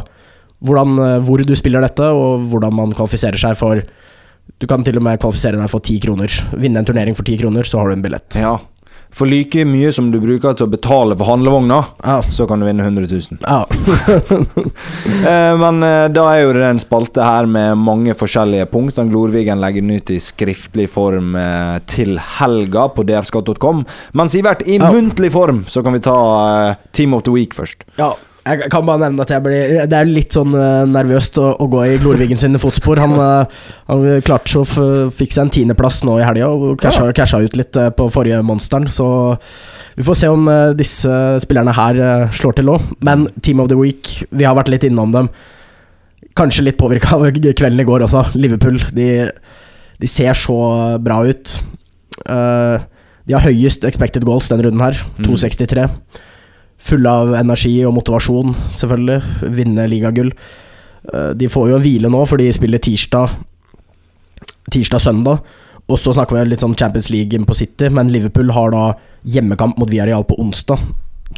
hvordan, 0.62 0.94
hvor 1.26 1.42
du 1.42 1.56
spiller 1.58 1.82
dette, 1.82 2.06
og 2.06 2.46
hvordan 2.54 2.78
man 2.78 2.94
kvalifiserer 2.94 3.42
seg 3.48 3.58
for 3.58 3.82
du 4.58 4.68
kan 4.70 4.84
til 4.86 4.98
og 5.00 5.06
med 5.06 5.20
kvalifisere 5.22 5.58
deg 5.58 5.70
for 5.70 5.84
ti 5.84 5.98
kroner. 6.02 6.32
Vinne 6.54 6.82
en 6.82 6.86
turnering 6.88 7.16
for 7.18 7.26
ti 7.26 7.38
kroner, 7.40 7.66
så 7.66 7.80
har 7.80 7.90
du 7.90 7.96
en 7.96 8.04
billett. 8.04 8.38
Ja. 8.38 8.58
For 9.12 9.28
like 9.28 9.64
mye 9.68 9.90
som 9.92 10.08
du 10.08 10.16
bruker 10.22 10.54
til 10.56 10.64
å 10.64 10.72
betale 10.72 11.16
for 11.20 11.28
handlevogna, 11.28 11.82
ja. 12.00 12.14
så 12.32 12.46
kan 12.48 12.62
du 12.62 12.66
vinne 12.66 12.86
100 12.86 13.08
000. 13.12 13.42
Ja. 13.44 13.64
Eh, 15.22 15.52
men 15.58 15.82
eh, 15.86 16.08
da 16.10 16.24
er 16.32 16.40
jo 16.42 16.52
det 16.56 16.64
en 16.66 16.80
spalte 16.82 17.22
her 17.22 17.46
med 17.50 17.78
mange 17.78 18.14
forskjellige 18.16 18.66
punkt. 18.72 18.98
Glorvigen 19.10 19.60
legger 19.62 19.84
den 19.84 20.00
ut 20.00 20.10
i 20.10 20.18
skriftlig 20.22 20.88
form 20.90 21.36
eh, 21.38 21.76
til 21.90 22.16
helga 22.38 22.88
på 22.94 23.04
dfskatt.com. 23.06 23.84
Men 24.18 24.32
Sivert, 24.32 24.64
i 24.66 24.78
ja. 24.80 24.90
muntlig 24.92 25.30
form 25.34 25.62
så 25.70 25.84
kan 25.84 25.94
vi 25.94 26.02
ta 26.04 26.16
Team 26.96 27.14
of 27.14 27.24
the 27.26 27.34
Week 27.34 27.54
først. 27.54 27.86
Ja, 28.00 28.12
Jeg 28.42 28.70
kan 28.72 28.83
bare 28.87 29.05
nevne 29.05 29.22
at 29.22 29.31
jeg 29.31 29.42
blir 29.44 29.85
Det 29.87 29.98
er 29.98 30.09
litt 30.09 30.35
sånn 30.35 30.55
uh, 30.57 30.83
nervøst 30.90 31.38
å, 31.38 31.52
å, 31.62 31.68
gå 31.70 31.85
i 31.87 31.98
Glorvigen 32.02 32.40
sine 32.40 32.59
fotspor. 32.62 32.98
Han, 32.98 33.14
uh, 33.14 33.62
han 33.90 34.07
klarte 34.26 34.50
så 34.50 34.64
fikk 35.14 35.35
seg 35.35 35.44
en 35.44 35.52
tiendeplass 35.55 36.00
nå 36.07 36.18
i 36.18 36.26
helga 36.26 36.50
og 36.50 36.74
casha, 36.83 37.07
ja. 37.11 37.16
casha 37.16 37.42
ut 37.42 37.59
litt 37.59 37.78
uh, 37.78 37.92
på 37.94 38.09
forrige 38.12 38.42
Monsteren, 38.46 38.88
så 38.90 39.07
vi 39.94 40.07
får 40.07 40.16
se 40.16 40.28
om 40.33 40.46
disse 40.72 41.16
spillerne 41.44 41.74
her 41.76 41.98
slår 42.33 42.55
til 42.57 42.70
òg. 42.72 42.87
Men 43.05 43.26
Team 43.44 43.61
of 43.61 43.68
the 43.68 43.76
Week, 43.76 44.09
vi 44.33 44.46
har 44.48 44.57
vært 44.57 44.70
litt 44.72 44.87
innom 44.88 45.12
dem. 45.12 45.28
Kanskje 46.38 46.64
litt 46.64 46.78
påvirka 46.81 47.18
av 47.18 47.26
kvelden 47.61 47.83
i 47.83 47.87
går 47.87 48.07
også. 48.07 48.24
Liverpool, 48.40 48.81
de, 48.96 49.11
de 50.00 50.09
ser 50.09 50.33
så 50.38 50.57
bra 50.96 51.20
ut. 51.28 51.59
de 52.24 53.37
har 53.37 53.44
høyest 53.44 53.85
expected 53.85 54.24
goals 54.24 54.48
denne 54.48 54.64
runden 54.64 54.81
her, 54.81 54.96
263. 55.20 55.85
Mm 55.92 56.28
fulle 56.82 57.10
av 57.22 57.32
energi 57.38 57.76
og 57.86 57.94
motivasjon, 57.96 58.56
selvfølgelig. 58.78 59.48
Vinne 59.54 59.86
ligagull. 59.90 60.32
Eh, 61.12 61.30
de 61.38 61.50
får 61.50 61.70
jo 61.70 61.78
en 61.78 61.84
hvile 61.84 62.10
nå, 62.12 62.24
for 62.28 62.42
de 62.42 62.50
spiller 62.54 62.82
tirsdag 62.82 63.30
tirsdag-søndag. 64.72 65.42
Og 65.90 65.98
så 65.98 66.14
snakker 66.14 66.38
vi 66.38 66.52
litt 66.52 66.62
sånn 66.62 66.76
Champions 66.78 67.10
League 67.12 67.38
på 67.46 67.56
City, 67.56 67.90
men 67.92 68.10
Liverpool 68.12 68.52
har 68.54 68.72
da 68.74 68.84
hjemmekamp 69.28 69.80
mot 69.80 69.90
Villarreal 69.90 70.24
på 70.28 70.38
onsdag. 70.40 70.80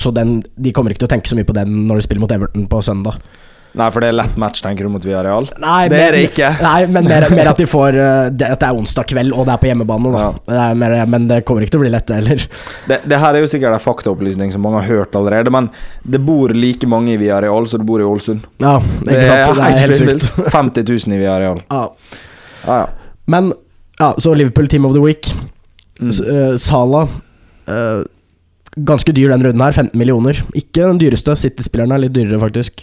Så 0.01 0.11
den, 0.15 0.43
de 0.57 0.73
kommer 0.75 0.93
ikke 0.93 1.05
til 1.05 1.09
å 1.09 1.15
tenke 1.15 1.31
så 1.31 1.39
mye 1.39 1.49
på 1.49 1.57
den 1.57 1.85
når 1.89 2.01
de 2.01 2.07
spiller 2.07 2.25
mot 2.25 2.35
Everton 2.35 2.69
på 2.71 2.83
søndag. 2.85 3.21
Nei, 3.75 3.87
for 3.91 4.05
det 4.05 4.13
er 4.13 4.15
lett 4.15 4.37
match, 4.39 4.61
tenker 4.63 4.87
du, 4.87 4.91
mot 4.95 5.03
Villarreal? 5.03 5.49
Nei, 5.59 5.89
det 5.91 5.97
men, 5.97 6.05
er 6.05 6.15
det 6.15 6.23
ikke. 6.29 6.51
Nei, 6.63 6.77
men 6.95 7.09
mer, 7.11 7.27
mer 7.35 7.51
at 7.51 7.59
de 7.59 7.67
får 7.67 7.97
uh, 7.99 8.27
det, 8.39 8.51
At 8.55 8.61
det 8.63 8.69
er 8.69 8.79
onsdag 8.79 9.09
kveld, 9.11 9.35
og 9.35 9.49
det 9.49 9.57
er 9.57 9.63
på 9.65 9.71
hjemmebane. 9.71 10.13
Da. 10.15 10.23
Ja. 10.23 10.45
Det 10.47 10.67
mer, 10.79 10.95
men 11.11 11.27
det 11.31 11.41
kommer 11.49 11.67
ikke 11.67 11.75
til 11.75 11.83
å 11.83 11.85
bli 11.85 11.91
lett, 11.95 12.13
heller. 12.15 12.45
Det, 12.91 13.01
det, 13.03 13.19
her 13.25 13.35
er 13.35 13.43
jo 13.43 13.51
sikkert 13.51 13.75
en 13.75 13.83
faktaopplysning 13.83 14.55
som 14.55 14.63
mange 14.63 14.85
har 14.85 15.01
hørt 15.01 15.19
allerede, 15.19 15.51
men 15.55 15.73
det 16.07 16.23
bor 16.23 16.55
like 16.55 16.87
mange 16.91 17.17
i 17.17 17.19
Villarreal 17.19 17.67
som 17.71 17.83
det 17.83 17.89
bor 17.91 18.05
i 18.05 18.07
Ålesund. 18.07 18.47
Ja, 18.63 18.77
det 19.03 19.21
sant? 19.27 19.59
Det 19.59 19.67
er 19.67 19.83
helt 19.83 19.99
sykt. 20.05 20.31
50 20.55 20.89
000 20.95 21.19
i 21.19 21.23
Villarreal. 21.25 21.65
Ja. 21.67 21.85
Ja, 22.65 22.79
ja. 22.85 23.21
Men 23.27 23.53
ja, 23.99 24.15
så 24.19 24.35
Liverpool 24.35 24.71
Team 24.71 24.87
of 24.87 24.95
the 24.95 25.03
Week. 25.03 25.35
Mm. 25.99 26.11
Uh, 26.11 26.57
Sala 26.59 27.05
uh, 27.71 28.03
Ganske 28.75 29.13
dyr 29.15 29.31
den 29.31 29.45
runden 29.45 29.63
her, 29.63 29.73
15 29.73 29.99
millioner. 29.99 30.41
Ikke 30.59 30.83
den 30.83 30.99
dyreste. 30.99 31.37
City-spillerne 31.39 31.95
er 31.95 32.07
litt 32.07 32.15
dyrere, 32.17 32.41
faktisk. 32.43 32.83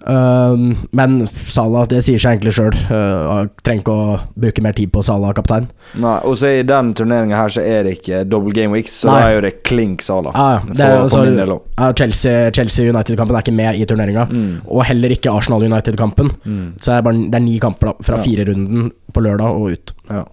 Uh, 0.00 0.72
men 0.96 1.18
Salah, 1.28 1.84
det 1.90 2.00
sier 2.06 2.20
seg 2.20 2.38
egentlig 2.38 2.54
sjøl. 2.56 2.76
Uh, 2.88 3.50
trenger 3.64 3.82
ikke 3.82 3.96
å 3.96 4.14
bruke 4.40 4.64
mer 4.64 4.76
tid 4.78 4.92
på 4.94 5.02
Salah 5.04 5.34
kaptein. 5.36 5.68
Nei, 6.00 6.16
og 6.24 6.38
så 6.40 6.54
I 6.56 6.64
den 6.66 6.92
turneringa 6.96 7.36
her 7.36 7.52
så 7.52 7.64
er 7.64 7.84
det 7.84 7.98
ikke 7.98 8.22
double 8.28 8.54
game 8.56 8.72
weeks, 8.72 8.94
så 9.02 9.10
Nei. 9.10 9.18
da 9.18 9.28
er 9.28 9.36
jo 9.36 9.44
det 9.44 9.52
klink 9.68 10.04
Salah. 10.06 10.36
Ja, 10.36 10.64
det 10.70 10.88
er, 10.88 11.04
for, 11.04 11.28
for 11.28 11.54
ja, 11.60 11.92
Chelsea, 12.00 12.48
Chelsea 12.56 12.94
United-kampen 12.94 13.36
er 13.36 13.44
ikke 13.44 13.56
med 13.60 13.80
i 13.80 13.86
turneringa. 13.88 14.26
Mm. 14.30 14.50
Og 14.66 14.84
heller 14.88 15.16
ikke 15.16 15.32
Arsenal 15.34 15.68
United-kampen. 15.68 16.32
Mm. 16.44 16.66
Så 16.80 16.94
er 16.94 17.00
det, 17.00 17.08
bare, 17.10 17.24
det 17.28 17.40
er 17.40 17.46
ni 17.46 17.58
kamper 17.62 17.92
da, 17.92 17.96
fra 18.06 18.20
ja. 18.20 18.24
firerunden 18.24 18.92
på 19.12 19.24
lørdag 19.26 19.60
og 19.60 19.74
ut. 19.76 19.96
Ja. 20.08 20.24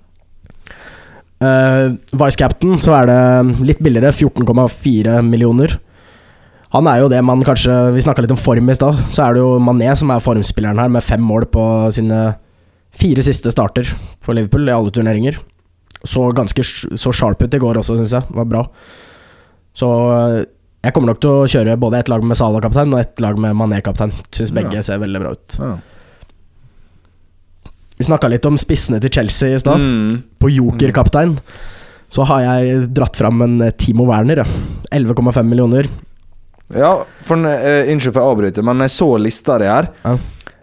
Uh, 1.37 1.93
Vice 2.17 2.39
Captain 2.39 2.79
så 2.81 2.95
er 2.97 3.11
det 3.11 3.19
litt 3.67 3.83
billigere, 3.83 4.15
14,4 4.15 5.19
millioner. 5.27 5.75
Han 6.75 6.87
er 6.91 6.99
jo 6.99 7.11
det 7.11 7.21
man 7.23 7.43
kanskje 7.45 7.73
Vi 7.95 8.03
snakka 8.03 8.25
litt 8.25 8.33
om 8.35 8.39
form 8.39 8.69
i 8.69 8.75
stad. 8.75 8.99
Så 9.15 9.23
er 9.23 9.35
det 9.35 9.43
jo 9.43 9.55
Mané 9.63 9.93
som 9.95 10.11
er 10.11 10.23
formspilleren 10.23 10.81
her, 10.81 10.91
med 10.91 11.05
fem 11.05 11.23
mål 11.23 11.47
på 11.51 11.63
sine 11.95 12.35
fire 12.97 13.23
siste 13.23 13.51
starter 13.53 13.87
for 14.23 14.35
Liverpool 14.35 14.67
i 14.67 14.73
alle 14.75 14.91
turneringer. 14.93 15.37
Så 16.07 16.29
ganske 16.35 16.63
så 16.63 17.13
sharp 17.13 17.41
ut 17.43 17.53
i 17.53 17.61
går 17.61 17.79
også, 17.79 17.97
syns 17.99 18.15
jeg. 18.17 18.37
Var 18.37 18.47
bra. 18.49 18.63
Så 19.77 19.89
eh, 20.13 20.45
jeg 20.85 20.95
kommer 20.95 21.11
nok 21.11 21.21
til 21.23 21.33
å 21.33 21.47
kjøre 21.51 21.77
både 21.79 22.01
et 22.01 22.09
lag 22.11 22.25
med 22.25 22.39
Salah-kaptein 22.39 22.93
og 22.93 23.01
et 23.01 23.23
lag 23.23 23.39
med 23.41 23.55
Mané-kaptein. 23.59 24.13
Syns 24.33 24.53
begge 24.55 24.79
ja. 24.79 24.85
ser 24.85 25.01
veldig 25.03 25.23
bra 25.23 25.33
ut. 25.35 25.57
Ja. 25.61 25.75
Vi 27.97 28.05
snakka 28.05 28.29
litt 28.29 28.45
om 28.45 28.59
spissene 28.61 29.01
til 29.01 29.13
Chelsea 29.13 29.55
i 29.55 29.61
stad. 29.61 29.81
Mm. 29.81 30.21
På 30.37 30.51
joker-kaptein 30.53 31.35
så 32.13 32.23
har 32.29 32.43
jeg 32.45 32.85
dratt 32.95 33.17
fram 33.19 33.41
en 33.43 33.57
Timo 33.75 34.05
Werner. 34.07 34.45
11,5 34.95 35.41
millioner. 35.43 35.89
Ja, 36.75 37.05
for 37.23 37.39
uh, 37.47 37.91
Unnskyld 37.91 38.15
for 38.15 38.23
å 38.23 38.33
avbryte, 38.33 38.63
men 38.65 38.83
jeg 38.83 38.95
så 38.97 39.13
lista 39.21 39.55
di 39.61 39.69
her. 39.69 39.91
Ja. 40.03 40.17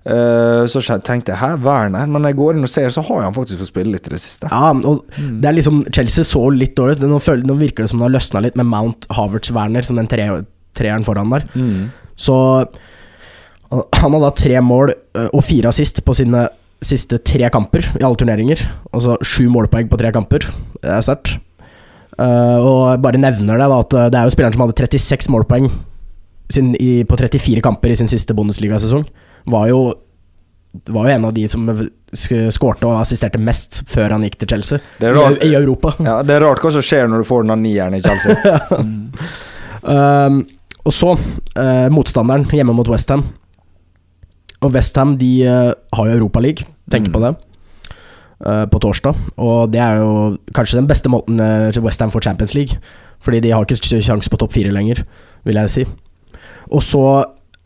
Uh, 0.05 0.67
så 0.69 0.83
tenkte 1.01 1.33
jeg 1.33 1.40
hæ, 1.40 1.55
Werner? 1.64 2.09
Men 2.12 2.27
jeg 2.29 2.37
går 2.37 2.59
inn 2.59 2.67
og 2.67 2.69
ser, 2.69 2.90
så 2.93 3.01
har 3.07 3.23
han 3.25 3.37
faktisk 3.37 3.62
fått 3.62 3.71
spille 3.73 3.95
litt 3.95 4.09
i 4.11 4.12
det 4.12 4.21
siste. 4.21 4.51
Ja, 4.53 4.73
og 4.75 5.07
mm. 5.17 5.38
det 5.40 5.49
er 5.49 5.57
liksom 5.57 5.81
Chelsea 5.88 6.29
så 6.29 6.43
litt 6.53 6.75
dårlig 6.77 6.99
ut. 6.99 7.07
Nå, 7.09 7.21
nå 7.49 7.57
virker 7.61 7.85
det 7.85 7.93
som 7.93 8.03
det 8.03 8.11
har 8.11 8.17
løsna 8.19 8.43
litt 8.45 8.59
med 8.61 8.69
Mount 8.69 9.09
Havertz 9.17 9.55
Werner 9.57 9.87
som 9.87 10.01
den 10.01 10.11
tre, 10.11 10.27
treeren 10.77 11.07
foran 11.07 11.33
der. 11.33 11.47
Mm. 11.57 11.88
Så 12.21 12.37
han 13.73 14.12
har 14.14 14.21
da 14.21 14.31
tre 14.37 14.61
mål 14.61 14.93
uh, 14.93 15.31
og 15.31 15.40
fire 15.47 15.73
assist 15.73 16.05
på 16.05 16.17
sine 16.21 16.47
siste 16.85 17.17
tre 17.25 17.49
kamper 17.49 17.87
i 17.97 18.05
alle 18.05 18.21
turneringer. 18.21 18.61
Altså 18.93 19.17
sju 19.25 19.49
målpoeng 19.49 19.88
på 19.88 20.03
tre 20.03 20.12
kamper. 20.12 20.51
Det 20.83 20.93
er 20.93 21.01
sterkt. 21.07 21.38
Uh, 22.14 22.61
og 22.61 23.01
bare 23.03 23.19
nevner 23.19 23.57
det, 23.57 23.73
da, 23.73 23.81
at 23.81 23.99
det 24.12 24.21
er 24.21 24.29
jo 24.29 24.37
spilleren 24.37 24.55
som 24.55 24.67
hadde 24.67 24.77
36 24.85 25.33
målpoeng 25.33 25.73
sin, 26.52 26.74
i, 26.76 27.04
på 27.09 27.16
34 27.16 27.62
kamper 27.64 27.94
i 27.94 27.98
sin 27.98 28.11
siste 28.11 28.35
Bundesliga-sesong, 28.37 29.07
var 29.52 29.68
jo 29.70 29.85
var 30.90 31.07
jo 31.07 31.14
en 31.14 31.24
av 31.28 31.35
de 31.35 31.44
som 31.48 31.68
skårte 32.14 32.87
og 32.88 32.98
assisterte 32.98 33.38
mest 33.38 33.83
før 33.90 34.14
han 34.14 34.24
gikk 34.26 34.40
til 34.40 34.54
Chelsea, 34.54 34.80
i, 34.98 35.07
i, 35.46 35.54
Europa. 35.54 35.94
Ja, 36.02 36.18
Det 36.26 36.35
er 36.37 36.42
rart 36.42 36.62
hva 36.62 36.72
som 36.74 36.85
skjer 36.85 37.09
når 37.11 37.22
du 37.22 37.28
får 37.28 37.44
den 37.44 37.54
av 37.54 37.61
nieren 37.62 37.94
i 37.94 38.02
Chelsea. 38.02 38.35
ja. 38.50 38.59
mm. 38.83 38.98
um, 39.87 40.42
og 40.85 40.92
så, 40.92 41.14
uh, 41.14 41.88
motstanderen 41.94 42.44
hjemme 42.50 42.74
mot 42.76 42.90
Westham. 42.90 43.24
Og 44.64 44.74
Westham 44.74 45.14
de 45.20 45.33
uh, 45.46 45.72
har 45.96 46.11
jo 46.11 46.18
Europaliga, 46.18 46.66
tenk 46.92 47.09
mm. 47.09 47.14
på 47.14 47.22
det, 47.22 47.33
uh, 48.44 48.64
på 48.70 48.83
torsdag. 48.83 49.22
Og 49.38 49.72
det 49.72 49.80
er 49.80 50.02
jo 50.02 50.12
kanskje 50.57 50.80
den 50.83 50.90
beste 50.90 51.12
måten 51.12 51.40
uh, 51.40 51.85
Westham 51.87 52.12
får 52.14 52.26
Champions 52.28 52.54
League. 52.59 52.83
Fordi 53.24 53.40
de 53.40 53.54
har 53.54 53.64
ikke 53.64 54.02
sjanse 54.04 54.28
på 54.28 54.42
topp 54.42 54.52
fire 54.52 54.74
lenger, 54.74 55.07
vil 55.46 55.62
jeg 55.62 55.72
si. 55.72 55.87
Og 56.71 56.85
så 56.85 57.05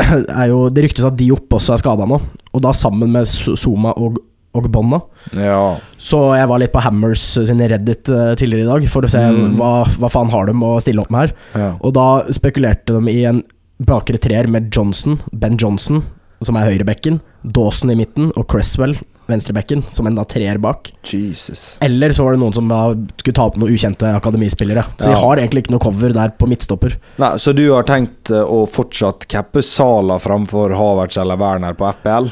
er 0.08 0.48
jo 0.52 0.68
Det 0.70 0.84
ryktes 0.86 1.06
at 1.06 1.16
Diop 1.18 1.52
også 1.58 1.74
er 1.74 1.80
skada 1.82 2.06
nå, 2.08 2.20
og 2.54 2.62
da 2.62 2.72
sammen 2.76 3.10
med 3.12 3.26
Zuma 3.28 3.90
og, 3.98 4.20
og 4.56 4.68
Bonna. 4.72 5.00
Ja. 5.34 5.74
Så 6.00 6.20
jeg 6.38 6.48
var 6.50 6.62
litt 6.62 6.72
på 6.74 6.82
Hammers 6.84 7.24
sin 7.34 7.60
Reddit 7.60 8.10
uh, 8.14 8.32
tidligere 8.38 8.64
i 8.64 8.70
dag 8.70 8.86
for 8.92 9.04
å 9.04 9.10
se 9.10 9.20
mm. 9.20 9.58
hva, 9.58 9.72
hva, 9.98 10.12
faen 10.12 10.30
har 10.32 10.48
de 10.48 10.54
å 10.54 10.76
stille 10.84 11.02
opp 11.02 11.10
med 11.14 11.26
her. 11.26 11.34
Ja. 11.58 11.70
Og 11.82 11.96
da 11.98 12.08
spekulerte 12.34 12.96
de 12.96 13.14
i 13.14 13.26
en 13.28 13.42
bakre 13.88 14.18
treer 14.22 14.48
med 14.50 14.70
Johnson, 14.74 15.18
Ben 15.32 15.58
Johnson, 15.60 16.02
som 16.46 16.58
er 16.58 16.70
høyrebekken, 16.70 17.20
Dawson 17.42 17.92
i 17.92 17.98
midten 17.98 18.32
og 18.38 18.46
Cresswell 18.50 18.96
venstrebekken, 19.28 19.82
som 19.92 20.08
en 20.08 20.16
da 20.18 20.24
treer 20.28 20.58
bak. 20.58 20.90
Jesus. 21.04 21.76
Eller 21.84 22.12
så 22.16 22.24
var 22.24 22.34
det 22.34 22.40
noen 22.42 22.56
som 22.56 22.68
da 22.70 22.80
skulle 23.20 23.36
ta 23.36 23.48
opp 23.50 23.58
noen 23.60 23.74
ukjente 23.76 24.10
akademispillere. 24.16 24.84
Så 24.96 25.10
ja. 25.10 25.14
de 25.14 25.22
har 25.22 25.42
egentlig 25.42 25.66
ikke 25.66 25.74
noe 25.76 25.84
cover 25.84 26.14
der 26.16 26.32
på 26.38 26.48
midtstopper. 26.50 26.96
Nei, 27.20 27.34
Så 27.38 27.52
du 27.56 27.66
har 27.70 27.86
tenkt 27.88 28.32
eh, 28.32 28.42
å 28.42 28.64
fortsatt 28.68 29.28
cappe 29.30 29.62
Sala 29.64 30.18
framfor 30.22 30.74
Havertz 30.78 31.20
eller 31.20 31.40
Werner 31.40 31.76
på 31.78 31.88
FPL? 31.98 32.30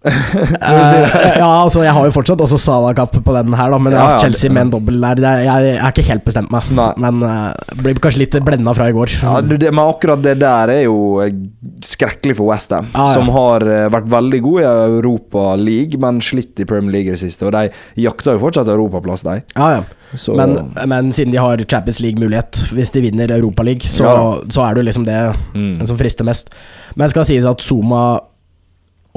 uh, 0.08 1.14
ja, 1.36 1.48
altså 1.60 1.82
jeg 1.84 1.92
har 1.92 2.06
jo 2.08 2.12
fortsatt 2.14 2.40
også 2.40 2.56
Salah-kapp 2.62 3.18
på 3.20 3.34
den 3.36 3.52
her, 3.52 3.68
da, 3.68 3.80
men 3.84 3.92
ja, 3.92 4.06
ja, 4.14 4.20
Chelsea 4.22 4.48
med 4.48 4.62
en 4.62 4.72
dobbel 4.72 4.96
der 5.02 5.20
jeg, 5.20 5.44
jeg, 5.44 5.74
er 5.76 5.92
ikke 5.92 6.06
helt 6.06 6.24
bestemt 6.24 6.52
meg. 6.54 6.70
Nei. 6.76 6.88
Men 7.04 7.20
uh, 7.20 7.74
blir 7.82 8.00
kanskje 8.00 8.22
litt 8.22 8.38
blenda 8.46 8.72
fra 8.76 8.88
i 8.88 8.96
går. 8.96 9.18
Ja, 9.20 9.36
det, 9.44 9.60
Men 9.68 9.82
akkurat 9.84 10.24
det 10.24 10.38
der 10.40 10.72
er 10.72 10.86
jo 10.86 11.20
eh, 11.20 11.34
skrekkelig 11.84 12.38
for 12.38 12.48
Westham, 12.48 12.88
ah, 12.96 13.12
som 13.12 13.28
har 13.34 13.66
vært 13.92 14.08
veldig 14.08 14.40
gode 14.46 14.64
i 14.64 14.88
Europa 14.96 15.52
League, 15.60 16.00
men 16.00 16.24
slitt 16.24 16.64
i 16.64 16.68
Premier 16.68 16.96
League 16.96 17.12
i 17.12 17.18
det 17.18 17.20
siste. 17.20 17.44
Og 17.50 17.52
de 17.58 17.68
jakter 18.00 18.38
jo 18.38 18.44
fortsatt 18.46 18.72
europaplass, 18.72 19.26
de. 19.28 19.42
Ja, 19.52 19.70
ja. 19.76 19.86
Men, 20.34 20.72
men, 20.88 21.12
siden 21.12 21.32
de 21.32 21.38
har 21.38 21.60
Champions 21.68 22.00
League-mulighet, 22.00 22.64
hvis 22.74 22.90
de 22.96 23.04
vinner 23.04 23.30
Europaligaen, 23.36 23.92
så, 23.92 24.08
ja. 24.08 24.24
så 24.50 24.64
er 24.64 24.74
det 24.74 24.82
jo 24.82 24.88
liksom 24.88 25.06
det 25.06 25.20
mm. 25.54 25.86
som 25.86 26.00
frister 26.00 26.26
mest. 26.26 26.50
Men 26.98 27.12
skal 27.12 27.28
sies 27.28 27.46
at 27.46 27.62
Zuma 27.62 28.18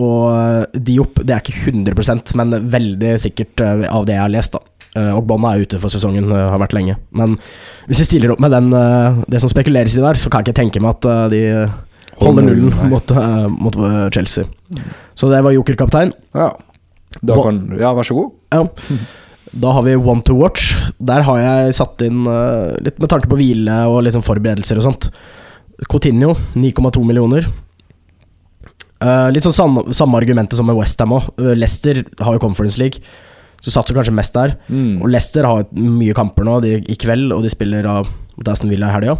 og 0.01 0.73
Diop, 0.73 1.21
det 1.21 1.35
er 1.35 1.43
ikke 1.43 1.69
100% 1.69 2.33
men 2.39 2.55
veldig 2.73 3.13
sikkert 3.21 3.61
eh, 3.61 3.85
av 3.89 4.07
det 4.07 4.15
jeg 4.15 4.23
har 4.23 4.33
lest, 4.33 4.55
da. 4.55 4.89
Eh, 4.97 5.09
og 5.13 5.25
Bonna 5.29 5.53
er 5.53 5.65
ute 5.65 5.79
for 5.81 5.93
sesongen, 5.93 6.31
eh, 6.33 6.49
har 6.49 6.61
vært 6.61 6.73
lenge. 6.73 6.97
Men 7.13 7.35
hvis 7.89 8.01
de 8.01 8.07
stiller 8.07 8.33
opp 8.33 8.41
med 8.41 8.53
den, 8.55 8.71
det 9.29 9.41
som 9.41 9.51
spekuleres 9.51 9.97
i 9.97 10.03
der, 10.03 10.17
så 10.17 10.31
kan 10.31 10.41
jeg 10.41 10.49
ikke 10.49 10.61
tenke 10.63 10.81
meg 10.83 10.97
at 10.97 11.33
de 11.33 11.43
holder 12.21 12.47
nullen 12.47 12.73
mot, 12.89 13.13
mot 13.53 13.81
Chelsea. 14.13 14.47
Så 15.17 15.29
det 15.29 15.43
var 15.45 15.53
jokerkaptein. 15.53 16.13
Ja. 16.33 16.53
Kan, 17.21 17.67
ja, 17.77 17.91
vær 17.93 18.07
så 18.07 18.17
god. 18.17 18.31
Ja. 18.53 18.63
Da 19.53 19.73
har 19.75 19.85
vi 19.85 19.93
One 19.93 20.25
to 20.25 20.33
watch. 20.39 20.71
Der 20.97 21.21
har 21.27 21.41
jeg 21.41 21.75
satt 21.77 22.01
inn 22.01 22.23
litt 22.81 22.97
med 22.97 23.11
tanke 23.11 23.29
på 23.29 23.37
hvile 23.37 23.83
og 23.91 24.01
liksom 24.07 24.25
forberedelser 24.25 24.81
og 24.81 24.87
sånt. 24.87 25.11
Coutinho, 25.89 26.33
9,2 26.57 27.03
millioner. 27.05 27.45
Uh, 29.03 29.27
litt 29.33 29.43
sånn 29.43 29.55
samme, 29.55 29.83
samme 29.95 30.19
argumentet 30.19 30.55
som 30.59 30.67
med 30.69 30.77
Westham 30.77 31.15
òg. 31.17 31.31
Uh, 31.39 31.51
Leicester 31.57 32.03
har 32.23 32.37
jo 32.37 32.41
Conference 32.43 32.79
League, 32.79 33.03
så 33.63 33.73
satser 33.73 33.97
kanskje 33.97 34.15
mest 34.15 34.35
der. 34.37 34.55
Mm. 34.69 35.01
Og 35.01 35.09
Leicester 35.11 35.47
har 35.47 35.65
mye 35.75 36.15
kamper 36.15 36.47
nå 36.47 36.59
de, 36.63 36.77
i 36.79 36.97
kveld, 36.99 37.33
og 37.35 37.43
de 37.43 37.51
spiller 37.51 37.87
av 37.89 38.09
mot 38.37 38.49
Aston 38.49 38.71
Villa 38.71 38.91
i 38.91 38.95
helga. 38.95 39.17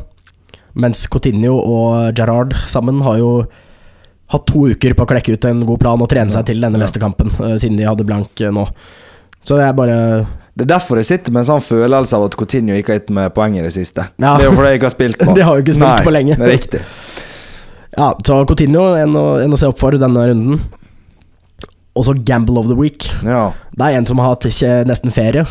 Mens 0.80 1.04
Coutinho 1.12 1.58
og 1.60 2.18
Gerrard 2.18 2.56
sammen 2.72 3.04
har 3.06 3.20
jo 3.22 3.34
hatt 4.34 4.48
to 4.50 4.66
uker 4.72 4.96
på 4.98 5.06
å 5.06 5.10
klekke 5.10 5.36
ut 5.36 5.46
en 5.46 5.60
god 5.68 5.82
plan 5.84 6.02
og 6.02 6.10
trene 6.10 6.34
seg 6.34 6.48
til 6.48 6.64
denne 6.64 6.80
Leicester-kampen, 6.82 7.34
uh, 7.42 7.56
siden 7.60 7.80
de 7.80 7.90
hadde 7.90 8.08
blank 8.08 8.46
nå. 8.56 8.68
Så 9.44 9.60
det 9.60 9.66
er 9.68 9.74
bare 9.76 9.96
Det 10.56 10.64
er 10.64 10.70
derfor 10.70 11.02
jeg 11.02 11.10
sitter 11.10 11.34
med 11.36 11.44
en 11.44 11.50
sånn 11.50 11.64
følelse 11.66 12.16
av 12.16 12.30
at 12.30 12.36
Coutinho 12.40 12.78
ikke 12.80 12.94
har 12.94 13.02
gitt 13.02 13.12
med 13.12 13.34
poeng 13.36 13.58
i 13.58 13.64
det 13.66 13.74
siste. 13.76 14.06
Ja. 14.22 14.38
Det 14.38 14.46
er 14.46 14.52
jo 14.52 14.56
fordi 14.56 14.70
jeg 14.72 14.80
ikke 14.80 14.88
har 14.88 14.96
spilt 14.96 15.20
på. 15.20 15.34
de 15.38 15.48
har 15.48 15.58
jo 15.58 15.66
ikke 15.66 15.76
spilt 15.76 15.90
Nei, 15.90 16.06
på 16.06 16.14
lenge. 16.14 16.38
Riktig. 16.40 16.82
Ja, 17.98 18.10
så 18.26 18.42
Coutinho 18.50 18.92
en 18.98 19.18
å, 19.20 19.28
en 19.44 19.54
å 19.54 19.60
se 19.60 19.70
opp 19.70 19.80
for 19.82 19.96
denne 20.00 20.28
runden. 20.32 20.62
Og 21.94 22.08
så 22.08 22.16
Gamble 22.26 22.58
of 22.58 22.70
the 22.70 22.78
Week. 22.78 23.06
Ja. 23.22 23.52
Det 23.74 23.88
er 23.90 24.00
en 24.00 24.08
som 24.10 24.22
har 24.22 24.34
hatt 24.34 24.48
nesten 24.90 25.14
ferie. 25.14 25.46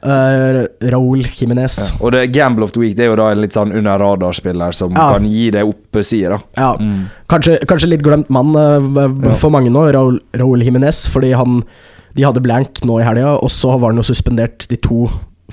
Uh, 0.00 0.64
Raúl 0.88 1.26
Jiminez. 1.36 1.76
Ja. 1.76 1.98
Og 2.00 2.14
det 2.14 2.30
Gamble 2.32 2.64
of 2.64 2.70
the 2.72 2.80
Week 2.80 2.94
Det 2.96 3.04
er 3.04 3.10
jo 3.10 3.18
da 3.20 3.26
en 3.34 3.42
litt 3.42 3.52
sånn 3.52 3.74
under 3.76 4.00
radar-spiller 4.00 4.72
som 4.72 4.94
ja. 4.96 5.10
kan 5.12 5.26
gi 5.28 5.50
det 5.52 5.66
oppesider. 5.68 6.40
Ja. 6.56 6.72
Mm. 6.80 7.10
Kanskje, 7.28 7.58
kanskje, 7.68 7.90
litt 7.92 8.04
glemt 8.06 8.32
mann 8.32 8.56
uh, 8.56 9.34
for 9.36 9.52
mange 9.52 9.72
nå, 9.72 9.84
Raúl 9.92 10.64
Jiminez, 10.64 11.04
fordi 11.12 11.34
han 11.36 11.60
de 12.16 12.24
hadde 12.26 12.42
blank 12.42 12.80
nå 12.88 12.96
i 12.98 13.04
helga, 13.06 13.36
og 13.38 13.52
så 13.54 13.76
var 13.76 13.92
han 13.92 14.00
jo 14.00 14.08
suspendert 14.08 14.64
de 14.70 14.78
to 14.82 15.04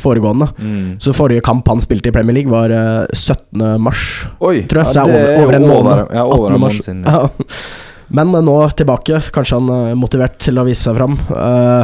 foregående. 0.02 0.50
Mm. 0.58 0.96
Så 1.04 1.16
forrige 1.16 1.44
kamp 1.46 1.68
han 1.72 1.82
spilte 1.84 2.12
i 2.12 2.16
Premier 2.16 2.40
League, 2.40 2.52
var 2.52 2.74
uh, 2.74 3.04
eh, 3.04 3.18
17. 3.18 3.66
mars, 3.82 4.06
Oi, 4.40 4.62
tror 4.70 4.84
jeg. 4.84 4.94
så 4.94 5.04
det 5.08 5.18
er 5.18 5.28
over, 5.34 5.44
over 5.44 5.60
en 5.60 5.68
måned. 5.68 6.16
Ja, 6.16 6.26
over 6.26 6.56
en 6.56 6.64
måned 6.64 6.86
siden. 6.86 7.04
Ja. 7.08 7.28
Men 8.18 8.32
nå 8.32 8.56
tilbake. 8.78 9.20
Kanskje 9.36 9.60
han 9.60 9.72
er 9.74 9.98
motivert 10.00 10.38
til 10.44 10.60
å 10.60 10.66
vise 10.68 10.88
seg 10.88 10.96
fram. 10.98 11.18
Uh, 11.32 11.84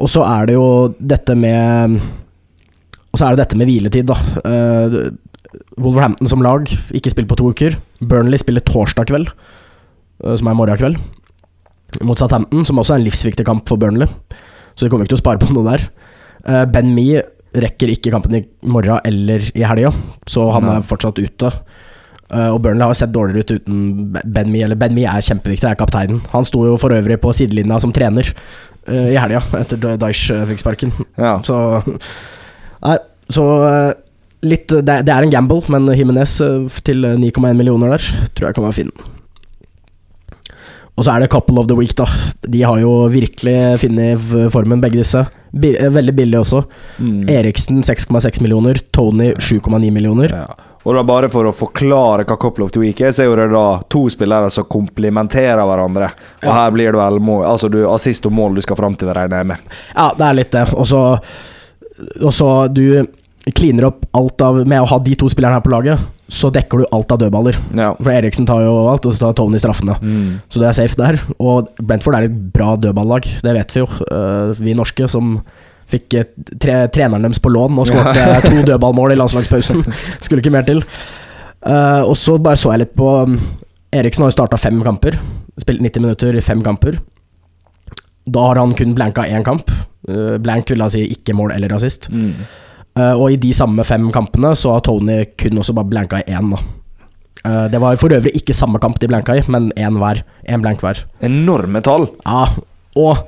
og 0.00 0.10
så 0.10 0.24
er 0.26 0.48
det 0.48 0.56
jo 0.56 0.66
dette 0.98 1.34
med 1.38 1.98
Og 3.12 3.18
så 3.20 3.26
er 3.26 3.34
det 3.34 3.44
dette 3.44 3.58
med 3.60 3.68
hviletid, 3.68 4.08
da. 4.08 4.16
Uh, 4.46 5.12
Wolverhampton 5.76 6.30
som 6.30 6.40
lag 6.44 6.70
ikke 6.96 7.12
spiller 7.12 7.28
på 7.28 7.38
to 7.40 7.50
uker. 7.52 7.76
Burnley 8.00 8.40
spiller 8.40 8.64
torsdag 8.64 9.10
kveld, 9.10 9.28
uh, 10.24 10.34
som 10.38 10.48
er 10.48 10.56
morgen 10.56 10.80
kveld, 10.80 10.96
mot 12.00 12.18
Southampton, 12.18 12.64
som 12.64 12.80
også 12.80 12.96
er 12.96 13.02
en 13.02 13.06
livsviktig 13.10 13.44
kamp 13.48 13.68
for 13.68 13.80
Burnley. 13.80 14.08
Så 14.72 14.86
de 14.86 14.92
kommer 14.92 15.04
ikke 15.04 15.12
til 15.12 15.20
å 15.20 15.24
spare 15.26 15.42
på 15.42 15.52
noe 15.52 15.68
der. 15.68 15.84
Uh, 16.48 16.64
ben 16.70 16.90
Mi 16.96 17.06
rekker 17.52 17.92
ikke 17.92 18.12
kampen 18.14 18.38
i 18.38 18.42
morgen 18.64 19.02
eller 19.04 19.44
i 19.54 19.64
helga, 19.68 19.92
så 20.28 20.48
han 20.54 20.68
er 20.72 20.86
fortsatt 20.86 21.20
ute. 21.20 21.50
Uh, 22.32 22.48
og 22.54 22.62
Burnley 22.64 22.88
har 22.88 22.96
sett 22.96 23.12
dårligere 23.12 23.44
ut 23.44 23.54
uten 23.60 23.80
Ben 24.24 24.48
Mi, 24.48 24.62
Eller 24.64 24.78
Ben 24.80 24.94
Mi 24.96 25.04
er 25.04 25.24
kjempeviktig, 25.24 25.68
er 25.68 25.78
kapteinen. 25.78 26.22
Han 26.32 26.46
sto 26.48 26.64
jo 26.64 26.78
for 26.80 26.94
øvrig 26.96 27.20
på 27.20 27.34
sidelinja 27.36 27.76
som 27.82 27.92
trener 27.92 28.30
uh, 28.88 29.08
i 29.12 29.18
helga, 29.20 29.42
etter 29.60 29.98
Daish 30.00 30.32
fikk 30.48 30.62
sparken. 30.64 30.94
Ja. 31.20 31.36
Så 31.44 31.58
Nei, 32.82 32.96
så 33.30 33.44
litt 34.42 34.72
det, 34.72 35.02
det, 35.06 35.12
er 35.12 35.22
en 35.22 35.30
gamble, 35.30 35.60
men 35.70 35.86
Himinez 35.94 36.40
til 36.82 37.04
9,1 37.06 37.52
millioner 37.54 37.94
der 37.94 38.08
tror 38.32 38.48
jeg 38.48 38.56
kan 38.56 38.66
være 38.66 38.80
fin. 38.80 38.90
Og 40.96 41.06
så 41.06 41.14
er 41.14 41.22
det 41.22 41.30
couple 41.32 41.60
of 41.60 41.68
the 41.70 41.76
week, 41.76 41.94
da. 41.96 42.06
De 42.44 42.62
har 42.62 42.80
jo 42.82 43.06
virkelig 43.08 43.80
funnet 43.80 44.26
formen, 44.52 44.80
begge 44.82 45.00
disse. 45.00 45.24
veldig 45.52 46.14
billig 46.14 46.38
også. 46.38 46.64
Mm. 46.98 47.28
Eriksen 47.32 47.82
6,6 47.82 48.42
millioner, 48.42 48.78
Tony 48.92 49.32
7,9 49.34 49.90
millioner. 49.90 50.34
Ja. 50.36 50.68
Og 50.82 50.96
da 50.96 51.04
Bare 51.06 51.28
for 51.30 51.46
å 51.46 51.54
forklare 51.54 52.26
hva 52.26 52.36
Couple 52.36 52.66
of 52.66 52.72
the 52.74 52.82
Week 52.82 53.00
er, 53.00 53.12
så 53.14 53.24
er 53.24 53.44
det 53.44 53.52
da 53.54 53.80
to 53.92 54.04
spillere 54.10 54.50
som 54.50 54.66
komplimenterer 54.70 55.62
hverandre. 55.62 56.10
Og 56.42 56.48
ja. 56.50 56.56
her 56.58 56.74
blir 56.74 56.92
det 56.92 57.00
vel 57.00 57.20
mål, 57.22 57.44
altså 57.54 57.70
du, 57.72 57.84
assist 57.88 58.26
og 58.28 58.34
mål 58.34 58.58
du 58.58 58.64
skal 58.66 58.78
fram 58.80 58.98
til, 58.98 59.12
regner 59.14 59.42
jeg 59.42 59.50
med. 59.54 59.74
Ja, 59.94 60.10
det 60.18 60.28
er 60.28 60.38
litt 60.40 60.52
det. 60.52 60.66
Og 60.74 62.32
så 62.34 62.50
du 62.74 62.84
kliner 63.50 63.88
opp 63.88 64.04
alt 64.14 64.42
av 64.44 64.60
Med 64.68 64.82
å 64.82 64.88
ha 64.88 64.98
de 65.02 65.16
to 65.18 65.28
spillerne 65.30 65.58
her 65.58 65.64
på 65.64 65.72
laget, 65.72 66.02
så 66.32 66.48
dekker 66.52 66.82
du 66.82 66.92
alt 66.94 67.10
av 67.12 67.18
dødballer. 67.20 67.58
Ja. 67.76 67.90
For 67.98 68.12
Eriksen 68.14 68.46
tar 68.48 68.62
jo 68.64 68.76
alt, 68.88 69.06
og 69.08 69.14
så 69.14 69.26
tar 69.26 69.36
Tony 69.40 69.58
straffene. 69.60 69.98
Mm. 70.00 70.38
Så 70.48 70.62
det 70.62 70.68
er 70.68 70.78
safe 70.78 70.98
der. 71.00 71.18
Og 71.42 71.68
Brentford 71.82 72.16
er 72.16 72.28
et 72.28 72.38
bra 72.54 72.72
dødballag, 72.80 73.28
det 73.44 73.54
vet 73.58 73.74
vi 73.74 73.82
jo, 73.82 73.88
uh, 74.08 74.54
vi 74.58 74.78
norske 74.78 75.10
som 75.10 75.38
Fikk 75.92 76.14
eh, 76.16 76.28
tre, 76.56 76.76
treneren 76.88 77.26
deres 77.26 77.42
på 77.42 77.50
lån 77.52 77.76
og 77.76 77.84
skåret 77.84 78.16
ja. 78.16 78.38
to 78.40 78.62
dødballmål 78.64 79.12
i 79.12 79.16
landslagspausen. 79.18 79.82
Skulle 80.24 80.40
ikke 80.40 80.52
mer 80.54 80.64
til. 80.64 80.78
Uh, 81.60 82.00
og 82.06 82.14
så 82.16 82.38
bare 82.40 82.56
så 82.56 82.70
jeg 82.72 82.86
litt 82.86 82.94
på 82.96 83.10
um, 83.26 83.34
Eriksen 83.92 84.24
har 84.24 84.30
jo 84.30 84.36
starta 84.38 84.56
fem 84.56 84.78
kamper. 84.86 85.18
Spilt 85.60 85.84
90 85.84 86.06
minutter 86.06 86.38
i 86.38 86.40
fem 86.40 86.62
kamper. 86.64 86.96
Da 88.24 88.46
har 88.46 88.62
han 88.62 88.72
kun 88.78 88.94
blanka 88.96 89.26
én 89.28 89.44
kamp. 89.44 89.68
Blank 90.40 90.72
vil 90.72 90.80
da 90.80 90.88
si 90.88 91.02
ikke 91.12 91.36
mål 91.36 91.52
eller 91.58 91.74
rasist. 91.74 92.08
Mm. 92.08 92.46
Uh, 92.98 93.14
og 93.16 93.32
i 93.32 93.40
de 93.40 93.52
samme 93.56 93.84
fem 93.88 94.10
kampene 94.12 94.52
så 94.58 94.74
har 94.74 94.84
Tony 94.84 95.22
kun 95.40 95.60
også 95.62 95.74
bare 95.76 95.88
blanka 95.88 96.20
i 96.20 96.34
én. 96.36 96.52
Uh, 97.42 97.66
det 97.72 97.80
var 97.82 97.96
for 97.98 98.12
øvrig 98.12 98.34
ikke 98.38 98.54
samme 98.54 98.80
kamp 98.82 99.00
de 99.00 99.08
blanka 99.10 99.38
i, 99.38 99.46
men 99.48 99.70
én 99.76 99.96
hver. 99.98 100.22
Én 100.48 100.62
blank 100.64 100.84
hver. 100.84 101.06
Enorme 101.24 101.80
tall. 101.84 102.10
Ja, 102.26 102.44
og 102.92 103.22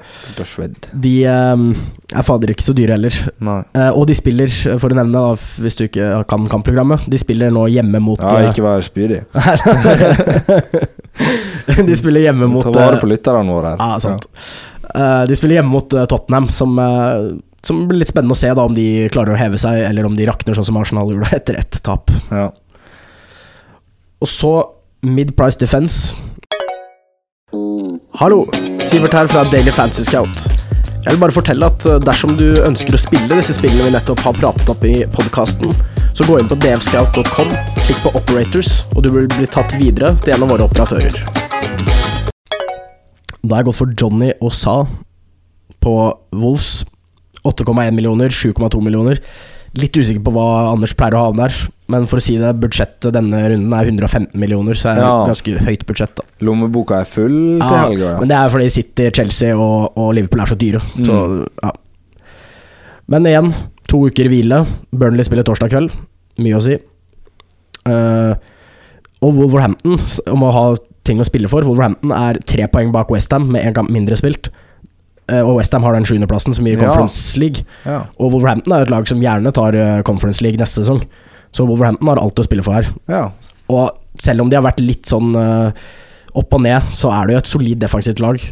de 0.92 1.12
um, 1.24 1.70
er 2.12 2.24
fader 2.26 2.50
ikke 2.52 2.66
så 2.66 2.74
dyre 2.76 2.98
heller. 2.98 3.14
Uh, 3.40 3.96
og 3.96 4.04
de 4.10 4.16
spiller, 4.16 4.52
for 4.80 4.92
å 4.92 4.98
nevne, 4.98 5.16
da, 5.16 5.62
hvis 5.64 5.78
du 5.78 5.86
ikke 5.86 6.10
kan 6.28 6.44
kampprogrammet, 6.52 7.06
de 7.08 7.20
spiller 7.20 7.52
nå 7.54 7.64
hjemme 7.72 8.02
mot 8.04 8.20
Ja, 8.20 8.50
ikke 8.50 8.60
eh, 8.60 8.66
vær 8.66 8.84
spydig. 8.84 9.22
de 11.88 11.96
spiller 11.96 12.26
hjemme 12.26 12.50
mot 12.52 12.66
Ta 12.66 12.74
vare 12.76 13.00
på 13.00 13.08
lytterne 13.08 13.56
våre. 13.56 13.72
Ja, 13.80 13.96
sant. 14.04 14.28
Ja. 14.84 15.24
de 15.30 15.40
spiller 15.40 15.62
hjemme 15.62 15.72
mot 15.72 15.88
Tottenham, 15.88 16.50
som, 16.52 16.76
som 17.66 17.84
blir 17.88 18.02
litt 18.02 18.12
spennende 18.12 18.36
å 18.36 18.38
se 18.38 18.50
da 18.54 18.64
om 18.66 18.74
de 18.76 19.08
klarer 19.14 19.34
å 19.34 19.40
heve 19.40 19.60
seg, 19.60 19.80
eller 19.88 20.06
om 20.08 20.16
de 20.16 20.28
rakner 20.28 20.56
sånn 20.56 20.68
som 20.68 20.78
Arsenal 20.80 21.12
gjorde 21.12 21.32
etter 21.38 21.58
ett 21.60 21.80
tap. 21.86 22.12
Ja. 22.30 22.50
Og 24.24 24.30
så 24.30 24.54
mid-price 25.04 25.60
defense. 25.60 26.14
Hallo, 28.20 28.44
Sivert 28.84 29.14
her 29.16 29.28
fra 29.30 29.44
Daily 29.52 29.72
Fantasy 29.74 30.04
Scout. 30.06 30.46
Jeg 31.04 31.12
vil 31.12 31.20
bare 31.20 31.34
fortelle 31.36 31.68
at 31.68 31.84
eh, 31.84 31.98
dersom 32.00 32.32
du 32.38 32.46
ønsker 32.64 32.96
å 32.96 33.00
spille 33.00 33.28
disse 33.36 33.56
spillene 33.58 33.90
vi 33.90 33.92
nettopp 33.92 34.22
har 34.24 34.36
pratet 34.38 34.70
opp 34.72 34.84
i 34.88 35.02
podkasten, 35.12 35.74
så 36.16 36.24
gå 36.24 36.38
inn 36.40 36.48
på 36.48 36.56
dvscout.com, 36.62 37.50
klikk 37.84 38.00
på 38.00 38.14
Operators, 38.16 38.78
og 38.94 39.04
du 39.04 39.10
vil 39.12 39.28
bli 39.34 39.48
tatt 39.50 39.74
videre 39.76 40.14
til 40.24 40.36
en 40.36 40.46
av 40.46 40.54
våre 40.54 40.64
operatører. 40.64 41.20
Da 43.44 43.50
har 43.52 43.60
jeg 43.60 43.68
gått 43.68 43.80
for 43.82 43.92
Johnny 43.92 44.32
og 44.40 44.54
Sa 44.56 44.78
på 45.84 45.94
Wolves. 46.32 46.86
8,1 47.44 47.94
millioner, 47.96 48.32
7,2 48.32 48.80
millioner. 48.84 49.20
Litt 49.74 49.96
usikker 49.98 50.22
på 50.22 50.32
hva 50.36 50.46
Anders 50.70 50.94
pleier 50.94 51.16
å 51.18 51.24
ha 51.24 51.30
der, 51.34 51.54
men 51.90 52.06
for 52.10 52.20
å 52.20 52.22
si 52.22 52.36
det, 52.38 52.52
budsjettet 52.62 53.10
denne 53.16 53.40
runden 53.50 53.74
er 53.74 53.90
115 53.90 54.38
millioner, 54.38 54.78
så 54.78 54.92
er 54.92 55.00
det 55.00 55.06
ja. 55.08 55.16
ganske 55.28 55.64
høyt 55.66 55.82
budsjett. 55.88 56.14
da 56.20 56.46
Lommeboka 56.46 57.00
er 57.02 57.10
full 57.10 57.38
til 57.58 57.74
ja, 57.74 57.80
helga, 57.82 58.12
ja. 58.12 58.20
Men 58.22 58.30
det 58.30 58.38
er 58.38 58.52
fordi 58.54 58.70
City, 58.70 59.08
Chelsea 59.18 59.56
og, 59.58 59.98
og 59.98 60.12
Liverpool 60.14 60.44
er 60.44 60.52
så 60.52 60.58
dyre. 60.60 60.82
Mm. 60.94 61.04
Så, 61.08 61.18
ja. 61.64 61.74
Men 63.10 63.28
igjen, 63.28 63.50
to 63.90 64.04
uker 64.08 64.30
hvile. 64.30 64.62
Burnley 64.94 65.26
spiller 65.26 65.46
torsdag 65.46 65.74
kveld. 65.74 65.94
Mye 66.40 66.58
å 66.58 66.64
si. 66.64 66.78
Uh, 67.84 68.32
og 69.24 69.36
Wolverhampton, 69.40 69.98
om 70.32 70.46
å 70.46 70.52
ha 70.54 70.66
ting 71.04 71.20
å 71.20 71.26
spille 71.26 71.50
for 71.50 71.66
Wolverhampton 71.66 72.14
er 72.16 72.40
tre 72.48 72.66
poeng 72.72 72.94
bak 72.94 73.10
Westham 73.12 73.50
med 73.52 73.66
én 73.66 73.74
kamp 73.76 73.92
mindre 73.92 74.16
spilt. 74.20 74.48
Eh, 75.32 75.40
og 75.40 75.58
Westham 75.58 75.84
har 75.86 75.96
den 75.96 76.06
sjuendeplassen 76.08 76.56
som 76.56 76.66
gir 76.68 76.80
Conference 76.80 77.40
League. 77.40 77.64
Og 78.18 78.34
Wolverhampton 78.34 78.74
er 78.76 78.84
et 78.84 78.92
lag 78.92 79.08
som 79.08 79.22
gjerne 79.22 79.52
tar 79.56 79.76
eh, 79.78 80.00
Conference 80.06 80.44
League 80.44 80.60
neste 80.60 80.82
sesong. 80.82 81.04
Så 81.54 81.66
Wolverhampton 81.68 82.10
har 82.10 82.20
alt 82.20 82.40
å 82.40 82.46
spille 82.46 82.64
for 82.66 82.76
her. 82.76 82.90
Ja. 83.10 83.28
Og 83.72 84.20
selv 84.20 84.44
om 84.44 84.50
de 84.50 84.58
har 84.58 84.66
vært 84.66 84.82
litt 84.82 85.08
sånn 85.08 85.32
uh, 85.34 85.70
opp 86.38 86.54
og 86.54 86.60
ned, 86.62 86.90
så 86.94 87.10
er 87.14 87.26
det 87.26 87.34
jo 87.34 87.40
et 87.40 87.50
solid 87.50 87.80
defensivt 87.82 88.20
lag. 88.22 88.42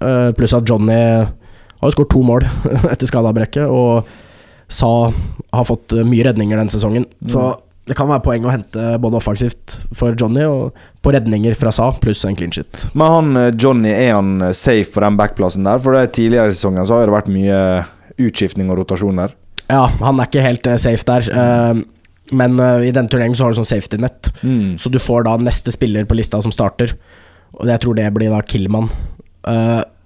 Uh, 0.00 0.32
pluss 0.36 0.56
at 0.56 0.68
Johnny 0.68 0.96
har 0.96 1.84
jo 1.84 1.92
skåret 1.94 2.12
to 2.12 2.24
mål 2.24 2.44
etter 2.92 3.08
skadeavbrekket, 3.08 3.68
og 3.68 4.08
Sa 4.70 4.86
har 5.10 5.64
fått 5.66 5.96
mye 6.06 6.22
redninger 6.28 6.54
denne 6.54 6.70
sesongen. 6.70 7.02
Mm. 7.18 7.30
Så 7.32 7.40
det 7.90 7.96
kan 7.98 8.06
være 8.10 8.22
poeng 8.22 8.46
å 8.46 8.52
hente 8.52 8.86
både 9.02 9.18
offensivt 9.18 9.74
for 9.96 10.14
Johnny 10.14 10.44
og 10.46 10.76
på 11.02 11.12
redninger 11.14 11.56
fra 11.58 11.72
Sa, 11.74 11.88
pluss 11.98 12.22
en 12.28 12.36
clean 12.38 12.52
shit. 12.54 12.86
Men 12.94 13.14
han 13.14 13.38
eh, 13.40 13.54
Johnny, 13.58 13.90
er 13.90 14.12
han 14.14 14.36
eh, 14.46 14.54
safe 14.56 14.92
på 14.94 15.02
den 15.02 15.16
backplassen 15.18 15.66
der? 15.66 15.80
For 15.82 15.96
det 15.96 16.12
tidligere 16.16 16.52
i 16.52 16.54
sesongen 16.54 16.86
så 16.86 17.00
har 17.00 17.08
det 17.10 17.16
vært 17.16 17.32
mye 17.34 17.62
utskiftning 18.20 18.70
og 18.70 18.82
rotasjon 18.82 19.22
der. 19.24 19.34
Ja, 19.70 19.88
han 20.00 20.20
er 20.20 20.28
ikke 20.28 20.44
helt 20.44 20.68
safe 20.82 21.06
der. 21.06 21.30
Men 22.30 22.58
i 22.58 22.90
denne 22.94 23.10
turneringen 23.10 23.38
så 23.38 23.46
har 23.46 23.54
du 23.54 23.58
sånn 23.58 23.66
safety 23.66 23.98
net, 24.02 24.28
mm. 24.42 24.76
så 24.82 24.90
du 24.90 24.98
får 25.02 25.24
da 25.26 25.32
neste 25.40 25.72
spiller 25.74 26.06
på 26.06 26.18
lista 26.18 26.38
som 26.42 26.52
starter. 26.54 26.92
Og 27.56 27.70
jeg 27.70 27.82
tror 27.82 27.96
det 27.98 28.06
blir 28.14 28.34
da 28.34 28.42
Killman. 28.46 28.90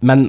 men 0.05 0.26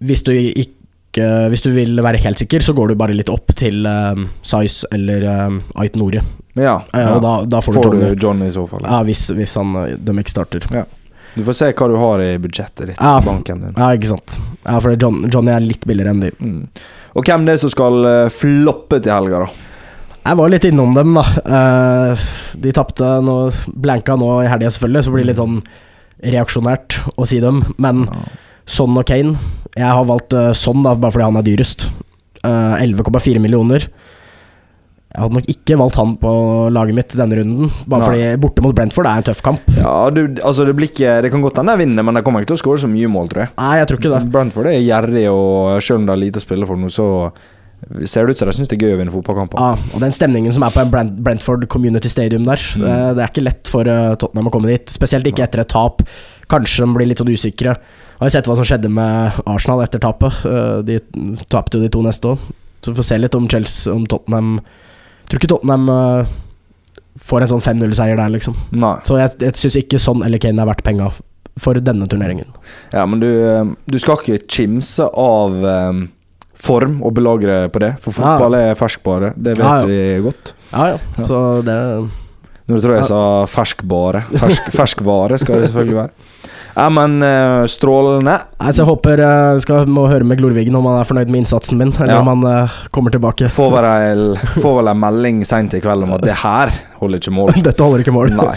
hvis 0.00 0.24
du 0.24 0.32
ikke 0.32 0.79
hvis 1.18 1.64
du 1.64 1.72
vil 1.74 1.98
være 2.04 2.20
helt 2.22 2.38
sikker, 2.38 2.62
så 2.62 2.74
går 2.76 2.92
du 2.92 2.98
bare 3.00 3.16
litt 3.16 3.32
opp 3.32 3.50
til 3.58 3.82
uh, 3.88 4.14
Size 4.46 4.86
eller 4.94 5.26
uh, 5.26 5.56
Ait 5.82 5.98
Nore. 5.98 6.22
Ja, 6.54 6.76
ja. 6.92 7.08
Og 7.16 7.22
da, 7.24 7.32
da 7.50 7.62
får, 7.64 7.80
får, 7.80 7.82
du 7.82 7.96
Johnny. 7.96 8.14
Du 8.14 8.26
Johnny 8.26 8.46
i 8.46 8.54
så 8.54 8.66
fall. 8.70 8.86
Ja, 8.86 9.00
hvis, 9.06 9.24
hvis 9.34 9.56
han 9.58 9.74
de 9.98 10.16
ikke 10.22 10.34
starter. 10.34 10.66
Ja. 10.74 10.84
Du 11.34 11.44
får 11.46 11.56
se 11.56 11.70
hva 11.78 11.88
du 11.90 11.96
har 12.00 12.22
i 12.24 12.30
budsjettet 12.42 12.90
ditt. 12.90 12.98
Ja, 12.98 13.20
banken 13.22 13.62
din. 13.62 13.74
ja 13.76 13.90
ikke 13.94 14.10
sant. 14.10 14.36
Ja, 14.64 14.78
for 14.82 14.94
John, 14.96 15.22
Johnny 15.30 15.54
er 15.54 15.62
litt 15.62 15.86
billigere 15.86 16.14
enn 16.14 16.24
de. 16.24 16.32
Mm. 16.38 16.62
Og 17.18 17.26
hvem 17.26 17.46
det 17.46 17.54
er 17.54 17.62
som 17.62 17.72
skal 17.72 18.06
uh, 18.06 18.32
floppe 18.34 18.98
til 18.98 19.14
helga, 19.14 19.44
da? 19.44 19.66
Jeg 20.20 20.36
var 20.36 20.50
litt 20.52 20.66
innom 20.68 20.92
dem, 20.94 21.14
da. 21.16 21.24
Uh, 21.46 22.24
de 22.60 22.74
tapte 22.76 23.14
blanka 23.72 24.18
nå 24.20 24.34
i 24.44 24.50
helga, 24.50 24.72
selvfølgelig, 24.74 25.06
så 25.06 25.14
blir 25.14 25.24
det 25.24 25.30
litt 25.32 25.40
sånn 25.40 25.60
reaksjonært 26.34 26.98
å 27.16 27.26
si 27.28 27.40
dem. 27.42 27.62
Men 27.80 28.04
ja. 28.10 28.24
Son 28.70 28.94
og 28.94 29.06
Kane 29.08 29.34
Jeg 29.74 29.90
har 29.90 30.06
valgt 30.06 30.36
uh, 30.36 30.52
Son 30.56 30.84
da, 30.86 30.94
bare 30.94 31.14
fordi 31.14 31.26
han 31.26 31.40
er 31.40 31.46
dyrest. 31.46 31.90
Uh, 32.40 32.78
11,4 32.80 33.42
millioner. 33.42 33.84
Jeg 35.10 35.24
hadde 35.24 35.34
nok 35.34 35.48
ikke 35.50 35.76
valgt 35.80 35.96
han 35.98 36.12
på 36.22 36.32
laget 36.70 36.94
mitt 36.94 37.14
denne 37.18 37.40
runden. 37.40 37.70
Bare 37.90 38.04
Nei. 38.04 38.08
fordi 38.08 38.42
borte 38.44 38.62
mot 38.62 38.74
Brentford 38.78 39.08
er 39.10 39.18
en 39.18 39.26
tøff 39.26 39.40
kamp. 39.42 39.64
Ja, 39.74 39.94
du, 40.14 40.20
altså 40.38 40.66
det, 40.68 40.76
blir 40.78 40.86
ikke, 40.86 41.16
det, 41.24 41.32
kan 41.34 41.42
godt 41.42 41.58
hende 41.58 41.74
jeg 41.74 41.82
vinner, 41.82 42.06
men 42.06 42.18
jeg 42.18 42.26
kommer 42.26 42.44
ikke 42.44 42.52
til 42.52 42.60
å 42.60 42.62
skåre 42.62 42.82
så 42.84 42.90
mye 42.90 43.10
mål, 43.10 43.30
tror 43.32 43.42
jeg. 43.42 43.52
Nei, 43.58 43.72
jeg 43.80 43.88
tror 43.90 43.98
ikke 43.98 44.12
det 44.12 44.20
Brentford 44.36 44.70
er 44.70 44.78
gjerrig, 44.78 45.24
og 45.34 45.80
selv 45.82 45.98
om 45.98 46.06
det 46.06 46.14
er 46.14 46.22
lite 46.22 46.38
å 46.38 46.44
spille 46.44 46.68
for 46.68 46.78
nå, 46.78 46.92
så 46.94 47.08
ser 48.06 48.28
det 48.28 48.36
ut 48.36 48.40
som 48.40 48.50
de 48.50 48.54
syns 48.54 48.70
det 48.70 48.76
er 48.76 48.84
gøy 48.86 48.94
å 48.94 49.00
vinne 49.00 49.14
fotballkamper. 49.14 49.58
Ja, 49.58 49.90
og 49.96 50.04
den 50.04 50.14
stemningen 50.14 50.54
som 50.54 50.66
er 50.66 50.74
på 50.74 50.84
en 50.84 51.10
Brentford 51.24 51.66
Community 51.72 52.12
Stadium 52.12 52.46
der, 52.46 52.62
mm. 52.62 52.84
det, 52.84 52.98
det, 53.18 53.24
er 53.24 53.32
ikke 53.32 53.46
lett 53.48 53.72
for 53.72 53.90
uh, 53.90 54.12
Tottenham 54.20 54.52
å 54.52 54.54
komme 54.54 54.70
dit. 54.70 54.94
Spesielt 54.94 55.26
ikke 55.26 55.42
etter 55.48 55.64
et 55.64 55.72
tap. 55.72 56.04
Kanskje 56.52 56.86
de 56.86 56.94
blir 56.94 57.10
litt 57.10 57.22
sånn 57.22 57.32
usikre. 57.34 57.74
Jeg 58.20 58.26
har 58.26 58.34
sett 58.36 58.48
hva 58.50 58.56
som 58.58 58.66
skjedde 58.68 58.90
med 58.92 59.40
Arsenal 59.48 59.80
etter 59.80 60.02
tapet. 60.02 60.42
Uh, 60.44 60.84
de 60.84 60.98
tapte 61.48 61.78
jo 61.78 61.86
de 61.86 61.88
to 61.92 62.02
neste 62.04 62.34
òg. 62.34 62.50
Så 62.84 62.92
vi 62.92 63.00
får 63.00 63.08
se 63.08 63.18
litt 63.20 63.36
om 63.36 63.48
Chelsea, 63.48 63.92
om 63.92 64.06
Tottenham 64.08 64.54
Tror 65.28 65.38
ikke 65.38 65.50
Tottenham 65.52 65.88
uh, 65.92 66.30
får 67.22 67.44
en 67.44 67.50
sånn 67.52 67.64
5-0-seier 67.64 68.18
der, 68.18 68.32
liksom. 68.34 68.56
Nei. 68.74 68.96
Så 69.06 69.18
jeg, 69.20 69.36
jeg 69.40 69.56
syns 69.60 69.76
ikke 69.78 70.00
sånn 70.02 70.24
eller 70.26 70.40
Kane 70.42 70.62
er 70.62 70.68
verdt 70.68 70.84
penga 70.86 71.10
for 71.60 71.78
denne 71.84 72.08
turneringen. 72.10 72.48
Ja, 72.94 73.04
men 73.06 73.20
du, 73.22 73.28
eh, 73.28 73.68
du 73.90 73.98
skal 74.00 74.20
ikke 74.20 74.40
kimse 74.48 75.06
av 75.06 75.56
um, 75.60 76.06
form 76.56 77.00
og 77.04 77.14
belagre 77.18 77.62
på 77.72 77.82
det, 77.82 77.92
for 78.02 78.16
fotball 78.16 78.56
ja. 78.56 78.70
er 78.70 78.80
ferskbare. 78.80 79.32
Det 79.36 79.56
vet 79.58 79.66
ja, 79.66 79.76
ja. 79.82 79.90
vi 79.90 80.24
godt. 80.24 80.52
Ja, 80.70 80.88
ja. 80.94 81.26
Så 81.26 81.44
det 81.66 81.78
Nå 82.70 82.78
tror 82.78 82.94
jeg 82.94 83.00
jeg 83.00 83.10
sa 83.10 83.22
ferskbare. 83.50 84.20
Fersk, 84.30 84.68
ferskvare 84.70 85.40
skal 85.42 85.58
det 85.58 85.70
selvfølgelig 85.70 85.96
være. 86.04 86.12
Ja, 86.74 86.86
men 86.92 87.18
uh, 87.22 87.66
strålende. 87.70 88.36
Altså, 88.58 88.82
jeg 88.82 88.90
håper 88.90 89.24
jeg 89.24 89.56
uh, 89.56 89.62
skal 89.64 89.90
må 89.90 90.06
høre 90.10 90.26
med 90.26 90.40
Glorvigen 90.40 90.76
om 90.78 90.86
han 90.90 91.00
er 91.00 91.08
fornøyd 91.08 91.32
med 91.32 91.44
innsatsen 91.44 91.80
min, 91.80 91.92
eller 91.96 92.14
ja. 92.16 92.20
om 92.22 92.30
han 92.32 92.46
uh, 92.46 92.78
kommer 92.94 93.14
tilbake. 93.14 93.50
Får 93.58 93.76
vel 93.76 94.92
en 94.92 95.02
melding 95.02 95.42
seint 95.48 95.74
i 95.76 95.82
kveld 95.82 96.06
om 96.06 96.16
at 96.16 96.26
det 96.26 96.38
her 96.42 96.72
holder 97.00 97.20
ikke 97.20 97.34
mål. 97.34 97.52
Dette 97.66 97.84
holder 97.86 98.04
ikke 98.04 98.14
mål. 98.14 98.34
Nei. 98.36 98.56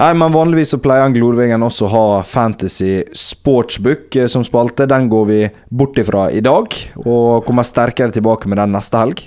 Nei, 0.00 0.10
men 0.20 0.34
vanligvis 0.34 0.74
så 0.74 0.80
pleier 0.82 1.06
han 1.06 1.14
Glorvigen 1.14 1.64
også 1.64 1.88
å 1.88 1.92
ha 1.92 2.06
Fantasy 2.26 2.96
Sportsbook 3.14 4.18
eh, 4.18 4.28
som 4.30 4.44
spalte. 4.46 4.88
Den 4.90 5.08
går 5.12 5.28
vi 5.30 5.40
bort 5.70 5.98
ifra 6.00 6.28
i 6.34 6.42
dag, 6.44 6.74
og 7.04 7.46
kommer 7.46 7.66
sterkere 7.66 8.14
tilbake 8.14 8.50
med 8.50 8.60
den 8.62 8.74
neste 8.74 9.00
helg. 9.00 9.24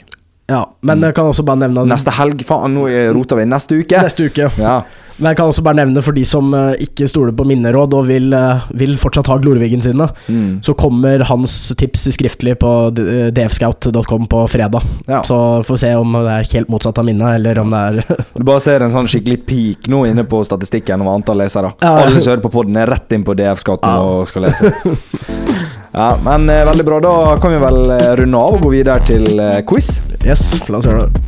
Ja, 0.48 0.62
men 0.80 1.04
jeg 1.04 1.16
kan 1.18 1.28
også 1.28 1.44
bare 1.44 1.60
nevne 1.66 1.84
Neste 1.90 2.14
helg? 2.16 2.40
Faen, 2.48 2.78
nå 2.78 2.88
roter 3.16 3.42
vi. 3.42 3.44
Neste 3.52 3.82
uke. 3.82 4.00
Neste 4.00 4.30
uke. 4.30 4.48
Ja. 4.62 4.80
Men 5.18 5.32
jeg 5.32 5.40
kan 5.40 5.50
også 5.50 5.64
bare 5.66 5.80
nevne 5.80 6.02
for 6.06 6.14
de 6.14 6.24
som 6.30 6.52
uh, 6.54 6.76
ikke 6.82 7.08
stoler 7.10 7.34
på 7.36 7.46
minneråd 7.50 7.96
og 7.98 8.06
vil, 8.10 8.30
uh, 8.38 8.68
vil 8.78 8.94
fortsatt 9.02 9.30
ha 9.32 9.40
Glorviggen 9.42 9.82
sine, 9.82 10.06
mm. 10.30 10.60
så 10.66 10.76
kommer 10.78 11.24
hans 11.26 11.56
tips 11.80 12.06
skriftlig 12.14 12.54
på 12.62 12.74
dfscout.com 12.94 14.28
på 14.30 14.44
fredag. 14.54 14.86
Ja. 15.10 15.24
Så 15.26 15.38
får 15.66 15.80
vi 15.80 15.84
se 15.84 15.94
om 15.98 16.14
det 16.20 16.36
er 16.36 16.52
helt 16.54 16.70
motsatt 16.72 17.02
av 17.02 17.08
minnet, 17.10 17.40
eller 17.40 17.64
om 17.64 17.74
det 17.74 17.84
er 17.90 18.02
Du 18.38 18.44
bare 18.46 18.62
ser 18.64 18.86
en 18.86 18.94
sånn 18.94 19.10
skikkelig 19.10 19.42
peak 19.50 19.90
nå 19.92 20.06
inne 20.12 20.28
på 20.30 20.44
statistikken 20.46 21.02
over 21.02 21.18
antall 21.18 21.42
lesere. 21.42 21.74
Ja, 21.82 21.98
Alle 22.06 22.22
som 22.22 22.36
hører 22.36 22.46
på 22.46 22.54
poden, 22.54 22.78
er 22.78 22.94
rett 22.94 23.18
inn 23.18 23.26
på 23.26 23.36
DF-scouten 23.38 23.98
ja. 23.98 24.06
og 24.06 24.30
skal 24.30 24.48
lese. 24.48 24.72
Ja, 25.92 26.18
men 26.24 26.50
eh, 26.50 26.66
veldig 26.66 26.86
bra. 26.86 27.00
Da 27.00 27.38
kan 27.42 27.52
vi 27.52 27.58
vel 27.58 27.90
eh, 27.90 28.16
runde 28.20 28.38
av 28.38 28.58
og 28.58 28.66
gå 28.66 28.74
videre 28.76 29.00
til 29.08 29.40
eh, 29.40 29.62
quiz. 29.68 29.98
Yes, 30.26 30.44
la 30.70 30.82
oss 30.82 30.88
gjøre 30.90 31.08
det. 31.08 31.24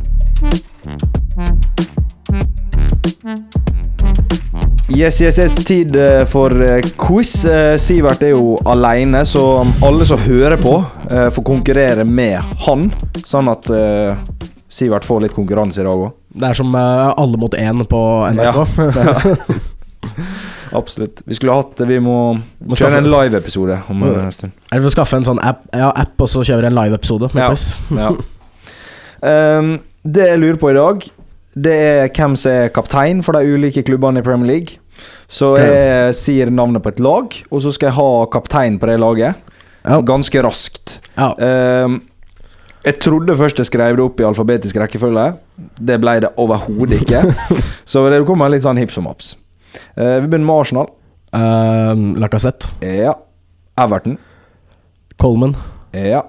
Yes, 4.90 5.20
yes, 5.22 5.38
yes. 5.38 5.56
Tid 5.64 5.96
eh, 5.96 6.24
for 6.28 6.54
eh, 6.66 6.82
quiz. 7.00 7.32
Sivert 7.80 8.22
er 8.26 8.34
jo 8.34 8.58
aleine, 8.68 9.24
så 9.26 9.64
alle 9.86 10.06
som 10.08 10.20
hører 10.26 10.60
på, 10.60 10.76
får 11.08 11.46
konkurrere 11.46 12.04
med 12.04 12.38
han. 12.66 12.90
Sånn 13.24 13.48
at 13.50 13.70
Sivert 14.70 15.06
får 15.08 15.24
litt 15.24 15.34
konkurranse 15.34 15.82
i 15.82 15.86
dag 15.88 16.06
òg. 16.06 16.12
Det 16.30 16.46
er 16.46 16.54
som 16.54 16.76
alle 16.76 17.40
mot 17.40 17.54
én 17.58 17.82
på 17.90 18.00
NRK. 18.36 18.64
Ja. 19.00 19.60
Absolutt. 20.80 21.22
Vi 21.24 21.34
skulle 21.34 21.54
hatt 21.56 21.80
Vi 21.88 21.98
må, 22.02 22.16
må 22.64 22.78
kjøre 22.78 23.00
en 23.02 23.08
live-episode 23.10 23.78
om 23.92 24.04
en 24.06 24.34
stund. 24.34 24.52
Eller 24.70 24.82
vi 24.82 24.88
får 24.88 24.96
skaffe 24.96 25.20
en 25.20 25.26
sånn 25.28 25.40
app, 25.44 25.64
ja, 25.76 25.90
app 25.90 26.24
og 26.24 26.30
så 26.30 26.44
kjøre 26.46 26.70
en 26.70 26.76
live-episode 26.78 27.32
med 27.34 27.44
ja. 27.44 27.48
quiz. 27.52 27.66
ja. 28.02 28.12
um, 29.60 29.72
det 30.16 30.28
jeg 30.32 30.42
lurer 30.42 30.60
på 30.60 30.72
i 30.72 30.76
dag, 30.78 31.08
det 31.60 31.78
er 31.86 32.12
hvem 32.14 32.36
som 32.40 32.54
er 32.54 32.74
kaptein 32.74 33.24
for 33.26 33.36
de 33.36 33.56
ulike 33.56 33.84
klubbene 33.86 34.22
i 34.22 34.26
Premier 34.26 34.54
League. 34.54 34.78
Så 35.30 35.54
jeg 35.56 36.14
sier 36.18 36.50
navnet 36.52 36.82
på 36.82 36.90
et 36.90 37.00
lag, 37.00 37.34
og 37.48 37.60
så 37.62 37.70
skal 37.72 37.88
jeg 37.88 37.96
ha 37.96 38.08
kaptein 38.32 38.76
på 38.82 38.88
det 38.90 38.96
laget. 39.00 39.50
Ganske 40.06 40.42
raskt. 40.44 40.98
Um, 41.16 42.00
jeg 42.84 42.96
trodde 43.04 43.36
først 43.36 43.60
jeg 43.60 43.68
skrev 43.68 43.98
det 43.98 44.04
opp 44.04 44.20
i 44.20 44.26
alfabetisk 44.26 44.80
rekkefølge. 44.80 45.26
Det 45.76 45.98
ble 46.00 46.16
det 46.24 46.32
overhodet 46.40 47.02
ikke. 47.04 47.22
så 47.90 48.06
det 48.12 48.22
kommer 48.28 48.52
litt 48.52 48.64
sånn 48.64 48.80
hipp 48.80 48.92
som 48.94 49.08
haps. 49.10 49.34
Uh, 49.96 50.18
vi 50.22 50.28
begynner 50.28 50.46
med 50.46 50.60
Arsenal. 50.60 50.90
Uh, 51.34 52.20
Lacassette. 52.20 52.70
Ja. 52.82 53.14
Everton. 53.80 54.18
Coleman. 55.20 55.56
Ja. 55.92 56.22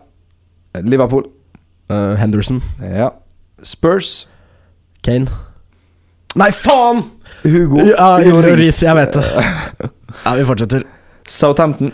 Liverpool. 0.81 1.25
Uh, 1.91 2.15
Henderson. 2.15 2.61
Ja. 2.81 3.09
Spurs. 3.63 4.27
Kane. 5.03 5.27
Nei, 6.39 6.51
faen! 6.55 7.01
Hugo. 7.43 7.81
Ja, 7.89 8.13
Hugo 8.23 8.41
Riis. 8.55 8.79
Jeg 8.85 8.95
vet 8.95 9.17
det. 9.17 9.25
Ja, 10.25 10.33
vi 10.35 10.43
fortsetter. 10.45 10.83
Southampton. 11.27 11.93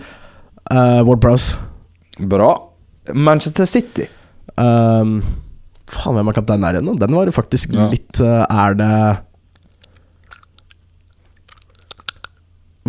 Uh, 0.71 1.01
Ward 1.05 1.21
Prowse. 1.21 1.57
Bra. 2.19 2.49
Manchester 3.13 3.65
City. 3.69 4.07
Um, 4.57 5.21
faen, 5.87 6.17
hvem 6.17 6.31
er 6.31 6.35
kaptein 6.35 6.65
der 6.65 6.79
igjen? 6.79 6.97
Den 6.99 7.15
var 7.15 7.29
faktisk 7.35 7.75
ja. 7.77 7.85
litt 7.91 8.19
uh, 8.25 8.41
Er 8.49 8.77
det 8.79 8.93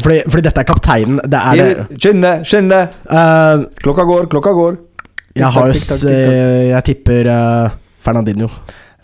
fordi, 0.03 0.19
fordi, 0.27 0.45
dette 0.49 0.63
er 0.63 0.69
kapteinen 0.69 1.21
det 1.25 1.41
er 1.53 1.61
det 1.61 1.99
Skynde, 1.99 2.33
skynde! 2.47 2.81
Uh, 3.09 3.67
klokka 3.83 4.07
går, 4.09 4.29
klokka 4.33 4.53
går. 4.57 4.79
Jeg 5.39 5.53
har 5.55 5.71
jo 5.71 6.11
Jeg 6.73 6.85
tipper 6.89 7.31
uh, 7.31 7.79
Fernandinho. 8.03 8.51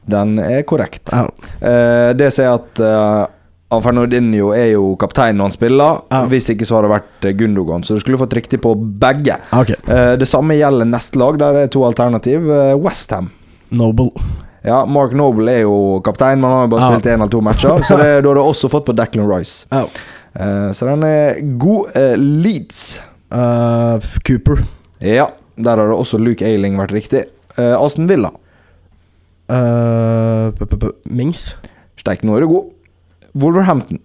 Den 0.05 0.38
er 0.42 0.62
korrekt. 0.68 1.12
Ja. 1.12 1.26
Uh, 1.62 2.11
det 2.16 2.30
sier 2.34 2.57
at 2.59 2.82
uh, 2.82 3.80
Fernandinho 3.82 4.53
er 4.55 4.72
jo 4.74 4.95
kaptein 5.01 5.38
når 5.38 5.51
han 5.51 5.55
spiller. 5.57 6.01
Ja. 6.12 6.24
Hvis 6.30 6.51
ikke 6.53 6.68
så 6.68 6.78
har 6.78 6.86
det 6.86 6.95
vært 6.95 7.28
Gundogan. 7.38 7.84
Så 7.86 7.97
du 7.97 8.03
skulle 8.05 8.20
fått 8.20 8.36
riktig 8.36 8.61
på 8.64 8.74
begge. 8.76 9.38
Okay. 9.53 9.78
Uh, 9.88 10.14
det 10.20 10.28
samme 10.30 10.59
gjelder 10.59 10.88
neste 10.90 11.20
lag. 11.20 11.38
Der 11.40 11.64
er 11.64 11.70
to 11.72 11.84
alternativ. 11.86 12.49
Uh, 12.51 12.74
Westham. 12.80 13.30
Noble. 13.74 14.12
Ja, 14.64 14.84
Mark 14.88 15.12
Noble 15.12 15.53
er 15.53 15.64
jo 15.66 16.01
kaptein, 16.05 16.40
men 16.40 16.49
han 16.49 16.62
har 16.62 16.68
bare 16.72 16.86
ja. 16.86 16.92
spilt 16.95 17.09
én 17.12 17.20
eller 17.20 17.32
to 17.32 17.40
matcher. 17.45 17.82
så 17.84 17.99
det, 18.01 18.11
da 18.24 18.30
har 18.30 18.38
du 18.38 18.40
også 18.40 18.70
fått 18.72 18.86
på 18.86 18.95
Declan 18.97 19.28
Rice. 19.28 19.66
Ja. 19.68 19.84
Så 20.35 20.87
den 20.91 21.03
er 21.07 21.41
god. 21.59 21.95
Leeds. 22.18 23.01
Cooper. 24.26 24.64
Ja, 25.01 25.26
der 25.57 25.76
har 25.76 25.87
det 25.91 25.97
også 25.97 26.18
Luke 26.18 26.45
Ailing 26.47 26.78
vært 26.78 26.95
riktig. 26.95 27.24
Aston 27.57 28.09
Villa. 28.11 28.30
Mings. 31.07 31.57
Steik, 32.01 32.24
nå 32.26 32.37
er 32.37 32.41
du 32.45 32.49
god. 32.51 32.70
Wolverhampton. 33.39 34.01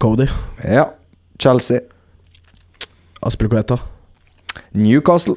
Cody. 0.00 0.28
Ja. 0.64 0.84
Chelsea. 1.40 1.80
Aspelcoeta. 3.22 3.76
Newcastle. 4.72 5.36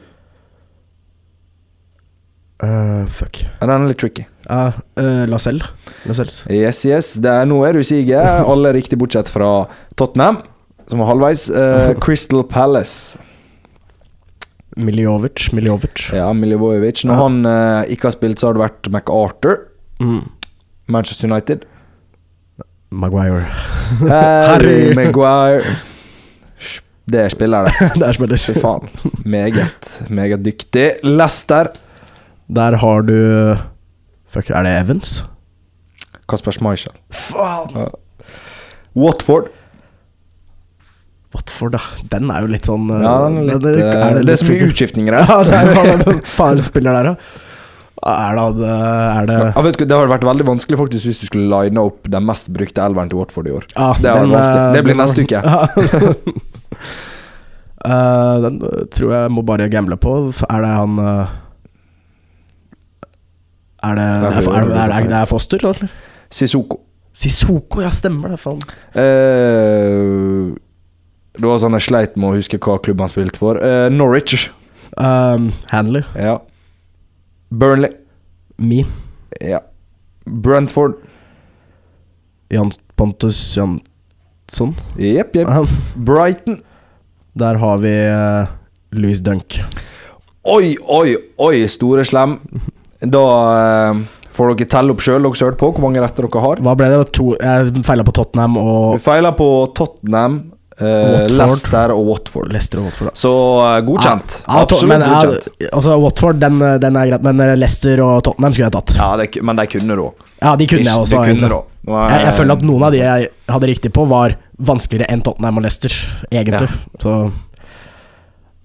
Uh, 2.63 3.03
fuck. 3.11 3.41
Den 3.59 3.71
er 3.73 3.83
litt 3.89 3.99
tricky. 3.99 4.23
Uh, 4.47 4.71
uh, 4.99 5.23
Lacelle. 5.27 5.65
Lascelles. 6.07 6.43
Yes, 6.51 6.83
yes. 6.87 7.11
Er, 7.19 7.43
noe 7.49 7.67
er 7.67 7.75
du 7.75 7.83
siger. 7.83 8.23
Alle 8.51 8.71
riktig 8.75 8.99
bortsett 9.01 9.31
fra 9.31 9.65
Tottenham, 9.99 10.39
som 10.87 11.03
var 11.03 11.11
halvveis. 11.11 11.49
Uh, 11.51 11.91
Crystal 12.03 12.45
Palace. 12.47 13.19
Miljovic. 14.79 15.51
Miljovic. 15.53 16.07
Ja, 16.15 16.31
Miljovic. 16.33 17.03
Når 17.05 17.19
han 17.19 17.35
ikke 17.93 18.07
har 18.09 18.15
spilt, 18.15 18.39
så 18.41 18.49
har 18.49 18.55
det 18.57 18.63
vært 18.63 18.89
MacArthur. 18.95 19.59
Mm. 20.01 20.23
Manchester 20.89 21.29
United. 21.29 21.67
Maguire. 22.89 23.45
Harry 24.09 24.95
Maguire. 24.97 25.75
Det 27.05 27.19
er 27.19 27.29
spiller, 27.29 27.67
det. 27.67 27.91
det 27.99 28.07
er 28.07 28.17
spiller. 28.17 28.41
Fy 28.41 28.55
faen. 28.63 28.89
Meget, 29.29 29.89
meget 30.09 30.41
dyktig. 30.41 30.87
Leicester. 31.05 31.69
Der 32.53 32.77
har 32.77 33.05
du 33.07 33.17
Fuck, 34.33 34.49
er 34.49 34.65
det 34.65 34.71
Evans? 34.79 35.23
Kasper 36.29 36.55
Schmeichel. 36.55 36.93
Faen! 37.13 37.91
Watford. 38.97 39.49
Watford, 41.33 41.73
da. 41.75 41.81
Den 42.09 42.29
er 42.33 42.45
jo 42.45 42.51
litt 42.53 42.67
sånn 42.69 42.89
Ja, 42.91 43.13
er 43.27 43.47
litt, 43.49 43.61
det, 43.65 43.73
er 43.81 44.19
det, 44.19 44.25
det 44.29 44.37
så 44.41 44.47
mye 44.49 44.69
utskiftninger 44.69 45.17
her. 45.17 45.25
Ja, 45.29 45.39
det 45.45 45.53
er 45.57 46.05
jo 46.05 46.15
faen 46.29 46.61
spiller 46.69 46.97
der, 46.97 47.13
ja. 47.13 47.41
Er 48.03 48.35
det, 48.35 48.67
er 48.67 49.27
det 49.29 49.35
ja, 49.37 49.61
vet 49.63 49.77
du, 49.79 49.85
Det 49.85 49.95
hadde 49.95 50.11
vært 50.11 50.25
veldig 50.27 50.45
vanskelig 50.49 50.79
faktisk 50.81 51.07
hvis 51.07 51.21
du 51.21 51.27
skulle 51.29 51.47
line 51.47 51.79
opp 51.79 52.09
den 52.11 52.25
mest 52.27 52.49
brukte 52.51 52.83
elveren 52.83 53.11
til 53.11 53.21
Watford 53.21 53.47
i 53.47 53.53
år. 53.55 53.69
Ja, 53.77 53.93
det, 53.95 54.11
den, 54.17 54.33
det, 54.75 54.81
blir 54.83 54.97
neste 54.99 55.23
uke. 55.23 55.39
uh, 57.85 58.35
den 58.43 58.59
tror 58.91 59.15
jeg 59.15 59.31
må 59.31 59.45
bare 59.47 59.69
gamble 59.71 59.95
på. 59.95 60.17
Er 60.49 60.65
det 60.65 60.73
han 60.73 60.99
uh, 60.99 61.31
Er 63.83 63.99
det 63.99 64.07
Er 64.07 64.29
det, 64.29 64.47
er, 64.47 64.73
er, 64.79 64.95
er 65.01 65.07
det 65.11 65.21
Foster, 65.29 65.63
eller? 65.63 65.91
Sissoko. 66.33 66.79
Sissoko, 67.13 67.81
ja, 67.83 67.91
stemmer 67.93 68.33
det, 68.33 68.39
faen. 68.41 68.61
Uh, 68.95 70.53
det 71.37 71.45
var 71.45 71.61
sånn 71.61 71.77
jeg 71.77 71.87
sleit 71.89 72.17
med 72.17 72.31
å 72.31 72.37
huske 72.37 72.57
hva 72.61 72.79
klubben 72.81 73.05
han 73.05 73.11
spilte 73.11 73.41
for. 73.41 73.59
Norwich. 73.93 74.47
Um, 74.97 75.51
Handley. 75.71 76.05
Ja. 76.17 76.39
Burnley. 77.49 77.93
Me. 78.61 78.83
Ja. 79.41 79.63
Brentford. 80.25 81.01
Jan 82.53 82.71
Pontus 82.95 83.57
Jansson. 83.57 84.75
Jepp, 84.97 85.35
jepp. 85.35 85.73
Brighton. 85.95 86.61
Der 87.33 87.57
har 87.57 87.77
vi 87.81 87.93
uh, 88.13 88.47
Louis 88.91 89.21
Dunk. 89.25 89.57
Oi, 90.45 90.75
oi, 90.85 91.15
oi, 91.41 91.67
store 91.71 92.05
slem. 92.05 92.37
Da 93.03 93.23
uh, 93.91 94.01
får 94.33 94.53
dere 94.53 94.71
telle 94.71 94.95
opp 94.95 95.03
sjøl, 95.03 95.21
dere 95.25 95.39
som 95.39 95.59
på, 95.59 95.71
hvor 95.75 95.85
mange 95.85 96.01
retter 96.03 96.27
dere 96.27 96.43
har. 96.47 96.63
Hva 96.63 96.75
ble 96.79 96.89
det? 96.93 97.03
To, 97.19 97.33
jeg 97.37 97.85
feila 97.87 98.07
på 98.07 98.15
Tottenham 98.15 98.59
og 98.61 98.97
Du 98.97 99.03
feila 99.03 99.33
på 99.37 99.49
Tottenham, 99.77 100.41
Uh, 100.81 101.27
Leicester 101.29 101.91
og 101.93 102.07
Watford. 102.07 102.49
Leicester 102.49 102.79
og 102.81 102.87
Watford 102.87 103.11
Så 103.13 103.29
uh, 103.61 103.75
godkjent. 103.85 104.39
Ja, 104.41 104.55
ja, 104.55 104.63
Absolutt 104.65 104.89
men, 104.89 105.03
godkjent. 105.05 105.49
Ja, 105.61 105.67
altså 105.69 105.97
Watford 106.01 106.39
den, 106.41 106.57
den, 106.81 106.97
er 106.97 107.11
greit, 107.11 107.27
men 107.27 107.43
eh, 107.45 107.53
Leicester 107.59 108.01
og 108.01 108.23
Tottenham 108.25 108.55
skulle 108.55 108.71
jeg 108.71 108.75
tatt. 108.79 108.95
Ja, 108.97 109.11
det, 109.21 109.29
Men 109.45 109.59
de 109.59 109.67
kunne 109.69 109.99
da. 109.99 110.07
Ja, 110.41 110.55
de 110.57 110.67
kunne 110.71 110.87
jeg 110.87 111.03
også. 111.05 111.21
Kunne 111.21 111.51
jeg, 111.53 112.25
jeg, 112.25 112.33
føler 112.39 112.57
at 112.57 112.65
noen 112.65 112.87
av 112.87 112.95
de 112.95 113.03
jeg 113.03 113.29
hadde 113.53 113.69
riktig 113.69 113.93
på, 113.93 114.07
var 114.09 114.37
vanskeligere 114.57 115.13
enn 115.13 115.21
Tottenham 115.25 115.61
og 115.61 115.67
Leicester, 115.67 115.93
egentlig. 116.31 116.71
Så 117.03 117.19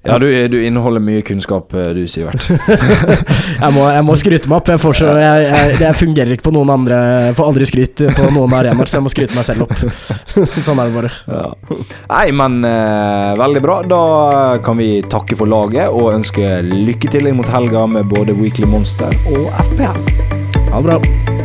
ja, 0.09 0.19
du, 0.19 0.27
du, 0.49 0.59
inneholder 0.65 1.03
mye 1.05 1.23
kunnskap, 1.27 1.75
eh, 1.75 1.91
du, 1.97 2.03
Sivert. 2.11 2.45
jeg, 3.63 3.71
må, 3.75 3.85
jeg, 3.93 4.05
må, 4.07 4.17
skryte 4.19 4.51
meg 4.51 4.59
opp. 4.61 4.73
Jeg, 4.73 4.83
så, 5.01 5.13
jeg, 5.21 5.79
jeg, 5.83 5.95
fungerer 5.99 6.35
ikke 6.37 6.49
på 6.49 6.55
noen 6.57 6.73
andre 6.73 6.99
Jeg 7.29 7.39
får 7.39 7.51
aldri 7.53 7.69
skryt 7.71 8.05
på 8.17 8.29
noen 8.35 8.57
arenaer, 8.59 8.91
så 8.91 8.99
jeg 8.99 9.07
må 9.07 9.13
skryte 9.13 9.39
meg 9.39 9.49
selv 9.49 9.67
opp. 9.69 9.75
sånn 10.67 10.81
er 10.81 10.91
det 10.91 10.97
bare. 10.97 11.13
Ja. 11.29 11.47
Nei, 12.11 12.27
men 12.43 12.61
uh, 12.67 13.35
veldig 13.39 13.65
bra. 13.65 13.81
Da 13.89 14.03
kan 14.65 14.81
vi 14.81 14.91
takke 15.09 15.39
for 15.39 15.51
laget 15.51 15.93
og 15.93 16.13
ønske 16.17 16.59
lykke 16.65 17.13
til 17.13 17.31
inn 17.31 17.39
mot 17.41 17.51
helga 17.53 17.87
med 17.91 18.09
både 18.11 18.37
Weekly 18.39 18.69
Monster 18.69 19.13
og 19.33 19.53
FPL. 19.69 20.01
Ha 20.69 20.81
det 20.81 20.87
bra. 20.89 21.38